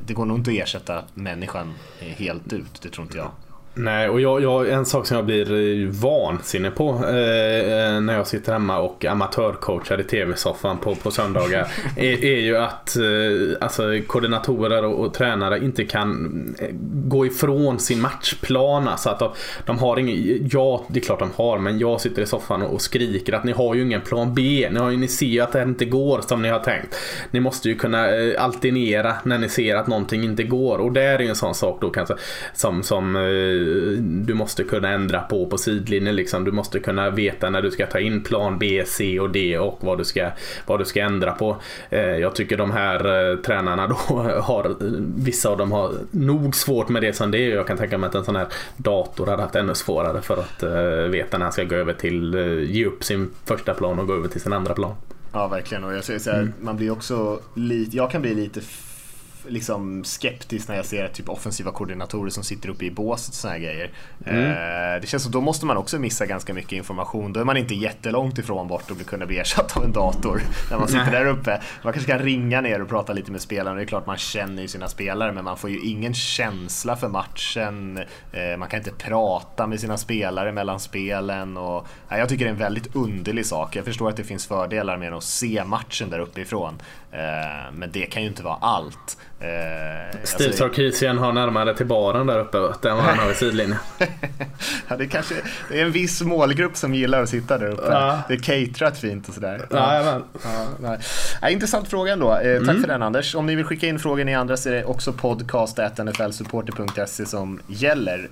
det 0.05 0.13
går 0.13 0.25
nog 0.25 0.37
inte 0.37 0.51
att 0.51 0.57
ersätta 0.57 1.03
människan 1.13 1.73
helt 1.99 2.53
ut, 2.53 2.81
det 2.81 2.89
tror 2.89 3.05
inte 3.05 3.17
jag. 3.17 3.31
Nej, 3.79 4.09
och 4.09 4.21
jag, 4.21 4.43
jag, 4.43 4.69
en 4.69 4.85
sak 4.85 5.07
som 5.07 5.15
jag 5.15 5.25
blir 5.25 5.53
eh, 5.53 5.89
vansinnig 5.89 6.75
på 6.75 6.89
eh, 6.89 8.01
när 8.01 8.13
jag 8.13 8.27
sitter 8.27 8.53
hemma 8.53 8.79
och 8.79 9.05
amatörcoachar 9.05 10.01
i 10.01 10.03
tv-soffan 10.03 10.77
på, 10.77 10.95
på 10.95 11.11
söndagar 11.11 11.67
är, 11.97 12.25
är, 12.25 12.39
ju 12.39 12.57
att 12.57 12.95
eh, 12.95 13.57
alltså, 13.61 13.83
koordinatorer 14.07 14.85
och, 14.85 15.05
och, 15.05 15.13
tränare 15.13 15.59
inte 15.59 15.83
kan 15.83 16.55
eh, 16.59 16.67
gå 17.07 17.25
ifrån 17.25 17.79
sin 17.79 18.01
matchplan. 18.01 18.87
Alltså 18.87 19.09
att 19.09 19.19
de, 19.19 19.31
de, 19.65 19.79
har 19.79 19.99
ingen, 19.99 20.49
ja 20.51 20.85
det 20.87 20.99
är 20.99 21.03
klart 21.03 21.19
de 21.19 21.31
har, 21.35 21.57
men 21.57 21.79
jag 21.79 22.01
sitter 22.01 22.21
i 22.21 22.25
soffan 22.25 22.61
och, 22.61 22.73
och 22.73 22.81
skriker 22.81 23.33
att 23.33 23.43
ni 23.43 23.51
har 23.51 23.75
ju 23.75 23.81
ingen 23.81 24.01
plan 24.01 24.33
B. 24.33 24.67
Ni, 24.71 24.79
har 24.79 24.89
ju, 24.89 24.97
ni 24.97 25.07
ser 25.07 25.25
ju 25.25 25.39
att 25.39 25.51
det 25.51 25.63
inte 25.63 25.85
går 25.85 26.21
som 26.21 26.41
ni 26.41 26.49
har 26.49 26.59
tänkt. 26.59 26.95
Ni 27.31 27.39
måste 27.39 27.69
ju 27.69 27.75
kunna 27.75 28.15
eh, 28.15 28.43
alternera 28.43 29.13
när 29.23 29.37
ni 29.37 29.49
ser 29.49 29.75
att 29.75 29.87
någonting 29.87 30.23
inte 30.23 30.43
går 30.43 30.77
och 30.77 30.91
det 30.91 31.03
är 31.03 31.19
ju 31.19 31.27
en 31.27 31.35
sån 31.35 31.55
sak 31.55 31.77
då 31.81 31.89
kanske 31.89 32.15
som, 32.53 32.83
som 32.83 33.15
eh, 33.15 33.66
du 34.01 34.33
måste 34.33 34.63
kunna 34.63 34.89
ändra 34.89 35.21
på 35.21 35.45
på 35.45 35.57
sidlinjen. 35.57 36.15
Liksom. 36.15 36.43
Du 36.43 36.51
måste 36.51 36.79
kunna 36.79 37.09
veta 37.09 37.49
när 37.49 37.61
du 37.61 37.71
ska 37.71 37.85
ta 37.85 37.99
in 37.99 38.23
plan 38.23 38.59
B, 38.59 38.83
C 38.85 39.19
och 39.19 39.29
D 39.29 39.59
och 39.59 39.77
vad 39.81 39.97
du 39.97 40.05
ska, 40.05 40.29
vad 40.65 40.79
du 40.79 40.85
ska 40.85 41.01
ändra 41.01 41.31
på. 41.31 41.57
Eh, 41.89 41.99
jag 41.99 42.35
tycker 42.35 42.57
de 42.57 42.71
här 42.71 43.31
eh, 43.31 43.37
tränarna 43.37 43.87
då 43.87 43.95
har, 44.41 44.75
vissa 45.17 45.49
av 45.49 45.57
dem 45.57 45.71
har 45.71 45.91
nog 46.11 46.55
svårt 46.55 46.89
med 46.89 47.01
det 47.01 47.13
som 47.13 47.31
det 47.31 47.37
är. 47.37 47.55
Jag 47.55 47.67
kan 47.67 47.77
tänka 47.77 47.97
mig 47.97 48.07
att 48.07 48.15
en 48.15 48.25
sån 48.25 48.35
här 48.35 48.47
dator 48.77 49.25
hade 49.25 49.41
haft 49.41 49.55
ännu 49.55 49.75
svårare 49.75 50.21
för 50.21 50.37
att 50.37 50.63
eh, 50.63 51.11
veta 51.11 51.37
när 51.37 51.45
han 51.45 51.53
ska 51.53 51.63
gå 51.63 51.75
över 51.75 51.93
till, 51.93 52.35
ge 52.69 52.85
upp 52.85 53.03
sin 53.03 53.29
första 53.45 53.73
plan 53.73 53.99
och 53.99 54.07
gå 54.07 54.13
över 54.13 54.27
till 54.27 54.41
sin 54.41 54.53
andra 54.53 54.73
plan. 54.73 54.95
Ja, 55.33 55.47
verkligen. 55.47 55.83
Och 55.83 55.93
jag 55.93 56.03
säger 56.03 56.19
så 56.19 56.31
här, 56.31 56.39
mm. 56.39 56.53
man 56.61 56.77
blir 56.77 56.91
också 56.91 57.39
lite, 57.53 57.97
jag 57.97 58.11
kan 58.11 58.21
bli 58.21 58.33
lite 58.33 58.61
liksom 59.49 60.03
skeptisk 60.03 60.67
när 60.67 60.75
jag 60.75 60.85
ser 60.85 61.07
typ 61.07 61.29
offensiva 61.29 61.71
koordinatorer 61.71 62.29
som 62.29 62.43
sitter 62.43 62.69
uppe 62.69 62.85
i 62.85 62.91
båset 62.91 63.29
och 63.29 63.33
såna 63.33 63.57
grejer. 63.57 63.91
Mm. 64.25 64.43
Eh, 64.43 65.01
det 65.01 65.07
känns 65.07 65.23
som 65.23 65.31
då 65.31 65.41
måste 65.41 65.65
man 65.65 65.77
också 65.77 65.99
missa 65.99 66.25
ganska 66.25 66.53
mycket 66.53 66.71
information. 66.71 67.33
Då 67.33 67.39
är 67.39 67.43
man 67.43 67.57
inte 67.57 67.75
jättelångt 67.75 68.37
ifrån 68.37 68.67
bort 68.67 68.91
och 68.91 69.05
kunna 69.05 69.25
bli 69.25 69.37
ersatt 69.37 69.77
av 69.77 69.83
en 69.83 69.91
dator 69.91 70.41
när 70.71 70.77
man 70.77 70.87
sitter 70.87 71.11
där 71.11 71.25
uppe. 71.25 71.61
Man 71.83 71.93
kanske 71.93 72.11
kan 72.11 72.19
ringa 72.19 72.61
ner 72.61 72.81
och 72.81 72.89
prata 72.89 73.13
lite 73.13 73.31
med 73.31 73.41
spelarna. 73.41 73.75
Det 73.75 73.81
är 73.81 73.85
klart 73.85 74.05
man 74.05 74.17
känner 74.17 74.61
ju 74.61 74.67
sina 74.67 74.87
spelare 74.87 75.31
men 75.31 75.43
man 75.43 75.57
får 75.57 75.69
ju 75.69 75.79
ingen 75.79 76.13
känsla 76.13 76.95
för 76.95 77.07
matchen. 77.07 77.97
Eh, 78.31 78.57
man 78.57 78.69
kan 78.69 78.79
inte 78.79 78.91
prata 78.91 79.67
med 79.67 79.79
sina 79.79 79.97
spelare 79.97 80.51
mellan 80.51 80.79
spelen. 80.79 81.57
Och, 81.57 81.87
jag 82.09 82.29
tycker 82.29 82.45
det 82.45 82.49
är 82.49 82.53
en 82.53 82.59
väldigt 82.59 82.95
underlig 82.95 83.45
sak. 83.45 83.75
Jag 83.75 83.85
förstår 83.85 84.09
att 84.09 84.17
det 84.17 84.23
finns 84.23 84.47
fördelar 84.47 84.97
med 84.97 85.13
att 85.13 85.23
se 85.23 85.63
matchen 85.65 86.09
där 86.09 86.19
uppifrån. 86.19 86.73
Eh, 87.11 87.71
men 87.73 87.91
det 87.91 88.05
kan 88.05 88.21
ju 88.21 88.27
inte 88.27 88.43
vara 88.43 88.57
allt. 88.61 89.17
Eh, 89.39 89.47
Steve 90.23 90.49
alltså- 90.49 90.63
Sarkisian 90.63 91.17
har 91.17 91.33
närmare 91.33 91.75
till 91.75 91.85
baren 91.85 92.27
där 92.27 92.39
uppe 92.39 92.57
än 92.57 92.63
vad 92.95 93.05
han 93.05 93.19
har 93.19 93.27
vid 93.27 93.35
sidlinjen. 93.35 93.77
ja, 94.87 94.97
det, 94.97 95.03
är 95.03 95.07
kanske, 95.07 95.35
det 95.69 95.79
är 95.79 95.85
en 95.85 95.91
viss 95.91 96.21
målgrupp 96.21 96.77
som 96.77 96.93
gillar 96.93 97.23
att 97.23 97.29
sitta 97.29 97.57
där 97.57 97.67
uppe. 97.67 97.87
Ja. 97.91 98.19
Det 98.27 98.33
är 98.33 98.37
caterat 98.37 98.97
fint 98.97 99.27
och 99.27 99.33
sådär. 99.33 99.67
Jajamän. 99.71 100.23
Ja, 100.43 100.65
nej. 100.79 100.99
Ja, 101.41 101.49
intressant 101.49 101.87
fråga 101.87 102.13
ändå. 102.13 102.37
Eh, 102.37 102.65
tack 102.65 102.81
för 102.81 102.87
den 102.87 103.03
Anders. 103.03 103.35
Om 103.35 103.45
ni 103.45 103.55
vill 103.55 103.65
skicka 103.65 103.87
in 103.87 103.99
frågor 103.99 104.25
ni 104.25 104.35
andra 104.35 104.57
så 104.57 104.69
är 104.69 104.73
det 104.73 104.85
också 104.85 105.13
podcast.nflsupporter.se 105.13 107.25
som 107.25 107.59
gäller. 107.67 108.29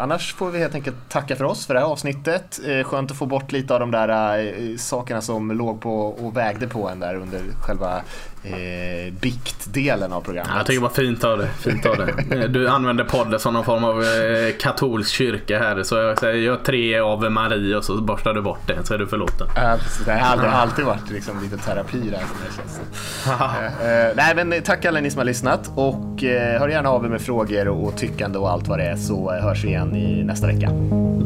Annars 0.00 0.34
får 0.34 0.50
vi 0.50 0.58
helt 0.58 0.74
enkelt 0.74 0.96
tacka 1.08 1.36
för 1.36 1.44
oss 1.44 1.66
för 1.66 1.74
det 1.74 1.80
här 1.80 1.86
avsnittet. 1.86 2.60
Skönt 2.84 3.10
att 3.10 3.16
få 3.16 3.26
bort 3.26 3.52
lite 3.52 3.74
av 3.74 3.80
de 3.80 3.90
där 3.90 4.76
sakerna 4.76 5.20
som 5.20 5.52
låg 5.52 5.80
på 5.80 6.06
och 6.06 6.36
vägde 6.36 6.68
på 6.68 6.88
en 6.88 7.00
där 7.00 7.14
under 7.14 7.40
själva 7.66 8.02
eh, 8.44 9.12
biktdelen 9.20 10.12
av 10.12 10.20
programmet. 10.20 10.50
Ja, 10.52 10.58
jag 10.58 10.66
tycker 10.66 10.80
det 10.80 10.86
var 10.86 10.94
fint 10.94 11.24
av 11.24 11.38
dig. 11.38 11.48
Fint 11.58 11.86
av 11.86 11.96
dig. 11.96 12.14
Du 12.48 12.68
använder 12.68 13.04
podden 13.04 13.40
som 13.40 13.54
någon 13.54 13.64
form 13.64 13.84
av 13.84 14.02
eh, 14.02 14.56
katolsk 14.60 15.14
kyrka 15.14 15.58
här. 15.58 15.82
Så 15.82 15.96
jag 15.96 16.18
säger 16.18 16.34
gör 16.34 16.56
tre 16.56 16.98
Ave 16.98 17.30
Maria 17.30 17.78
och 17.78 17.84
så 17.84 18.00
borstar 18.00 18.34
du 18.34 18.42
bort 18.42 18.66
det 18.66 18.84
så 18.84 18.94
är 18.94 18.98
du 18.98 19.06
förlåten. 19.06 19.46
Ja, 19.56 19.76
det 20.04 20.12
har 20.12 20.18
aldrig, 20.18 20.50
alltid 20.50 20.84
varit 20.84 21.10
liksom 21.10 21.42
lite 21.42 21.56
terapi 21.56 22.00
där 22.00 22.10
det. 22.10 23.30
Eh, 23.30 24.08
eh, 24.08 24.12
nej 24.16 24.34
men 24.44 24.62
tack 24.62 24.84
alla 24.84 25.00
ni 25.00 25.10
som 25.10 25.18
har 25.18 25.24
lyssnat 25.24 25.70
och 25.74 26.24
eh, 26.24 26.60
hör 26.60 26.68
gärna 26.68 26.90
av 26.90 27.04
er 27.04 27.08
med 27.08 27.20
frågor 27.20 27.68
och, 27.68 27.96
tyckande 27.96 28.38
och 28.38 28.50
allt 28.50 28.68
vad 28.68 28.78
det 28.78 28.84
är 28.84 28.96
så 28.96 29.30
hörs 29.30 29.64
vi 29.64 29.68
igen 29.68 29.96
i 29.96 30.24
nästa 30.24 30.46
vecka. 30.46 30.70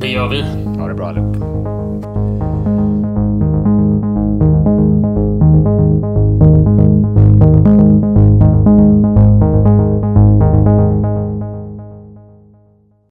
Det 0.01 0.09
gör 0.09 0.29
vi. 0.29 0.43
Ha 0.79 0.89
det 0.89 0.95
bra 0.95 1.09
allihop. 1.09 2.18